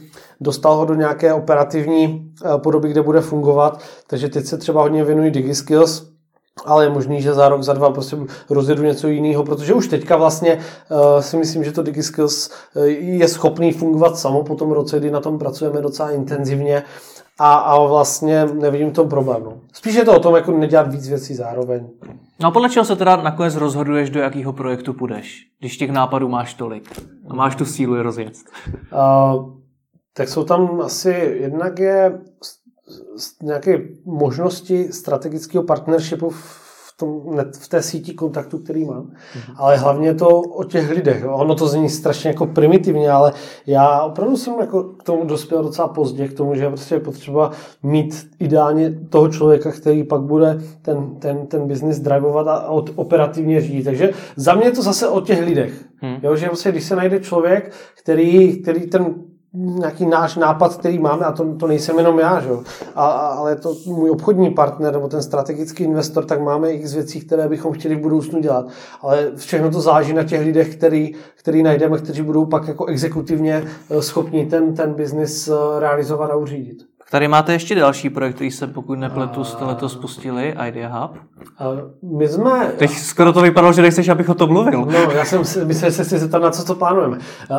dostal 0.42 0.76
ho 0.76 0.86
do 0.86 0.94
nějaké 0.94 1.34
operativní 1.34 2.32
eh, 2.46 2.58
podoby, 2.58 2.90
kde 2.90 3.02
bude 3.02 3.22
fungovat. 3.22 3.80
Takže 4.08 4.30
teď 4.30 4.46
se 4.46 4.58
třeba 4.58 4.82
hodně 4.82 5.04
věnují 5.04 5.32
DigiSkills, 5.32 6.14
ale 6.66 6.86
je 6.86 6.90
možný, 6.90 7.22
že 7.22 7.34
za 7.34 7.50
rok, 7.50 7.64
za 7.64 7.74
dva 7.74 7.90
prostě 7.92 8.18
rozjedu 8.50 8.84
něco 8.84 9.08
jiného, 9.08 9.44
protože 9.44 9.74
už 9.74 9.88
teďka 9.88 10.18
vlastně 10.18 10.60
uh, 10.90 11.22
si 11.22 11.38
myslím, 11.38 11.64
že 11.64 11.72
to 11.72 11.84
DigiSkills 11.84 12.50
uh, 12.76 12.84
je 12.86 13.28
schopný 13.28 13.72
fungovat 13.72 14.18
samo 14.18 14.44
po 14.44 14.56
tom 14.56 14.72
roce, 14.72 15.00
kdy 15.00 15.12
na 15.12 15.20
tom 15.20 15.40
pracujeme 15.40 15.82
docela 15.82 16.12
intenzivně 16.12 16.84
a, 17.40 17.54
a 17.54 17.88
vlastně 17.88 18.46
nevidím 18.46 18.90
v 18.90 18.94
tom 18.94 19.10
problém. 19.10 19.44
No. 19.44 19.54
Spíš 19.74 19.96
je 19.96 20.06
to 20.06 20.16
o 20.16 20.20
tom, 20.20 20.36
jako 20.36 20.52
nedělat 20.52 20.92
víc 20.92 21.10
věcí 21.10 21.36
zároveň. 21.36 21.90
No 22.40 22.48
a 22.48 22.52
podle 22.52 22.70
čeho 22.70 22.86
se 22.86 22.96
teda 22.96 23.16
nakonec 23.16 23.56
rozhoduješ, 23.56 24.10
do 24.10 24.20
jakého 24.20 24.54
projektu 24.54 24.94
půjdeš, 24.94 25.42
když 25.60 25.78
těch 25.78 25.92
nápadů 25.92 26.28
máš 26.28 26.54
tolik 26.54 27.02
a 27.30 27.36
máš 27.36 27.56
tu 27.56 27.66
sílu 27.66 27.96
je 27.96 28.04
rozjet? 28.04 28.34
Uh, 28.94 29.54
tak 30.14 30.30
jsou 30.30 30.44
tam 30.44 30.82
asi, 30.82 31.38
jednak 31.42 31.80
je 31.80 32.20
nějaké 33.42 33.82
možnosti 34.06 34.94
strategického 34.94 35.64
partnershipu 35.64 36.30
v, 36.30 36.63
tom, 36.98 37.22
v 37.60 37.68
té 37.68 37.82
síti 37.82 38.14
kontaktů, 38.14 38.58
který 38.58 38.86
mám. 38.86 39.04
Mm-hmm. 39.04 39.54
Ale 39.56 39.78
hlavně 39.78 40.14
to 40.14 40.28
o 40.30 40.64
těch 40.64 40.90
lidech. 40.90 41.26
Ono 41.30 41.56
to 41.56 41.68
zní 41.68 41.90
strašně 41.90 42.28
jako 42.28 42.46
primitivně, 42.46 43.12
ale 43.12 43.34
já 43.68 44.02
opravdu 44.02 44.38
jsem 44.38 44.54
jako 44.60 44.84
k 44.84 45.04
tomu 45.04 45.26
dospěl 45.26 45.64
docela 45.64 45.88
pozdě, 45.88 46.28
k 46.28 46.34
tomu, 46.34 46.56
že 46.56 46.68
prostě 46.68 46.96
je 46.96 47.00
potřeba 47.00 47.52
mít 47.84 48.28
ideálně 48.40 48.92
toho 49.10 49.30
člověka, 49.30 49.72
který 49.72 50.04
pak 50.04 50.22
bude 50.22 50.62
ten, 50.82 51.16
ten, 51.20 51.48
ten 51.48 51.68
biznis 51.68 52.00
drivovat 52.00 52.48
a 52.48 52.68
od, 52.68 52.90
operativně 52.96 53.62
řídit. 53.62 53.84
Takže 53.84 54.12
za 54.36 54.54
mě 54.54 54.66
je 54.66 54.72
to 54.72 54.82
zase 54.82 55.08
o 55.08 55.22
těch 55.22 55.46
lidech. 55.46 55.86
Hmm. 55.98 56.18
Jo, 56.24 56.36
že 56.36 56.48
vlastně, 56.48 56.72
když 56.72 56.84
se 56.84 56.96
najde 56.96 57.20
člověk, 57.20 57.74
který, 58.04 58.62
který 58.62 58.90
ten 58.90 59.16
nějaký 59.54 60.06
náš 60.06 60.36
nápad, 60.36 60.78
který 60.78 61.00
máme, 61.00 61.26
a 61.26 61.32
to, 61.32 61.56
to 61.56 61.68
nejsem 61.68 61.98
jenom 61.98 62.20
já, 62.20 62.40
že? 62.40 62.50
A, 62.96 63.06
ale 63.06 63.56
to 63.56 63.76
můj 63.86 64.10
obchodní 64.10 64.50
partner 64.50 64.94
nebo 64.94 65.08
ten 65.08 65.22
strategický 65.24 65.84
investor, 65.84 66.26
tak 66.26 66.42
máme 66.42 66.72
x 66.72 66.94
věcí, 66.94 67.22
které 67.22 67.50
bychom 67.50 67.74
chtěli 67.74 67.96
v 67.96 68.00
budoucnu 68.00 68.40
dělat. 68.40 68.66
Ale 69.02 69.32
všechno 69.36 69.72
to 69.72 69.82
záleží 69.82 70.14
na 70.14 70.24
těch 70.24 70.42
lidech, 70.42 70.76
který, 70.76 71.14
který 71.36 71.64
najdeme, 71.64 71.98
kteří 71.98 72.22
budou 72.22 72.46
pak 72.46 72.68
jako 72.68 72.86
exekutivně 72.86 73.64
eh, 73.90 74.02
schopni 74.02 74.46
ten, 74.46 74.74
ten 74.74 74.94
biznis 74.94 75.48
eh, 75.48 75.80
realizovat 75.80 76.32
a 76.32 76.36
uřídit. 76.36 76.93
Tady 77.14 77.28
máte 77.28 77.54
ještě 77.54 77.76
další 77.76 78.10
projekt, 78.10 78.36
který 78.36 78.52
se, 78.52 78.68
pokud 78.68 79.00
nepletu, 79.00 79.44
jste 79.44 79.66
letos 79.66 79.94
spustili, 79.94 80.56
Idea 80.68 80.90
Hub. 80.90 81.18
My 82.18 82.28
jsme... 82.28 82.74
Teď 82.78 82.92
skoro 82.92 83.34
to 83.34 83.42
vypadalo, 83.42 83.74
že 83.74 83.82
nechceš, 83.82 84.10
abych 84.10 84.30
o 84.30 84.34
tom 84.34 84.50
mluvil. 84.50 84.86
No, 84.86 85.12
já 85.12 85.26
jsem 85.26 85.40
myslel, 85.64 85.92
že 85.92 86.06
se 86.06 86.20
zeptat, 86.20 86.42
na 86.42 86.52
co 86.52 86.66
to 86.66 86.76
plánujeme. 86.76 87.18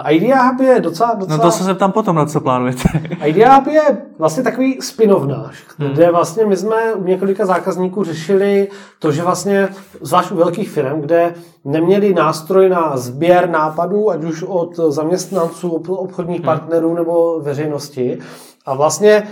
Idea 0.09 0.43
Hub 0.43 0.61
je 0.61 0.81
docela, 0.81 1.15
docela... 1.15 1.37
No 1.37 1.43
to 1.43 1.51
se 1.51 1.65
zeptám 1.65 1.93
potom, 1.93 2.17
na 2.17 2.27
co 2.27 2.41
plánujete. 2.41 2.83
Idea 3.25 3.55
Hub 3.55 3.67
je 3.67 3.83
vlastně 4.19 4.43
takový 4.43 4.79
spin-off 4.81 5.27
náš, 5.27 5.65
hmm. 5.79 5.91
kde 5.91 6.11
vlastně 6.11 6.47
my 6.47 6.57
jsme 6.57 6.95
u 6.95 7.05
několika 7.05 7.47
zákazníků 7.47 8.05
řešili 8.05 8.69
to, 8.99 9.13
že 9.13 9.23
vlastně, 9.23 9.69
zvlášť 10.01 10.31
u 10.31 10.37
velkých 10.37 10.71
firm, 10.71 11.01
kde 11.01 11.35
neměli 11.65 12.15
nástroj 12.15 12.69
na 12.69 12.97
sběr 12.97 13.51
nápadů, 13.51 14.11
ať 14.11 14.25
už 14.25 14.43
od 14.43 14.77
zaměstnanců, 14.77 15.71
obchodních 15.89 16.39
hmm. 16.39 16.45
partnerů 16.45 16.95
nebo 16.95 17.41
veřejnosti. 17.41 18.19
A 18.67 18.75
vlastně 18.75 19.23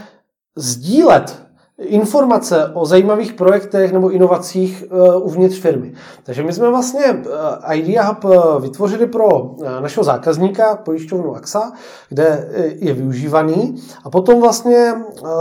sdílet 0.57 1.43
informace 1.79 2.71
o 2.75 2.87
zajímavých 2.87 3.33
projektech 3.33 3.93
nebo 3.93 4.11
inovacích 4.11 4.85
eh, 4.87 5.17
uvnitř 5.17 5.61
firmy. 5.61 5.93
Takže 6.23 6.43
my 6.43 6.53
jsme 6.53 6.69
vlastně 6.69 7.05
eh, 7.05 7.75
Idea 7.75 8.03
Hub 8.03 8.25
eh, 8.25 8.61
vytvořili 8.61 9.07
pro 9.07 9.57
našeho 9.81 10.05
zákazníka, 10.05 10.77
pojišťovnu 10.77 11.37
AXA, 11.37 11.73
kde 12.09 12.49
je 12.77 12.95
využívaný 12.95 13.75
a 14.05 14.11
potom 14.11 14.41
vlastně 14.41 14.95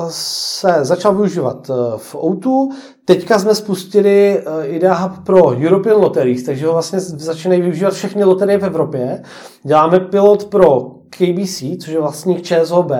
se 0.09 0.77
začal 0.81 1.15
využívat 1.15 1.71
v 1.97 2.15
Outu. 2.15 2.69
Teďka 3.05 3.39
jsme 3.39 3.55
spustili 3.55 4.43
Idea 4.63 4.93
Hub 4.93 5.25
pro 5.25 5.47
European 5.47 6.01
Lotteries, 6.01 6.43
takže 6.43 6.65
ho 6.65 6.73
vlastně 6.73 6.99
začínají 6.99 7.61
využívat 7.61 7.93
všechny 7.93 8.23
loterie 8.23 8.57
v 8.57 8.65
Evropě. 8.65 9.23
Děláme 9.63 9.99
pilot 9.99 10.45
pro 10.45 10.91
KBC, 11.09 11.63
což 11.79 11.87
je 11.87 11.99
vlastník 11.99 12.41
ČSOB 12.41 12.91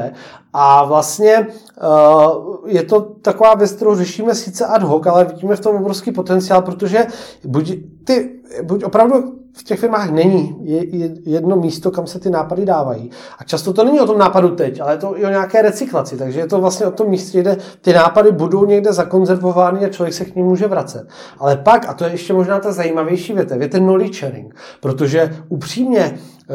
a 0.53 0.85
vlastně 0.85 1.47
uh, 1.47 2.69
je 2.69 2.83
to 2.83 3.01
taková 3.01 3.55
věc, 3.55 3.71
kterou 3.71 3.95
řešíme 3.95 4.35
sice 4.35 4.65
ad 4.65 4.83
hoc, 4.83 5.05
ale 5.07 5.25
vidíme 5.25 5.55
v 5.55 5.59
tom 5.59 5.75
obrovský 5.75 6.11
potenciál, 6.11 6.61
protože 6.61 7.07
buď, 7.45 7.73
ty, 8.03 8.39
buď 8.63 8.83
opravdu 8.83 9.40
v 9.53 9.63
těch 9.63 9.79
firmách 9.79 10.09
není 10.09 10.57
jedno 11.25 11.55
místo, 11.55 11.91
kam 11.91 12.07
se 12.07 12.19
ty 12.19 12.29
nápady 12.29 12.65
dávají. 12.65 13.11
A 13.37 13.43
často 13.43 13.73
to 13.73 13.83
není 13.83 13.99
o 13.99 14.05
tom 14.05 14.17
nápadu 14.17 14.49
teď, 14.55 14.81
ale 14.81 14.93
je 14.93 14.97
to 14.97 15.19
i 15.19 15.25
o 15.25 15.29
nějaké 15.29 15.61
recyklaci. 15.61 16.17
Takže 16.17 16.39
je 16.39 16.47
to 16.47 16.61
vlastně 16.61 16.85
o 16.85 16.91
tom 16.91 17.09
místě, 17.09 17.41
kde 17.41 17.57
ty 17.81 17.93
nápady 17.93 18.31
budou 18.31 18.65
někde 18.65 18.93
zakonzervovány 18.93 19.85
a 19.85 19.89
člověk 19.89 20.13
se 20.13 20.25
k 20.25 20.35
ním 20.35 20.45
může 20.45 20.67
vracet. 20.67 21.07
Ale 21.39 21.57
pak, 21.57 21.89
a 21.89 21.93
to 21.93 22.03
je 22.03 22.11
ještě 22.11 22.33
možná 22.33 22.59
ta 22.59 22.71
zajímavější 22.71 23.33
větev, 23.33 23.61
je 23.61 23.67
ten 23.67 23.83
knowledge 23.83 24.19
sharing. 24.19 24.55
Protože 24.79 25.35
upřímně 25.49 26.01
eh, 26.01 26.53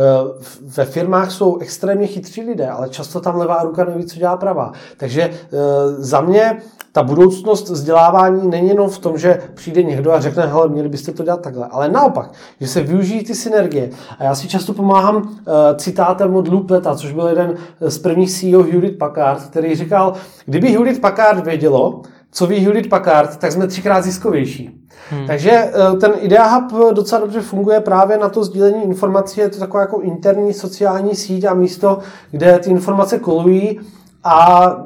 ve 0.61 0.85
firmách 0.85 1.31
jsou 1.31 1.59
extrémně 1.59 2.07
chytří 2.07 2.43
lidé, 2.43 2.69
ale 2.69 2.89
často 2.89 3.21
tam 3.21 3.37
levá 3.37 3.63
ruka 3.63 3.85
neví, 3.85 4.05
co 4.05 4.19
dělá 4.19 4.37
pravá. 4.37 4.73
Takže 4.97 5.23
eh, 5.23 5.57
za 5.99 6.21
mě 6.21 6.61
ta 6.97 7.03
budoucnost 7.03 7.69
vzdělávání 7.69 8.51
není 8.51 8.69
jenom 8.69 8.91
v 8.91 8.99
tom, 8.99 9.19
že 9.19 9.41
přijde 9.55 9.83
někdo 9.83 10.13
a 10.13 10.21
řekne, 10.21 10.47
hele, 10.47 10.69
měli 10.69 10.89
byste 10.89 11.13
to 11.13 11.25
dělat 11.25 11.41
takhle, 11.41 11.67
ale 11.71 11.89
naopak, 11.89 12.33
že 12.61 12.67
se 12.67 12.83
využijí 12.87 13.25
ty 13.25 13.35
synergie. 13.35 13.91
A 14.19 14.25
já 14.25 14.35
si 14.35 14.49
často 14.49 14.73
pomáhám 14.73 15.17
uh, 15.17 15.33
citátem 15.77 16.37
od 16.37 16.49
Lupeta, 16.49 16.95
což 16.95 17.13
byl 17.13 17.27
jeden 17.27 17.55
z 17.81 17.99
prvních 17.99 18.31
CEO 18.31 18.63
Hewlett 18.63 18.99
Packard, 18.99 19.43
který 19.43 19.75
říkal, 19.75 20.13
kdyby 20.47 20.69
Hewlett 20.69 21.01
Packard 21.01 21.45
vědělo, 21.45 22.03
co 22.31 22.47
ví 22.47 22.57
Hewlett 22.57 22.89
Packard, 22.89 23.37
tak 23.37 23.53
jsme 23.53 23.67
třikrát 23.67 24.05
ziskovější. 24.05 24.81
Hmm. 25.11 25.27
Takže 25.27 25.71
uh, 25.93 25.99
ten 25.99 26.13
Idea 26.21 26.47
Hub 26.47 26.95
docela 26.95 27.21
dobře 27.21 27.41
funguje 27.41 27.81
právě 27.81 28.19
na 28.19 28.29
to 28.29 28.45
sdílení 28.45 28.85
informací. 28.85 29.41
Je 29.41 29.49
to 29.49 29.59
taková 29.59 29.81
jako 29.81 30.01
interní 30.01 30.55
sociální 30.55 31.15
síť 31.15 31.45
a 31.45 31.55
místo, 31.55 31.99
kde 32.31 32.59
ty 32.59 32.71
informace 32.71 33.19
kolují 33.19 33.81
a 34.25 34.77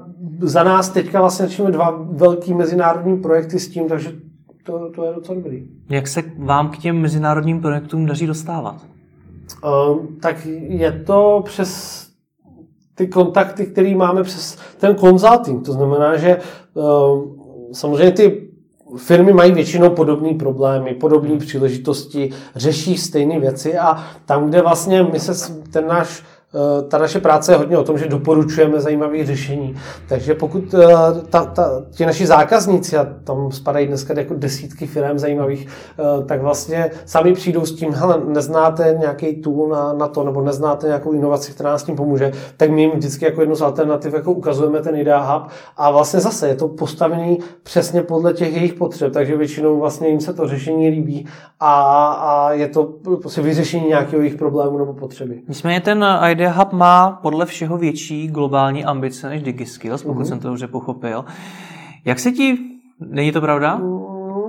za 0.40 0.62
nás 0.62 0.88
teďka 0.88 1.20
vlastně 1.20 1.46
dva 1.70 1.98
velký 2.11 2.55
mezinárodní 2.55 3.16
projekty 3.16 3.59
s 3.59 3.68
tím, 3.68 3.88
takže 3.88 4.12
to, 4.67 4.91
to 4.95 5.05
je 5.05 5.15
docela 5.15 5.35
dobrý. 5.35 5.69
Jak 5.91 6.09
se 6.09 6.23
vám 6.39 6.71
k 6.71 6.79
těm 6.79 7.01
mezinárodním 7.01 7.61
projektům 7.61 8.07
daří 8.07 8.27
dostávat? 8.27 8.87
Uh, 9.65 10.07
tak 10.23 10.47
je 10.69 10.93
to 10.93 11.43
přes 11.45 12.01
ty 12.95 13.07
kontakty, 13.09 13.67
které 13.67 13.95
máme 13.95 14.23
přes 14.23 14.59
ten 14.79 14.97
consulting. 14.97 15.67
To 15.67 15.73
znamená, 15.73 16.17
že 16.17 16.39
uh, 16.75 17.25
samozřejmě 17.73 18.13
ty 18.13 18.51
firmy 18.97 19.33
mají 19.33 19.53
většinou 19.53 19.91
podobné 19.91 20.35
problémy, 20.35 20.95
podobné 20.95 21.37
příležitosti, 21.39 22.31
řeší 22.57 22.97
stejné 22.97 23.41
věci 23.41 23.79
a 23.79 24.05
tam, 24.25 24.49
kde 24.49 24.63
vlastně 24.63 25.03
my 25.03 25.21
se, 25.21 25.53
ten 25.73 25.87
náš 25.87 26.23
ta 26.88 26.98
naše 26.98 27.20
práce 27.20 27.53
je 27.53 27.57
hodně 27.57 27.78
o 27.78 27.84
tom, 27.84 27.98
že 27.98 28.07
doporučujeme 28.07 28.80
zajímavé 28.80 29.24
řešení. 29.24 29.76
Takže 30.09 30.34
pokud 30.34 30.74
eh, 30.74 30.86
ta, 31.30 31.44
ta, 31.44 31.82
ti 31.90 32.07
naši 32.07 32.26
zákazníci, 32.26 32.96
a 32.96 33.07
tam 33.24 33.53
spadají 33.53 33.86
dneska 33.86 34.14
jako 34.16 34.34
desítky 34.34 34.86
firm 34.86 35.18
zajímavých, 35.18 35.66
eh, 35.68 36.24
tak 36.24 36.42
vlastně 36.42 36.90
sami 37.05 37.32
přijdou 37.32 37.66
s 37.66 37.74
tím, 37.74 37.92
hele, 37.92 38.20
neznáte 38.26 38.96
nějaký 39.01 39.40
tool 39.40 39.68
na, 39.68 39.92
na 39.92 40.09
to, 40.09 40.24
nebo 40.24 40.42
neznáte 40.42 40.86
nějakou 40.86 41.12
inovaci, 41.12 41.53
která 41.53 41.70
nás 41.70 41.82
tím 41.82 41.96
pomůže, 41.96 42.32
tak 42.57 42.70
my 42.70 42.82
jim 42.82 42.90
vždycky 42.90 43.24
jako 43.24 43.40
jednu 43.40 43.57
z 43.57 43.62
alternativ 43.62 44.14
jako 44.14 44.32
ukazujeme 44.32 44.80
ten 44.80 44.96
Idea 44.96 45.32
Hub 45.32 45.51
a 45.76 45.90
vlastně 45.90 46.20
zase 46.20 46.48
je 46.48 46.55
to 46.55 46.68
postavený 46.68 47.38
přesně 47.62 48.03
podle 48.03 48.32
těch 48.32 48.57
jejich 48.57 48.74
potřeb, 48.74 49.12
takže 49.12 49.36
většinou 49.36 49.78
vlastně 49.78 50.09
jim 50.09 50.20
se 50.20 50.32
to 50.32 50.48
řešení 50.48 50.88
líbí 50.88 51.26
a, 51.61 51.82
a 52.12 52.53
je 52.53 52.68
to 52.68 52.84
prostě 53.22 53.42
vyřešení 53.42 53.88
nějakého 53.88 54.22
jejich 54.22 54.36
problému 54.36 54.78
nebo 54.78 54.92
potřeby. 54.92 55.40
Nicméně 55.48 55.80
ten 55.80 56.05
Idea 56.30 56.39
Hub 56.49 56.72
má 56.72 57.18
podle 57.22 57.47
všeho 57.47 57.78
větší 57.78 58.28
globální 58.28 58.84
ambice 58.84 59.28
než 59.28 59.43
DigiSkills, 59.43 60.03
pokud 60.03 60.18
mm-hmm. 60.18 60.28
jsem 60.28 60.38
to 60.38 60.49
dobře 60.49 60.66
pochopil. 60.66 61.24
Jak 62.05 62.18
se 62.18 62.32
ti, 62.32 62.59
není 63.01 63.32
to 63.32 63.41
pravda? 63.41 63.80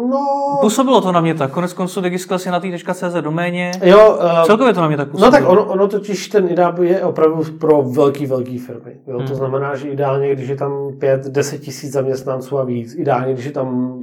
No, 0.09 0.57
působilo 0.61 1.01
to 1.01 1.11
na 1.11 1.21
mě 1.21 1.35
tak. 1.35 1.51
Konec 1.51 1.73
konců 1.73 2.01
Digiskills 2.01 2.45
je 2.45 2.51
na 2.51 2.61
CZ 2.93 3.13
doméně. 3.21 3.71
Jo, 3.83 4.17
uh, 4.19 4.43
Celkově 4.45 4.73
to 4.73 4.81
na 4.81 4.87
mě 4.87 4.97
tak 4.97 5.11
působilo. 5.11 5.31
No 5.31 5.37
tak 5.37 5.49
ono, 5.49 5.65
ono 5.65 5.87
totiž 5.87 6.27
ten 6.27 6.49
IDA 6.49 6.75
je 6.81 7.03
opravdu 7.03 7.43
pro 7.59 7.81
velký, 7.81 8.25
velký 8.25 8.57
firmy. 8.57 8.97
Jo? 9.07 9.17
Hmm. 9.17 9.27
To 9.27 9.35
znamená, 9.35 9.75
že 9.75 9.87
ideálně, 9.87 10.35
když 10.35 10.49
je 10.49 10.55
tam 10.55 10.71
5-10 10.71 11.59
tisíc 11.59 11.91
zaměstnanců 11.91 12.59
a 12.59 12.63
víc, 12.63 12.95
ideálně, 12.95 13.33
když 13.33 13.45
je 13.45 13.51
tam 13.51 13.99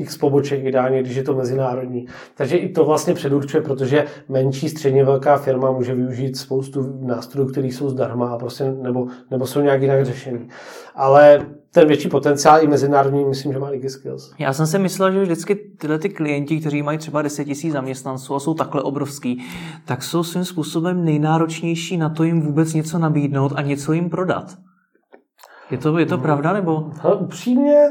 x 0.00 0.18
poboček, 0.18 0.64
ideálně, 0.64 1.02
když 1.02 1.16
je 1.16 1.22
to 1.22 1.34
mezinárodní. 1.34 2.06
Takže 2.34 2.56
i 2.56 2.68
to 2.68 2.84
vlastně 2.84 3.14
předurčuje, 3.14 3.62
protože 3.62 4.04
menší, 4.28 4.68
středně 4.68 5.04
velká 5.04 5.36
firma 5.36 5.70
může 5.70 5.94
využít 5.94 6.36
spoustu 6.36 6.98
nástrojů, 7.00 7.48
které 7.48 7.66
jsou 7.66 7.90
zdarma 7.90 8.30
a 8.30 8.38
prostě, 8.38 8.72
nebo, 8.82 9.06
nebo 9.30 9.46
jsou 9.46 9.60
nějak 9.60 9.82
jinak 9.82 10.04
řešený. 10.04 10.48
Ale 10.94 11.46
ten 11.72 11.88
větší 11.88 12.08
potenciál 12.08 12.62
i 12.62 12.66
mezinárodní, 12.66 13.24
myslím, 13.24 13.52
že 13.52 13.58
má 13.58 13.70
DigiSkills. 13.70 14.34
Já 14.38 14.52
jsem 14.52 14.66
si 14.66 14.78
myslel, 14.78 15.12
že 15.12 15.22
vždycky 15.22 15.54
tyhle 15.54 15.98
ty 15.98 16.08
klienti, 16.08 16.60
kteří 16.60 16.82
mají 16.82 16.98
třeba 16.98 17.22
10 17.22 17.46
000 17.46 17.58
zaměstnanců 17.72 18.34
a 18.34 18.40
jsou 18.40 18.54
takhle 18.54 18.82
obrovský, 18.82 19.44
tak 19.84 20.02
jsou 20.02 20.22
svým 20.22 20.44
způsobem 20.44 21.04
nejnáročnější 21.04 21.96
na 21.96 22.08
to 22.08 22.24
jim 22.24 22.40
vůbec 22.40 22.74
něco 22.74 22.98
nabídnout 22.98 23.52
a 23.56 23.62
něco 23.62 23.92
jim 23.92 24.10
prodat. 24.10 24.56
Je 25.70 25.78
to, 25.78 25.98
je 25.98 26.06
to 26.06 26.14
hmm. 26.14 26.22
pravda, 26.22 26.52
nebo? 26.52 26.90
Hele, 27.02 27.16
upřímně, 27.16 27.84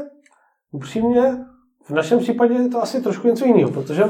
upřímně, 0.72 1.44
v 1.90 1.94
našem 1.94 2.18
případě 2.18 2.54
je 2.54 2.68
to 2.68 2.82
asi 2.82 3.02
trošku 3.02 3.28
něco 3.28 3.44
jiného, 3.44 3.70
protože 3.70 4.04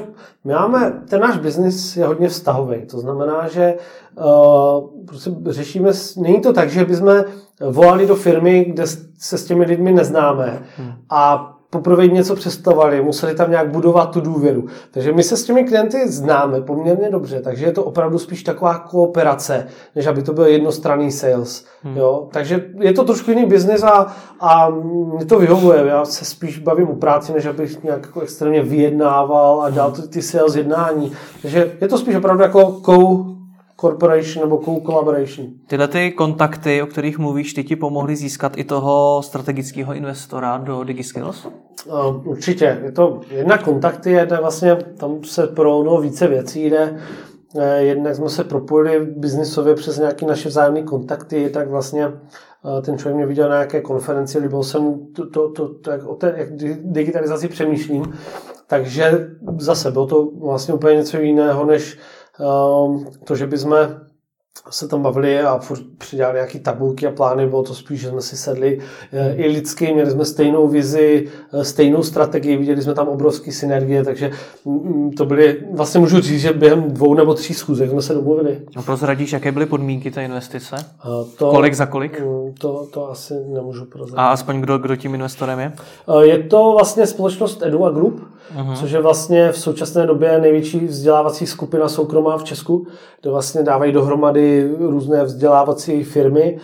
my 0.45 0.53
máme, 0.53 1.03
ten 1.09 1.21
náš 1.21 1.39
biznis 1.39 1.97
je 1.97 2.07
hodně 2.07 2.29
vztahový. 2.29 2.87
To 2.87 2.99
znamená, 2.99 3.49
že 3.49 3.75
uh, 4.15 5.05
prostě 5.07 5.31
řešíme, 5.47 5.91
není 6.17 6.41
to 6.41 6.53
tak, 6.53 6.71
že 6.71 6.85
bychom 6.85 7.25
volali 7.71 8.07
do 8.07 8.17
firmy, 8.17 8.65
kde 8.65 8.87
se 9.19 9.39
s 9.39 9.45
těmi 9.45 9.65
lidmi 9.65 9.93
neznáme 9.93 10.63
hmm. 10.77 10.93
a 11.11 11.53
poprvé 11.71 12.07
něco 12.07 12.37
představovali, 12.37 13.03
museli 13.03 13.35
tam 13.35 13.51
nějak 13.51 13.71
budovat 13.71 14.11
tu 14.11 14.21
důvěru. 14.21 14.67
Takže 14.91 15.13
my 15.13 15.23
se 15.23 15.37
s 15.37 15.45
těmi 15.45 15.65
klienty 15.65 16.09
známe 16.09 16.61
poměrně 16.61 17.11
dobře, 17.11 17.41
takže 17.41 17.67
je 17.67 17.73
to 17.73 17.85
opravdu 17.85 18.19
spíš 18.19 18.43
taková 18.43 18.79
kooperace, 18.79 19.67
než 19.97 20.07
aby 20.07 20.23
to 20.23 20.33
byl 20.33 20.47
jednostranný 20.47 21.13
sales. 21.13 21.65
Hmm. 21.83 21.97
Jo? 21.97 22.29
Takže 22.33 22.71
je 22.81 22.93
to 22.93 23.05
trošku 23.05 23.31
jiný 23.31 23.47
biznis 23.47 23.83
a, 23.83 24.07
a 24.41 24.71
mě 25.17 25.25
to 25.25 25.39
vyhovuje. 25.39 25.87
Já 25.87 26.05
se 26.05 26.25
spíš 26.25 26.59
bavím 26.59 26.89
o 26.89 26.95
práci, 26.95 27.33
než 27.33 27.47
abych 27.47 27.83
nějak 27.83 28.07
jako 28.07 28.21
extrémně 28.21 28.63
vyjednával 28.63 29.63
a 29.63 29.71
dělal 29.71 29.93
ty, 29.93 30.23
sales 30.23 30.55
jednání. 30.55 31.13
Takže 31.43 31.73
je 31.81 31.89
to 31.89 31.99
spíš 31.99 32.17
opravdu 32.17 32.43
jako 32.43 32.67
corporation 33.81 34.45
nebo 34.45 34.59
co-collaboration. 34.59 35.47
Tyhle 35.67 35.89
ty 35.89 36.13
kontakty, 36.13 36.83
o 36.83 36.87
kterých 36.87 37.19
mluvíš, 37.19 37.55
ty 37.55 37.65
ti 37.65 37.77
pomohly 37.77 38.17
získat 38.17 38.59
i 38.59 38.65
toho 38.65 39.23
strategického 39.25 39.95
investora 39.95 40.59
do 40.59 40.85
DigiSkills? 40.85 41.47
Uh, 41.87 42.29
určitě. 42.29 42.81
Je 42.85 42.93
to 42.93 43.21
jedna 43.31 43.59
kontakty, 43.59 44.11
je 44.11 44.27
vlastně, 44.41 44.77
tam 44.97 45.25
se 45.25 45.47
pro 45.47 46.01
více 46.01 46.29
věcí 46.29 46.71
jde. 46.71 47.01
Eh, 47.59 47.83
jednak 47.83 48.15
jsme 48.15 48.29
se 48.29 48.45
propojili 48.45 49.07
biznisově 49.07 49.75
přes 49.75 49.99
nějaké 49.99 50.27
naše 50.27 50.49
vzájemné 50.49 50.83
kontakty, 50.83 51.51
tak 51.51 51.69
vlastně 51.69 52.05
eh, 52.07 52.83
ten 52.83 52.99
člověk 52.99 53.17
mě 53.17 53.27
viděl 53.27 53.49
na 53.49 53.55
nějaké 53.55 53.81
konferenci, 53.81 54.39
líbil 54.39 54.63
se 54.63 54.79
mu 54.79 55.09
to, 55.17 55.31
to, 55.31 55.51
to, 55.51 55.69
to 55.69 55.91
jak 55.91 56.07
o 56.07 56.15
té 56.15 56.35
jak 56.37 56.49
digitalizaci 56.83 57.49
přemýšlím. 57.49 58.13
Takže 58.67 59.29
zase 59.59 59.91
bylo 59.91 60.07
to 60.07 60.31
vlastně 60.41 60.75
úplně 60.75 60.97
něco 60.97 61.19
jiného, 61.19 61.65
než 61.65 61.99
to, 63.25 63.37
že 63.37 63.47
bychom 63.47 64.10
se 64.71 64.89
tam 64.89 65.03
bavili 65.03 65.41
a 65.41 65.61
přidělali 65.99 66.35
nějaké 66.35 66.59
tabulky 66.59 67.07
a 67.07 67.11
plány, 67.11 67.47
bylo 67.47 67.63
to 67.63 67.75
spíš, 67.75 68.01
že 68.01 68.09
jsme 68.09 68.21
si 68.21 68.37
sedli 68.37 68.79
eh, 69.13 69.35
i 69.35 69.49
lidsky, 69.49 69.95
měli 69.95 70.11
jsme 70.11 70.25
stejnou 70.25 70.69
vizi, 70.69 71.29
eh, 71.53 71.65
stejnou 71.65 72.03
strategii, 72.03 72.57
viděli 72.57 72.83
jsme 72.83 72.95
tam 72.95 73.09
obrovské 73.09 73.53
synergie, 73.53 74.05
takže 74.05 74.31
mm, 74.65 74.75
mm, 74.75 75.11
to 75.11 75.25
byly, 75.25 75.59
vlastně 75.73 76.01
můžu 76.01 76.21
říct, 76.21 76.41
že 76.41 76.53
během 76.53 76.83
dvou 76.83 77.15
nebo 77.15 77.35
tří 77.35 77.55
schůzek 77.55 77.91
jsme 77.91 78.03
se 78.03 78.15
domluvili. 78.15 78.61
A 78.77 78.83
prozradíš, 78.83 79.33
jaké 79.33 79.53
byly 79.53 79.67
podmínky 79.67 80.11
té 80.11 80.25
investice? 80.25 80.77
To, 81.37 81.51
kolik 81.51 81.75
za 81.75 81.87
kolik? 81.87 82.21
Mm, 82.21 82.55
to, 82.59 82.87
to 82.93 83.11
asi 83.11 83.35
nemůžu 83.35 83.85
prozradit. 83.85 84.19
A 84.19 84.29
aspoň 84.29 84.61
kdo, 84.61 84.79
kdo 84.79 84.97
tím 84.97 85.15
investorem 85.15 85.59
je? 85.59 85.73
Eh, 86.09 86.27
je 86.27 86.39
to 86.39 86.73
vlastně 86.73 87.07
společnost 87.07 87.63
Edua 87.63 87.91
Group, 87.91 88.21
uh-huh. 88.57 88.77
což 88.77 88.91
je 88.91 89.01
vlastně 89.01 89.53
v 89.53 89.59
současné 89.59 90.07
době 90.07 90.41
největší 90.41 90.87
vzdělávací 90.87 91.47
skupina 91.47 91.89
soukromá 91.89 92.39
v 92.39 92.45
Česku, 92.45 92.87
kde 93.21 93.31
vlastně 93.31 93.63
dávají 93.63 93.93
dohromady 93.93 94.50
různé 94.79 95.25
vzdělávací 95.25 96.05
firmy. 96.05 96.59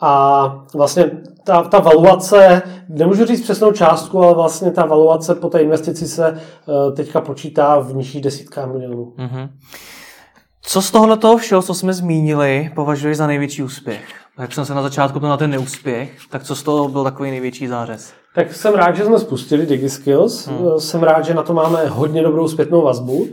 A 0.00 0.54
vlastně 0.74 1.10
ta, 1.44 1.62
ta 1.62 1.78
valuace, 1.78 2.62
nemůžu 2.88 3.24
říct 3.24 3.42
přesnou 3.42 3.72
částku, 3.72 4.22
ale 4.22 4.34
vlastně 4.34 4.70
ta 4.70 4.86
valuace 4.86 5.34
po 5.34 5.48
té 5.48 5.60
investici 5.60 6.08
se 6.08 6.30
uh, 6.30 6.94
teďka 6.94 7.20
počítá 7.20 7.78
v 7.78 7.94
nižších 7.94 8.22
desítkách 8.22 8.68
milionů. 8.68 9.12
Uh-huh. 9.18 9.48
Co 10.62 10.82
z 10.82 10.90
tohohle 10.90 11.16
toho 11.16 11.36
všeho, 11.36 11.62
co 11.62 11.74
jsme 11.74 11.92
zmínili, 11.92 12.70
považuješ 12.74 13.16
za 13.16 13.26
největší 13.26 13.62
úspěch? 13.62 14.04
Jak 14.38 14.52
jsem 14.52 14.64
se 14.64 14.74
na 14.74 14.82
začátku 14.82 15.20
byl 15.20 15.28
na 15.28 15.36
ten 15.36 15.50
neúspěch, 15.50 16.10
tak 16.30 16.42
co 16.42 16.56
z 16.56 16.62
toho 16.62 16.88
byl 16.88 17.04
takový 17.04 17.30
největší 17.30 17.66
zářez? 17.66 18.12
Tak 18.34 18.54
jsem 18.54 18.74
rád, 18.74 18.96
že 18.96 19.04
jsme 19.04 19.18
spustili 19.18 19.66
DigiSkills. 19.66 20.46
Hmm. 20.46 20.80
Jsem 20.80 21.02
rád, 21.02 21.24
že 21.24 21.34
na 21.34 21.42
to 21.42 21.54
máme 21.54 21.86
hodně 21.86 22.22
dobrou 22.22 22.48
zpětnou 22.48 22.82
vazbu. 22.82 23.26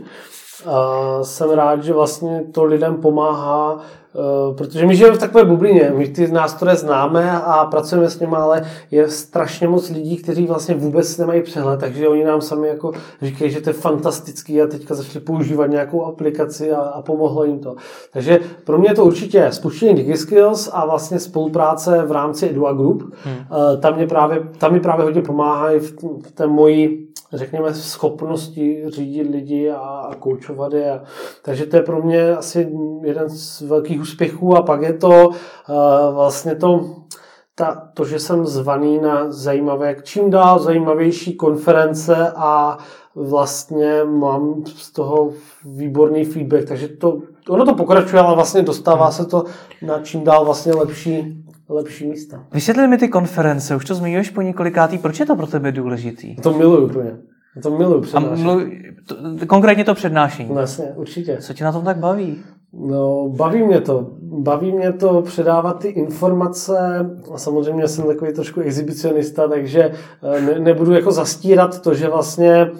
A 0.66 1.18
jsem 1.22 1.50
rád, 1.50 1.82
že 1.82 1.92
vlastně 1.92 2.44
to 2.52 2.64
lidem 2.64 2.94
pomáhá 2.94 3.80
Eh, 4.16 4.54
protože 4.54 4.86
my 4.86 4.96
žijeme 4.96 5.16
v 5.16 5.20
takové 5.20 5.44
bublině, 5.44 5.92
my 5.96 6.08
ty 6.08 6.32
nástroje 6.32 6.76
známe 6.76 7.32
a 7.32 7.64
pracujeme 7.64 8.10
s 8.10 8.20
nimi, 8.20 8.36
ale 8.36 8.64
je 8.90 9.10
strašně 9.10 9.68
moc 9.68 9.90
lidí, 9.90 10.16
kteří 10.16 10.46
vlastně 10.46 10.74
vůbec 10.74 11.18
nemají 11.18 11.42
přehled, 11.42 11.80
takže 11.80 12.08
oni 12.08 12.24
nám 12.24 12.40
sami 12.40 12.68
jako 12.68 12.92
říkají, 13.22 13.50
že 13.50 13.60
to 13.60 13.70
je 13.70 13.74
fantastický 13.74 14.62
a 14.62 14.66
teďka 14.66 14.94
začali 14.94 15.24
používat 15.24 15.66
nějakou 15.66 16.04
aplikaci 16.04 16.72
a, 16.72 16.80
a 16.80 17.02
pomohlo 17.02 17.44
jim 17.44 17.58
to. 17.58 17.76
Takže 18.12 18.40
pro 18.64 18.78
mě 18.78 18.90
je 18.90 18.94
to 18.94 19.04
určitě 19.04 19.48
spuštění 19.50 19.94
DigiSkills 19.94 20.70
a 20.72 20.86
vlastně 20.86 21.20
spolupráce 21.20 22.02
v 22.06 22.12
rámci 22.12 22.50
Edua 22.50 22.72
Group. 22.72 23.02
Hmm. 23.24 23.36
Eh, 23.36 23.76
tam, 23.76 23.96
mě 23.96 24.06
právě, 24.06 24.42
tam 24.58 24.72
mi 24.72 24.80
právě 24.80 25.04
hodně 25.04 25.22
pomáhají 25.22 25.80
v, 25.80 25.94
v 26.02 26.32
té 26.34 26.46
mojí 26.46 27.08
řekněme, 27.32 27.74
schopnosti 27.74 28.84
řídit 28.88 29.30
lidi 29.30 29.70
a 29.70 30.10
koučovat 30.18 30.72
je. 30.72 31.00
Takže 31.42 31.66
to 31.66 31.76
je 31.76 31.82
pro 31.82 32.02
mě 32.02 32.36
asi 32.36 32.72
jeden 33.02 33.28
z 33.28 33.60
velkých 33.60 34.00
úspěchů 34.00 34.56
a 34.56 34.62
pak 34.62 34.82
je 34.82 34.92
to 34.92 35.28
uh, 35.28 35.34
vlastně 36.14 36.54
to, 36.54 36.96
ta, 37.54 37.88
to, 37.94 38.04
že 38.04 38.18
jsem 38.18 38.46
zvaný 38.46 38.98
na 38.98 39.32
zajímavé, 39.32 39.96
čím 40.02 40.30
dál 40.30 40.58
zajímavější 40.58 41.36
konference 41.36 42.32
a 42.36 42.78
vlastně 43.14 44.04
mám 44.04 44.62
z 44.66 44.92
toho 44.92 45.30
výborný 45.64 46.24
feedback, 46.24 46.64
takže 46.68 46.88
to, 46.88 47.18
ono 47.48 47.64
to 47.64 47.74
pokračuje, 47.74 48.22
ale 48.22 48.34
vlastně 48.34 48.62
dostává 48.62 49.10
se 49.10 49.26
to 49.26 49.44
na 49.82 50.02
čím 50.02 50.24
dál 50.24 50.44
vlastně 50.44 50.72
lepší 50.74 51.45
lepší 51.68 52.06
místa. 52.06 52.44
Vysvětli 52.52 52.88
mi 52.88 52.98
ty 52.98 53.08
konference, 53.08 53.76
už 53.76 53.84
to 53.84 53.94
zmiňuješ 53.94 54.30
po 54.30 54.42
několikátý, 54.42 54.98
proč 54.98 55.20
je 55.20 55.26
to 55.26 55.36
pro 55.36 55.46
tebe 55.46 55.72
důležitý? 55.72 56.36
To 56.36 56.52
miluju 56.52 56.86
úplně. 56.86 57.16
To 57.62 57.70
miluju 57.70 58.00
přednášení. 58.00 58.42
A 58.42 58.44
mluv, 58.44 58.62
to, 59.06 59.46
konkrétně 59.46 59.84
to 59.84 59.94
přednášení. 59.94 60.48
No, 60.54 60.60
jasně, 60.60 60.84
určitě. 60.96 61.38
Co 61.40 61.54
tě 61.54 61.64
na 61.64 61.72
tom 61.72 61.84
tak 61.84 61.96
baví? 61.96 62.38
No, 62.72 63.28
baví 63.28 63.62
mě 63.62 63.80
to. 63.80 64.10
Baví 64.22 64.72
mě 64.72 64.92
to 64.92 65.22
předávat 65.22 65.78
ty 65.78 65.88
informace. 65.88 66.78
A 67.34 67.38
samozřejmě 67.38 67.88
jsem 67.88 68.06
takový 68.06 68.32
trošku 68.32 68.60
exhibicionista, 68.60 69.48
takže 69.48 69.92
eh, 70.22 70.40
ne, 70.40 70.58
nebudu 70.58 70.92
jako 70.92 71.12
zastírat 71.12 71.80
to, 71.80 71.94
že 71.94 72.08
vlastně 72.08 72.70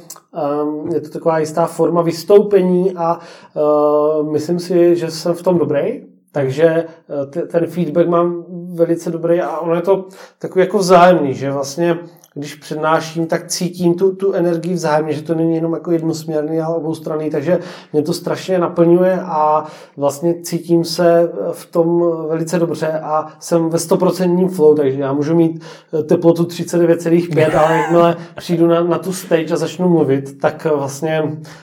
um, 0.63 0.91
je 0.95 1.01
to 1.01 1.11
taková 1.11 1.39
jistá 1.39 1.67
forma 1.67 2.03
vystoupení 2.03 2.93
a 2.97 3.19
uh, 3.19 4.33
myslím 4.33 4.59
si, 4.59 4.97
že 4.97 5.11
jsem 5.11 5.35
v 5.35 5.43
tom 5.43 5.59
dobrý. 5.59 6.03
Takže 6.37 6.67
eh, 6.67 7.47
ten 7.47 7.67
feedback 7.67 8.09
mám 8.09 8.45
velice 8.77 9.11
dobrý 9.11 9.41
a 9.41 9.59
ono 9.59 9.75
je 9.75 9.83
to 9.83 10.05
takový 10.39 10.61
jako 10.65 10.79
vzájemný, 10.79 11.35
že 11.35 11.51
vlastně 11.51 11.99
když 12.39 12.55
přednáším, 12.55 13.27
tak 13.27 13.47
cítím 13.47 13.95
tu, 13.95 14.13
tu 14.17 14.33
energii 14.33 14.75
vzájemně, 14.75 15.13
že 15.13 15.23
to 15.23 15.35
není 15.35 15.55
jenom 15.55 15.73
jako 15.73 15.91
jednosměrný, 15.91 16.61
ale 16.61 16.77
oboustranný, 16.77 17.31
takže 17.31 17.59
mě 17.93 18.03
to 18.03 18.13
strašně 18.13 18.59
naplňuje 18.59 19.21
a 19.21 19.65
vlastně 19.97 20.35
cítím 20.43 20.85
se 20.85 21.33
v 21.53 21.67
tom 21.67 22.05
velice 22.29 22.59
dobře 22.59 22.89
a 22.89 23.27
jsem 23.41 23.69
ve 23.69 23.79
100% 23.79 24.49
flow, 24.49 24.75
takže 24.75 25.01
já 25.01 25.13
můžu 25.13 25.35
mít 25.35 25.65
teplotu 26.07 26.45
39,5, 26.45 27.59
ale 27.67 27.77
jakmile 27.77 28.17
přijdu 28.37 28.67
na, 28.67 28.83
na 28.83 28.99
tu 28.99 29.13
stage 29.13 29.53
a 29.53 29.57
začnu 29.57 29.89
mluvit, 29.89 30.41
tak 30.41 30.67
vlastně 30.75 31.23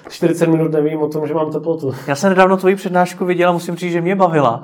40 0.09 0.47
minut 0.47 0.71
nevím 0.71 1.01
o 1.01 1.07
tom, 1.07 1.27
že 1.27 1.33
mám 1.33 1.51
teplotu. 1.51 1.93
Já 2.07 2.15
jsem 2.15 2.29
nedávno 2.29 2.57
tvoji 2.57 2.75
přednášku 2.75 3.25
viděl 3.25 3.49
a 3.49 3.53
musím 3.53 3.75
říct, 3.75 3.91
že 3.91 4.01
mě 4.01 4.15
bavila. 4.15 4.63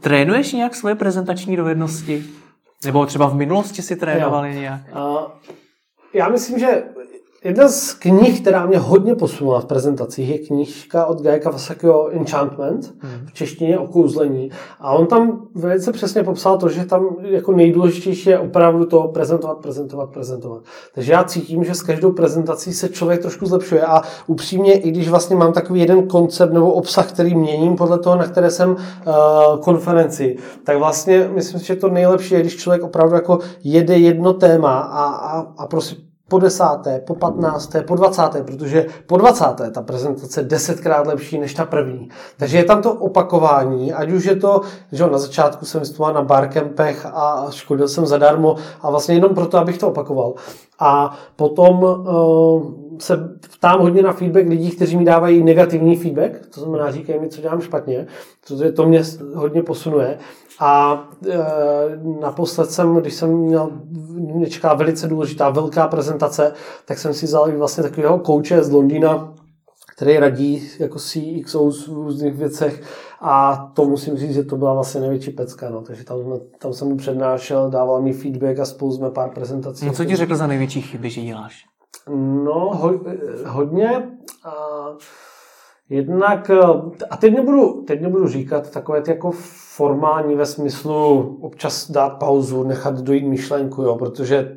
Trénuješ 0.00 0.52
nějak 0.52 0.74
svoje 0.74 0.94
prezentační 0.94 1.56
dovednosti? 1.56 2.24
Nebo 2.84 3.06
třeba 3.06 3.26
v 3.26 3.34
minulosti 3.34 3.82
si 3.82 3.96
trénovali 3.96 4.54
jo. 4.54 4.60
nějak? 4.60 4.80
Uh, 4.94 5.30
já 6.14 6.28
myslím, 6.28 6.58
že 6.58 6.82
Jedna 7.44 7.68
z 7.68 7.94
knih, 7.94 8.40
která 8.40 8.66
mě 8.66 8.78
hodně 8.78 9.14
posunula 9.14 9.60
v 9.60 9.64
prezentacích, 9.64 10.28
je 10.28 10.38
knížka 10.38 11.06
od 11.06 11.22
Gajka 11.22 11.50
Vasakiho 11.50 12.08
Enchantment, 12.08 12.94
hmm. 12.98 13.26
v 13.26 13.32
češtině 13.32 13.78
o 13.78 13.86
kouzlení. 13.86 14.50
A 14.80 14.92
on 14.92 15.06
tam 15.06 15.46
velice 15.54 15.92
přesně 15.92 16.22
popsal 16.22 16.58
to, 16.58 16.68
že 16.68 16.84
tam 16.84 17.16
jako 17.22 17.52
nejdůležitější 17.52 18.30
je 18.30 18.38
opravdu 18.38 18.86
to 18.86 19.00
prezentovat, 19.08 19.58
prezentovat, 19.58 20.10
prezentovat. 20.10 20.62
Takže 20.94 21.12
já 21.12 21.24
cítím, 21.24 21.64
že 21.64 21.74
s 21.74 21.82
každou 21.82 22.12
prezentací 22.12 22.72
se 22.72 22.88
člověk 22.88 23.20
trošku 23.20 23.46
zlepšuje 23.46 23.82
a 23.82 24.02
upřímně, 24.26 24.72
i 24.72 24.90
když 24.90 25.08
vlastně 25.08 25.36
mám 25.36 25.52
takový 25.52 25.80
jeden 25.80 26.08
koncept 26.08 26.52
nebo 26.52 26.72
obsah, 26.72 27.12
který 27.12 27.34
měním 27.34 27.76
podle 27.76 27.98
toho, 27.98 28.16
na 28.16 28.24
které 28.24 28.50
jsem 28.50 28.70
uh, 28.70 28.76
konferenci, 29.60 30.36
tak 30.64 30.78
vlastně 30.78 31.30
myslím, 31.34 31.60
že 31.60 31.76
to 31.76 31.88
nejlepší 31.88 32.34
je, 32.34 32.40
když 32.40 32.56
člověk 32.56 32.82
opravdu 32.82 33.14
jako 33.14 33.38
jede 33.64 33.98
jedno 33.98 34.32
téma 34.32 34.80
a, 34.80 35.04
a, 35.04 35.40
a 35.58 35.66
prostě 35.66 36.11
po 36.32 36.38
desáté, 36.38 37.00
po 37.00 37.14
patnácté, 37.14 37.82
po 37.82 37.96
dvacáté, 37.96 38.42
protože 38.42 38.86
po 39.06 39.16
dvacáté 39.16 39.70
ta 39.70 39.82
prezentace 39.82 40.40
je 40.40 40.44
desetkrát 40.44 41.06
lepší 41.06 41.38
než 41.38 41.54
ta 41.54 41.64
první. 41.64 42.08
Takže 42.36 42.56
je 42.58 42.64
tam 42.64 42.82
to 42.82 42.92
opakování, 42.92 43.92
ať 43.92 44.10
už 44.10 44.24
je 44.24 44.36
to, 44.36 44.60
že 44.92 45.06
na 45.06 45.18
začátku 45.18 45.64
jsem 45.64 45.80
vystupoval 45.80 46.14
na 46.14 46.22
barkempech 46.22 47.06
a 47.06 47.46
škodil 47.50 47.88
jsem 47.88 48.06
zadarmo 48.06 48.56
a 48.80 48.90
vlastně 48.90 49.14
jenom 49.14 49.34
proto, 49.34 49.58
abych 49.58 49.78
to 49.78 49.88
opakoval. 49.88 50.34
A 50.80 51.18
potom 51.36 51.82
uh, 51.82 52.98
se 52.98 53.16
ptám 53.56 53.80
hodně 53.80 54.02
na 54.02 54.12
feedback 54.12 54.46
lidí, 54.46 54.70
kteří 54.70 54.96
mi 54.96 55.04
dávají 55.04 55.42
negativní 55.42 55.96
feedback, 55.96 56.46
to 56.54 56.60
znamená, 56.60 56.90
říkají 56.90 57.20
mi, 57.20 57.28
co 57.28 57.40
dělám 57.40 57.60
špatně, 57.60 58.06
protože 58.40 58.72
to 58.72 58.86
mě 58.86 59.02
hodně 59.34 59.62
posunuje. 59.62 60.18
A 60.62 61.04
e, 61.28 61.38
naposled 62.20 62.70
jsem, 62.70 62.96
když 62.96 63.14
jsem 63.14 63.30
měl, 63.30 63.70
mě 64.10 64.46
čeká 64.46 64.74
velice 64.74 65.08
důležitá 65.08 65.50
velká 65.50 65.88
prezentace, 65.88 66.52
tak 66.84 66.98
jsem 66.98 67.14
si 67.14 67.26
vzal 67.26 67.52
vlastně 67.58 67.82
takového 67.82 68.18
kouče 68.18 68.62
z 68.62 68.70
Londýna, 68.70 69.34
který 69.96 70.18
radí 70.18 70.68
jako 70.78 70.98
CXO 70.98 71.70
v 71.70 71.88
různých 71.88 72.34
věcech 72.34 72.82
a 73.20 73.66
to 73.74 73.84
musím 73.84 74.16
říct, 74.16 74.34
že 74.34 74.44
to 74.44 74.56
byla 74.56 74.74
vlastně 74.74 75.00
největší 75.00 75.30
pecka, 75.30 75.70
no. 75.70 75.82
takže 75.82 76.04
tam, 76.04 76.18
tam 76.58 76.72
jsem 76.72 76.88
mu 76.88 76.96
přednášel, 76.96 77.70
dával 77.70 78.02
mi 78.02 78.12
feedback 78.12 78.58
a 78.58 78.64
spolu 78.64 78.92
jsme 78.92 79.10
pár 79.10 79.30
prezentací. 79.30 79.86
No 79.86 79.92
co 79.92 80.04
ti 80.04 80.16
řekl 80.16 80.36
za 80.36 80.46
největší 80.46 80.82
chyby, 80.82 81.10
že 81.10 81.20
děláš? 81.20 81.64
No, 82.44 82.70
ho, 82.74 83.00
hodně. 83.46 84.10
A 84.44 84.54
jednak, 85.88 86.50
a 87.10 87.16
teď 87.16 87.34
nebudu, 87.34 87.84
teď 87.86 88.00
nebudu 88.00 88.28
říkat 88.28 88.70
takové 88.70 89.02
ty 89.02 89.10
jako 89.10 89.32
formální 89.76 90.34
ve 90.34 90.46
smyslu 90.46 91.38
občas 91.40 91.90
dát 91.90 92.08
pauzu, 92.08 92.62
nechat 92.62 93.00
dojít 93.00 93.24
myšlenku, 93.24 93.82
jo, 93.82 93.96
protože 93.96 94.56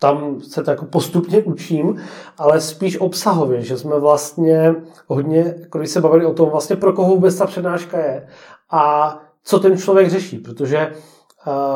tam 0.00 0.40
se 0.40 0.62
to 0.62 0.70
jako 0.70 0.84
postupně 0.84 1.42
učím, 1.42 2.00
ale 2.38 2.60
spíš 2.60 3.00
obsahově, 3.00 3.62
že 3.62 3.78
jsme 3.78 4.00
vlastně 4.00 4.74
hodně, 5.06 5.54
jako 5.60 5.78
když 5.78 5.90
se 5.90 6.00
bavili 6.00 6.26
o 6.26 6.34
tom 6.34 6.50
vlastně 6.50 6.76
pro 6.76 6.92
koho 6.92 7.14
vůbec 7.14 7.36
ta 7.36 7.46
přednáška 7.46 7.98
je 7.98 8.28
a 8.70 9.18
co 9.44 9.58
ten 9.58 9.78
člověk 9.78 10.10
řeší, 10.10 10.38
protože 10.38 10.92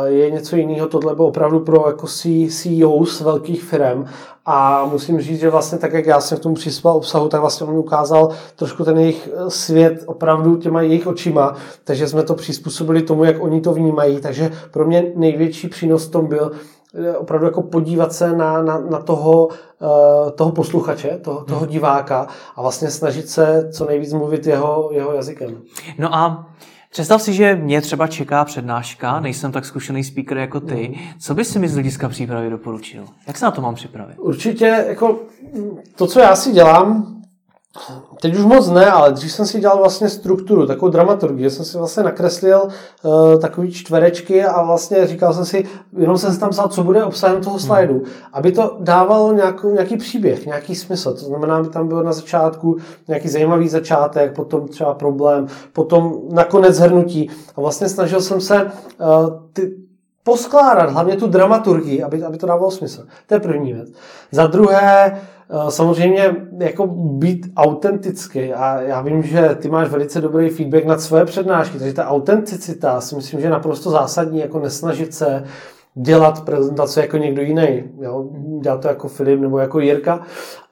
je 0.04 0.30
něco 0.30 0.56
jiného. 0.56 0.88
Tohle 0.88 1.14
bylo 1.14 1.28
opravdu 1.28 1.60
pro 1.60 1.84
jako 1.86 2.06
CEO 2.48 3.06
z 3.06 3.20
velkých 3.20 3.64
firm 3.64 4.04
a 4.46 4.84
musím 4.84 5.20
říct, 5.20 5.40
že 5.40 5.50
vlastně 5.50 5.78
tak, 5.78 5.92
jak 5.92 6.06
já 6.06 6.20
jsem 6.20 6.38
k 6.38 6.42
tomu 6.42 6.54
přispěl 6.54 6.92
obsahu, 6.92 7.28
tak 7.28 7.40
vlastně 7.40 7.66
on 7.66 7.72
mi 7.72 7.78
ukázal 7.78 8.28
trošku 8.56 8.84
ten 8.84 8.98
jejich 8.98 9.28
eh, 9.32 9.50
svět 9.50 10.02
opravdu 10.06 10.56
těma 10.56 10.82
jejich 10.82 11.06
očima, 11.06 11.54
takže 11.84 12.08
jsme 12.08 12.22
to 12.22 12.34
přizpůsobili 12.34 13.02
tomu, 13.02 13.24
jak 13.24 13.42
oni 13.42 13.60
to 13.60 13.72
vnímají, 13.72 14.20
takže 14.20 14.52
pro 14.70 14.84
mě 14.84 15.12
největší 15.16 15.68
přínos 15.68 16.06
v 16.06 16.10
tom 16.10 16.26
byl, 16.26 16.52
eh, 16.94 17.16
opravdu 17.16 17.46
jako 17.46 17.62
podívat 17.62 18.12
se 18.12 18.32
na, 18.32 18.62
na, 18.62 18.78
na 18.78 18.98
toho, 18.98 19.46
uh, 19.46 20.30
toho 20.30 20.52
posluchače, 20.52 21.18
toho, 21.22 21.44
toho 21.44 21.60
hmm. 21.60 21.68
diváka 21.68 22.26
a 22.56 22.62
vlastně 22.62 22.90
snažit 22.90 23.28
se 23.28 23.68
co 23.72 23.84
nejvíc 23.84 24.12
mluvit 24.12 24.46
jeho, 24.46 24.88
jeho 24.92 25.12
jazykem. 25.12 25.62
No 25.98 26.14
a 26.14 26.46
Představ 26.96 27.22
si, 27.22 27.32
že 27.32 27.56
mě 27.56 27.80
třeba 27.80 28.06
čeká 28.06 28.44
přednáška, 28.44 29.20
nejsem 29.20 29.52
tak 29.52 29.64
zkušený 29.64 30.04
speaker 30.04 30.38
jako 30.38 30.60
ty. 30.60 30.98
Co 31.18 31.34
bys 31.34 31.48
si 31.48 31.58
mi 31.58 31.68
z 31.68 31.74
hlediska 31.74 32.08
přípravy 32.08 32.50
doporučil? 32.50 33.04
Jak 33.26 33.38
se 33.38 33.44
na 33.44 33.50
to 33.50 33.60
mám 33.60 33.74
připravit? 33.74 34.14
Určitě, 34.18 34.84
jako 34.88 35.20
to, 35.96 36.06
co 36.06 36.20
já 36.20 36.36
si 36.36 36.52
dělám, 36.52 37.15
Teď 38.20 38.36
už 38.36 38.44
moc 38.44 38.68
ne, 38.68 38.86
ale 38.90 39.12
dřív 39.12 39.32
jsem 39.32 39.46
si 39.46 39.60
dělal 39.60 39.78
vlastně 39.78 40.08
strukturu, 40.08 40.66
takovou 40.66 40.92
dramaturgii, 40.92 41.50
jsem 41.50 41.64
si 41.64 41.78
vlastně 41.78 42.02
nakreslil 42.02 42.62
uh, 42.62 43.40
takový 43.40 43.72
čtverečky 43.72 44.44
a 44.44 44.62
vlastně 44.62 45.06
říkal 45.06 45.34
jsem 45.34 45.44
si, 45.44 45.64
jenom 45.96 46.18
jsem 46.18 46.32
si 46.32 46.40
tam 46.40 46.50
psal, 46.50 46.68
co 46.68 46.84
bude 46.84 47.04
obsahem 47.04 47.40
toho 47.40 47.58
slajdu, 47.58 47.94
hmm. 47.94 48.04
aby 48.32 48.52
to 48.52 48.76
dávalo 48.80 49.32
nějakou, 49.32 49.70
nějaký 49.70 49.96
příběh, 49.96 50.46
nějaký 50.46 50.74
smysl. 50.74 51.12
To 51.12 51.24
znamená, 51.24 51.56
aby 51.56 51.68
tam 51.68 51.88
bylo 51.88 52.02
na 52.02 52.12
začátku 52.12 52.76
nějaký 53.08 53.28
zajímavý 53.28 53.68
začátek, 53.68 54.34
potom 54.34 54.68
třeba 54.68 54.94
problém, 54.94 55.46
potom 55.72 56.14
nakonec 56.30 56.74
zhrnutí. 56.74 57.30
A 57.56 57.60
vlastně 57.60 57.88
snažil 57.88 58.20
jsem 58.20 58.40
se 58.40 58.64
uh, 58.64 58.70
ty, 59.52 59.76
poskládat 60.22 60.90
hlavně 60.90 61.16
tu 61.16 61.26
dramaturgii, 61.26 62.02
aby, 62.02 62.22
aby 62.22 62.38
to 62.38 62.46
dávalo 62.46 62.70
smysl. 62.70 63.06
To 63.26 63.34
je 63.34 63.40
první 63.40 63.72
věc. 63.72 63.88
Za 64.32 64.46
druhé, 64.46 65.12
Eh, 65.12 65.35
samozřejmě 65.68 66.36
jako 66.60 66.86
být 66.86 67.46
autentický 67.56 68.52
a 68.52 68.80
já 68.80 69.00
vím, 69.00 69.22
že 69.22 69.56
ty 69.60 69.68
máš 69.68 69.88
velice 69.88 70.20
dobrý 70.20 70.48
feedback 70.48 70.84
na 70.84 70.98
své 70.98 71.24
přednášky, 71.24 71.78
takže 71.78 71.94
ta 71.94 72.08
autenticita 72.08 73.00
si 73.00 73.16
myslím, 73.16 73.40
že 73.40 73.46
je 73.46 73.50
naprosto 73.50 73.90
zásadní, 73.90 74.38
jako 74.38 74.58
nesnažit 74.58 75.14
se 75.14 75.44
dělat 75.94 76.44
prezentace 76.44 77.00
jako 77.00 77.16
někdo 77.16 77.42
jiný, 77.42 77.84
jo? 78.00 78.28
dělat 78.62 78.80
to 78.80 78.88
jako 78.88 79.08
Filip 79.08 79.40
nebo 79.40 79.58
jako 79.58 79.80
Jirka. 79.80 80.22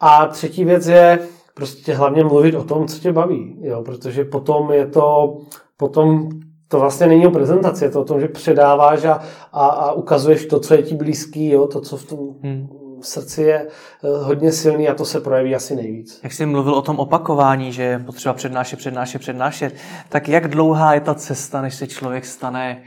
A 0.01 0.27
třetí 0.27 0.65
věc 0.65 0.87
je 0.87 1.19
prostě 1.55 1.95
hlavně 1.95 2.25
mluvit 2.25 2.55
o 2.55 2.65
tom, 2.65 2.87
co 2.87 2.99
tě 2.99 3.13
baví, 3.13 3.57
jo? 3.61 3.83
protože 3.83 4.25
potom 4.25 4.73
je 4.73 4.87
to, 4.87 5.39
potom 5.77 6.29
to 6.69 6.81
vlastně 6.81 7.07
není 7.07 7.27
o 7.27 7.31
prezentaci, 7.31 7.85
je 7.85 7.91
to 7.91 8.01
o 8.01 8.05
tom, 8.05 8.21
že 8.21 8.29
předáváš 8.29 9.05
a, 9.05 9.21
a, 9.53 9.67
a 9.67 9.93
ukazuješ 9.93 10.47
to, 10.47 10.61
co 10.61 10.75
je 10.75 10.83
ti 10.83 10.95
blízký, 10.95 11.51
jo? 11.51 11.67
to, 11.67 11.81
co 11.81 11.97
v 11.97 12.05
tom 12.05 12.19
hmm 12.43 12.84
srdci 13.05 13.43
je 13.43 13.67
eh, 13.67 13.69
hodně 14.03 14.53
silný 14.53 14.89
a 14.89 14.95
to 14.95 15.05
se 15.05 15.21
projeví 15.21 15.55
asi 15.55 15.77
nejvíc. 15.77 16.21
Jak 16.23 16.33
jsi 16.33 16.47
mluvil 16.47 16.75
o 16.75 16.83
tom 16.83 16.99
opakování, 16.99 17.73
že 17.73 17.83
je 17.83 17.99
potřeba 17.99 18.35
přednášet, 18.35 18.77
přednášet, 18.77 19.19
přednášet, 19.19 19.75
tak 20.09 20.29
jak 20.29 20.49
dlouhá 20.49 20.95
je 20.95 21.01
ta 21.01 21.15
cesta, 21.15 21.63
než 21.63 21.75
se 21.75 21.87
člověk 21.87 22.25
stane, 22.25 22.83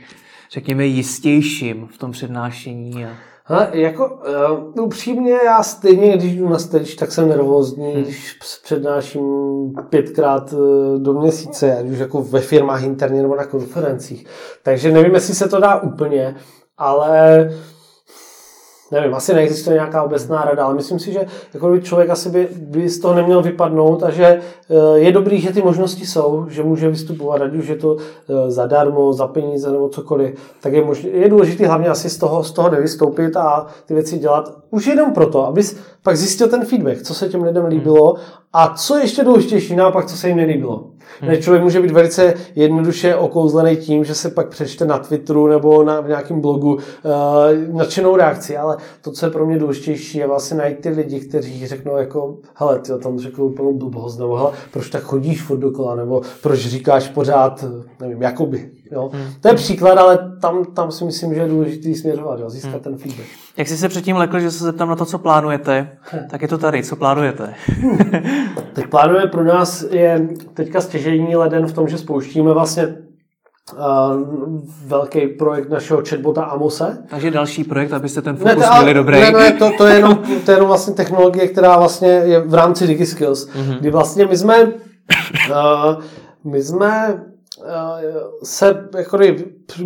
řekněme, 0.52 0.86
jistějším 0.86 1.88
v 1.94 1.98
tom 1.98 2.10
přednášení? 2.10 3.04
A... 3.04 3.08
Ha, 3.50 3.68
jako 3.72 4.20
uh, 4.76 4.84
upřímně, 4.84 5.34
já 5.44 5.62
stejně, 5.62 6.16
když 6.16 6.36
jdu 6.36 6.48
na 6.48 6.58
stage, 6.58 6.96
tak 6.96 7.12
jsem 7.12 7.28
nervózní, 7.28 7.92
hmm. 7.92 8.02
když 8.02 8.38
přednáším 8.64 9.24
pětkrát 9.88 10.52
uh, 10.52 10.58
do 10.98 11.12
měsíce, 11.12 11.78
ať 11.78 11.86
už 11.86 11.98
jako 11.98 12.22
ve 12.22 12.40
firmách 12.40 12.82
interně 12.82 13.22
nebo 13.22 13.36
na 13.36 13.44
konferencích. 13.44 14.26
Takže 14.62 14.92
nevím, 14.92 15.14
jestli 15.14 15.34
se 15.34 15.48
to 15.48 15.60
dá 15.60 15.80
úplně, 15.80 16.36
ale 16.78 17.50
nevím, 18.90 19.14
asi 19.14 19.34
neexistuje 19.34 19.74
nějaká 19.74 20.02
obecná 20.02 20.44
rada, 20.44 20.64
ale 20.64 20.74
myslím 20.74 20.98
si, 20.98 21.12
že 21.12 21.26
jako 21.54 21.68
by 21.68 21.82
člověk 21.82 22.10
asi 22.10 22.30
by, 22.30 22.48
by 22.56 22.88
z 22.88 23.00
toho 23.00 23.14
neměl 23.14 23.42
vypadnout 23.42 24.02
a 24.02 24.10
že 24.10 24.24
eh, 24.26 24.98
je 24.98 25.12
dobrý, 25.12 25.40
že 25.40 25.52
ty 25.52 25.62
možnosti 25.62 26.06
jsou, 26.06 26.46
že 26.48 26.62
může 26.62 26.88
vystupovat, 26.88 27.42
ať 27.42 27.54
už 27.54 27.68
je 27.68 27.76
to 27.76 27.96
eh, 27.96 28.50
zadarmo, 28.50 29.12
za 29.12 29.26
peníze 29.26 29.72
nebo 29.72 29.88
cokoliv, 29.88 30.34
tak 30.62 30.72
je, 30.72 30.84
možný, 30.84 31.10
je 31.12 31.28
důležité 31.28 31.66
hlavně 31.66 31.88
asi 31.88 32.10
z 32.10 32.18
toho, 32.18 32.44
z 32.44 32.52
toho 32.52 32.70
nevystoupit 32.70 33.36
a 33.36 33.66
ty 33.86 33.94
věci 33.94 34.18
dělat 34.18 34.52
už 34.70 34.86
jenom 34.86 35.12
proto, 35.12 35.46
abys 35.46 35.78
pak 36.08 36.16
zjistil 36.16 36.48
ten 36.48 36.64
feedback, 36.64 37.02
co 37.02 37.14
se 37.14 37.28
těm 37.28 37.42
lidem 37.42 37.64
líbilo 37.64 38.14
a 38.52 38.74
co 38.76 38.96
ještě 38.96 39.24
důležitější, 39.24 39.76
naopak, 39.76 40.06
co 40.06 40.16
se 40.16 40.28
jim 40.28 40.36
nelíbilo. 40.36 40.90
Hmm. 41.20 41.36
Člověk 41.36 41.62
může 41.62 41.80
být 41.80 41.90
velice 41.90 42.34
jednoduše 42.54 43.16
okouzlený 43.16 43.76
tím, 43.76 44.04
že 44.04 44.14
se 44.14 44.30
pak 44.30 44.48
přečte 44.48 44.84
na 44.84 44.98
Twitteru 44.98 45.46
nebo 45.46 45.82
na, 45.82 46.00
v 46.00 46.08
nějakém 46.08 46.40
blogu 46.40 46.74
uh, 46.74 46.80
nadšenou 47.76 48.16
reakci, 48.16 48.56
ale 48.56 48.76
to, 49.02 49.12
co 49.12 49.26
je 49.26 49.30
pro 49.30 49.46
mě 49.46 49.58
důležitější, 49.58 50.18
je 50.18 50.26
vlastně 50.26 50.56
najít 50.56 50.80
ty 50.80 50.88
lidi, 50.88 51.20
kteří 51.20 51.66
řeknou 51.66 51.96
jako, 51.96 52.36
hele, 52.54 52.78
ty 52.78 52.92
tam 53.02 53.18
řekl 53.18 53.42
úplnou 53.42 53.74
blbost, 53.74 54.18
nebo 54.18 54.36
hele, 54.36 54.52
proč 54.72 54.90
tak 54.90 55.02
chodíš 55.02 55.42
furt 55.42 55.58
dokola, 55.58 55.94
nebo 55.94 56.22
proč 56.42 56.60
říkáš 56.60 57.08
pořád, 57.08 57.64
nevím, 58.00 58.22
jakoby. 58.22 58.70
Jo? 58.92 59.10
Hmm. 59.12 59.32
To 59.40 59.48
je 59.48 59.54
příklad, 59.54 59.98
ale 59.98 60.18
tam, 60.40 60.64
tam 60.64 60.90
si 60.90 61.04
myslím, 61.04 61.34
že 61.34 61.40
je 61.40 61.48
důležité 61.48 61.94
směřovat, 61.94 62.40
jo? 62.40 62.50
získat 62.50 62.72
hmm. 62.72 62.80
ten 62.80 62.96
feedback. 62.96 63.28
Jak 63.56 63.68
jsi 63.68 63.76
se 63.76 63.88
předtím 63.88 64.16
lekl, 64.16 64.40
že 64.40 64.50
se 64.50 64.64
zeptám 64.64 64.88
na 64.88 64.96
to, 64.96 65.04
co 65.04 65.18
plánujete, 65.18 65.98
tak 66.30 66.42
je 66.42 66.48
to 66.48 66.58
tady. 66.58 66.82
Co 66.82 66.96
plánujete? 66.96 67.54
tak 68.72 68.88
plánujeme 68.88 69.26
pro 69.26 69.44
nás 69.44 69.84
je 69.90 70.28
teďka 70.54 70.80
stěžení 70.80 71.36
leden 71.36 71.66
v 71.66 71.72
tom, 71.72 71.88
že 71.88 71.98
spouštíme 71.98 72.52
vlastně 72.52 72.94
Uh, 73.72 74.24
velký 74.86 75.26
projekt 75.26 75.70
našeho 75.70 76.02
chatbota 76.08 76.42
Amose. 76.42 76.98
Takže 77.10 77.30
další 77.30 77.64
projekt, 77.64 77.92
abyste 77.92 78.22
ten 78.22 78.36
fokus 78.36 78.56
ne, 78.58 78.68
měli 78.78 78.94
dobrý. 78.94 79.20
Ne, 79.20 79.30
ne, 79.30 79.52
to, 79.52 79.70
to, 79.78 79.86
je 79.86 79.94
jenom, 79.94 80.16
to 80.44 80.50
je 80.50 80.56
jenom 80.56 80.68
vlastně 80.68 80.94
technologie, 80.94 81.48
která 81.48 81.78
vlastně 81.78 82.08
je 82.08 82.40
v 82.40 82.54
rámci 82.54 82.86
DigiSkills, 82.86 83.48
mm-hmm. 83.48 83.78
kdy 83.78 83.90
vlastně 83.90 84.26
my 84.26 84.36
jsme 84.36 84.64
uh, 84.64 84.72
my 86.44 86.62
jsme 86.62 87.22
se, 88.42 88.88
jako, 88.96 89.18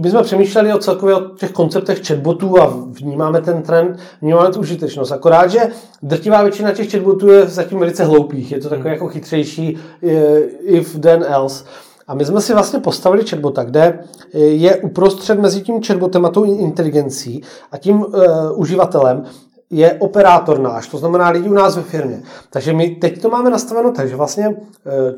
my 0.00 0.10
jsme 0.10 0.22
přemýšleli 0.22 0.72
o 0.72 0.78
celkově 0.78 1.14
o 1.14 1.20
těch 1.20 1.52
konceptech 1.52 2.06
chatbotů 2.06 2.60
a 2.60 2.74
vnímáme 2.86 3.40
ten 3.40 3.62
trend, 3.62 3.98
vnímáme 4.22 4.50
tu 4.50 4.60
užitečnost. 4.60 5.12
Akorát, 5.12 5.46
že 5.50 5.60
drtivá 6.02 6.42
většina 6.42 6.72
těch 6.72 6.90
chatbotů 6.90 7.28
je 7.28 7.46
zatím 7.46 7.78
velice 7.78 8.04
hloupých, 8.04 8.52
je 8.52 8.60
to 8.60 8.68
takové 8.68 8.90
jako 8.90 9.08
chytřejší 9.08 9.78
if 10.60 10.98
then 10.98 11.24
else. 11.28 11.64
A 12.06 12.14
my 12.14 12.24
jsme 12.24 12.40
si 12.40 12.52
vlastně 12.52 12.80
postavili 12.80 13.24
chatbota, 13.24 13.64
kde 13.64 14.04
je 14.34 14.76
uprostřed 14.76 15.38
mezi 15.38 15.60
tím 15.60 15.82
chatbotem 15.82 16.24
a 16.24 16.28
tou 16.28 16.44
inteligencí 16.44 17.42
a 17.72 17.78
tím 17.78 18.00
uh, 18.00 18.14
uživatelem 18.54 19.24
je 19.70 19.92
operátor 19.92 20.58
náš, 20.58 20.88
to 20.88 20.98
znamená 20.98 21.28
lidi 21.28 21.48
u 21.48 21.52
nás 21.52 21.76
ve 21.76 21.82
firmě. 21.82 22.22
Takže 22.50 22.72
my 22.72 22.90
teď 22.90 23.22
to 23.22 23.28
máme 23.28 23.50
nastaveno 23.50 23.92
tak, 23.92 24.08
že 24.08 24.16
vlastně 24.16 24.56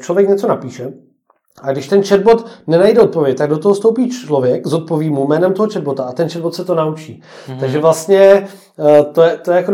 člověk 0.01 0.29
něco 0.29 0.49
napíše, 0.49 0.93
a 1.63 1.73
když 1.73 1.89
ten 1.89 2.03
chatbot 2.03 2.47
nenajde 2.67 3.01
odpověď, 3.01 3.39
tak 3.39 3.51
do 3.51 3.59
toho 3.59 3.75
stoupí 3.75 4.11
člověk, 4.11 4.67
zodpoví 4.67 5.11
mu 5.11 5.27
jménem 5.27 5.53
toho 5.53 5.69
chatbota 5.73 6.05
a 6.05 6.13
ten 6.13 6.29
chatbot 6.29 6.55
se 6.55 6.65
to 6.65 6.75
naučí. 6.75 7.23
Mm-hmm. 7.47 7.61
Takže 7.61 7.79
vlastně 7.79 8.47
eh, 8.79 9.03
to 9.13 9.23
je, 9.23 9.37
to 9.37 9.51
je 9.51 9.57
jako 9.57 9.73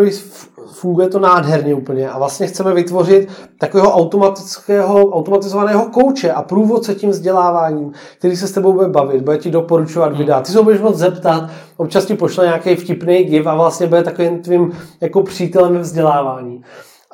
funguje 0.72 1.08
to 1.08 1.18
nádherně 1.18 1.74
úplně 1.74 2.10
a 2.10 2.18
vlastně 2.18 2.46
chceme 2.46 2.74
vytvořit 2.74 3.28
takového 3.58 3.92
automatického, 3.92 5.10
automatizovaného 5.10 5.86
kouče 5.86 6.32
a 6.32 6.42
průvodce 6.42 6.94
tím 6.94 7.10
vzděláváním, 7.10 7.92
který 8.18 8.36
se 8.36 8.48
s 8.48 8.52
tebou 8.52 8.72
bude 8.72 8.88
bavit, 8.88 9.22
bude 9.22 9.38
ti 9.38 9.50
doporučovat 9.50 10.16
videa. 10.16 10.40
Ty 10.40 10.52
se 10.52 10.62
budeš 10.62 10.80
moc 10.80 10.96
zeptat, 10.96 11.50
občas 11.76 12.04
ti 12.04 12.14
pošle 12.14 12.44
nějaký 12.44 12.74
vtipný 12.76 13.24
giv 13.24 13.46
a 13.46 13.54
vlastně 13.54 13.86
bude 13.86 14.02
takovým 14.02 14.42
tvým 14.42 14.72
jako 15.00 15.22
přítelem 15.22 15.78
vzdělávání. 15.78 16.62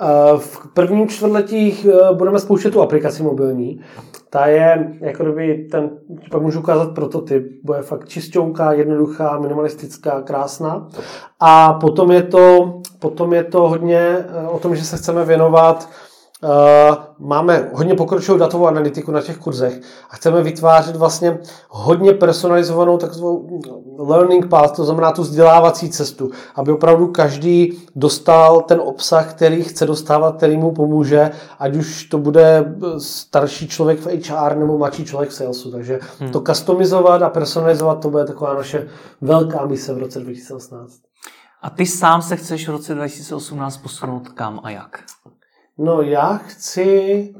Eh, 0.00 0.38
v 0.38 0.68
prvním 0.74 1.08
čtvrtletí 1.08 1.88
eh, 1.88 2.14
budeme 2.14 2.38
spouštět 2.38 2.72
tu 2.72 2.82
aplikaci 2.82 3.22
mobilní. 3.22 3.80
Ta 4.30 4.46
je, 4.46 4.96
jako 5.00 5.22
kdyby 5.22 5.68
ten, 5.70 5.90
pak 6.30 6.42
můžu 6.42 6.60
ukázat 6.60 6.94
prototyp, 6.94 7.46
bude 7.64 7.82
fakt 7.82 8.08
čistěnká, 8.08 8.72
jednoduchá, 8.72 9.38
minimalistická, 9.38 10.22
krásná. 10.22 10.88
A 11.40 11.72
potom 11.72 12.10
je 12.10 12.22
to, 12.22 12.74
potom 12.98 13.32
je 13.32 13.44
to 13.44 13.68
hodně 13.68 13.98
eh, 13.98 14.48
o 14.48 14.58
tom, 14.58 14.76
že 14.76 14.84
se 14.84 14.96
chceme 14.96 15.24
věnovat 15.24 15.88
máme 17.18 17.70
hodně 17.72 17.94
pokročilou 17.94 18.38
datovou 18.38 18.66
analytiku 18.66 19.10
na 19.10 19.22
těch 19.22 19.38
kurzech 19.38 19.80
a 20.10 20.16
chceme 20.16 20.42
vytvářet 20.42 20.96
vlastně 20.96 21.38
hodně 21.68 22.12
personalizovanou 22.12 22.98
takovou 22.98 23.60
learning 23.98 24.48
path, 24.48 24.76
to 24.76 24.84
znamená 24.84 25.12
tu 25.12 25.22
vzdělávací 25.22 25.90
cestu, 25.90 26.30
aby 26.54 26.72
opravdu 26.72 27.06
každý 27.06 27.78
dostal 27.96 28.60
ten 28.60 28.80
obsah, 28.80 29.34
který 29.34 29.62
chce 29.62 29.86
dostávat, 29.86 30.36
který 30.36 30.56
mu 30.56 30.72
pomůže, 30.72 31.30
ať 31.58 31.76
už 31.76 32.04
to 32.04 32.18
bude 32.18 32.74
starší 32.98 33.68
člověk 33.68 34.00
v 34.00 34.06
HR 34.06 34.56
nebo 34.56 34.78
mladší 34.78 35.04
člověk 35.04 35.30
v 35.30 35.34
salesu. 35.34 35.70
Takže 35.70 36.00
hmm. 36.20 36.30
to 36.30 36.40
customizovat 36.40 37.22
a 37.22 37.30
personalizovat, 37.30 38.00
to 38.00 38.10
bude 38.10 38.24
taková 38.24 38.54
naše 38.54 38.88
velká 39.20 39.66
mise 39.66 39.94
v 39.94 39.98
roce 39.98 40.20
2018. 40.20 40.92
A 41.62 41.70
ty 41.70 41.86
sám 41.86 42.22
se 42.22 42.36
chceš 42.36 42.68
v 42.68 42.70
roce 42.70 42.94
2018 42.94 43.76
posunout 43.76 44.28
kam 44.28 44.60
a 44.62 44.70
jak? 44.70 44.98
No 45.78 46.02
já 46.02 46.38
chci... 46.38 47.34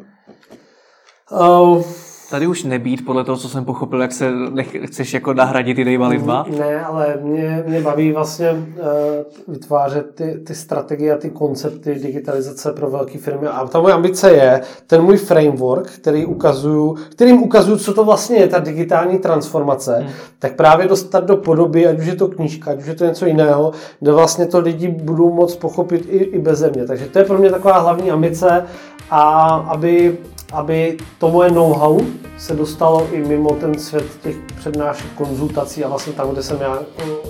Uh, 1.31 2.06
Tady 2.31 2.47
už 2.47 2.65
nebýt, 2.65 3.05
podle 3.05 3.25
toho, 3.25 3.39
co 3.39 3.49
jsem 3.49 3.65
pochopil, 3.65 4.03
jak 4.03 4.13
se 4.13 4.31
nech, 4.31 4.77
chceš 4.85 5.15
jako 5.15 5.35
nahradit 5.35 5.77
Dejva 5.77 6.09
Lidba? 6.09 6.47
Ne, 6.59 6.85
ale 6.85 7.19
mě, 7.23 7.65
mě 7.67 7.81
baví 7.81 8.13
vlastně 8.13 8.51
uh, 8.51 9.55
vytvářet 9.55 10.15
ty, 10.15 10.41
ty 10.47 10.55
strategie 10.55 11.15
a 11.15 11.19
ty 11.19 11.31
koncepty 11.31 11.95
digitalizace 11.95 12.73
pro 12.73 12.91
velké 12.91 13.19
firmy. 13.19 13.47
A 13.47 13.67
ta 13.67 13.81
moje 13.81 13.95
ambice 13.95 14.31
je 14.31 14.61
ten 14.87 15.03
můj 15.03 15.17
framework, 15.17 15.91
který 15.91 16.27
ukazuju, 16.27 16.97
kterým 17.11 17.43
ukazuju, 17.43 17.79
co 17.79 17.95
to 17.95 18.05
vlastně 18.05 18.37
je 18.37 18.49
ta 18.49 18.59
digitální 18.59 19.19
transformace, 19.19 19.97
hmm. 19.97 20.11
tak 20.39 20.57
právě 20.57 20.89
dostat 20.89 21.25
do 21.25 21.37
podoby, 21.37 21.87
ať 21.87 21.99
už 21.99 22.07
je 22.07 22.17
to 22.17 22.29
knížka, 22.29 22.71
ať 22.71 22.79
už 22.79 22.87
je 22.87 22.95
to 22.95 23.05
něco 23.05 23.27
jiného, 23.27 23.73
kde 24.01 24.13
vlastně 24.13 24.47
to 24.47 24.59
lidi 24.59 24.89
budou 24.89 25.33
moct 25.33 25.57
pochopit 25.57 26.07
i, 26.09 26.17
i 26.17 26.39
bez 26.39 26.59
země. 26.59 26.87
Takže 26.87 27.07
to 27.07 27.19
je 27.19 27.25
pro 27.25 27.39
mě 27.39 27.51
taková 27.51 27.79
hlavní 27.79 28.11
ambice 28.11 28.65
a 29.11 29.23
aby 29.69 30.19
aby 30.53 30.97
to 31.19 31.31
moje 31.31 31.51
know-how 31.51 32.01
se 32.39 32.55
dostalo 32.55 33.09
i 33.13 33.19
mimo 33.19 33.51
ten 33.51 33.79
svět 33.79 34.05
těch 34.23 34.37
přednášek, 34.59 35.07
konzultací 35.15 35.85
a 35.85 35.89
vlastně 35.89 36.13
tam, 36.13 36.31
kde 36.31 36.43
jsem 36.43 36.61
já 36.61 36.79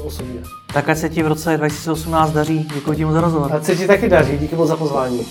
osobně. 0.05 0.41
Tak 0.73 0.89
ať 0.89 0.99
se 0.99 1.09
ti 1.09 1.23
v 1.23 1.27
roce 1.27 1.57
2018 1.57 2.31
daří. 2.31 2.69
Děkuji 2.75 2.97
ti 2.97 3.05
moc 3.05 3.15
za 3.15 3.21
rozhovor. 3.21 3.53
Ať 3.53 3.65
se 3.65 3.77
ti 3.77 3.87
taky 3.87 4.09
daří. 4.09 4.39
Díky 4.39 4.57
moc 4.57 4.69
za 4.69 4.77
pozvání. 4.77 5.27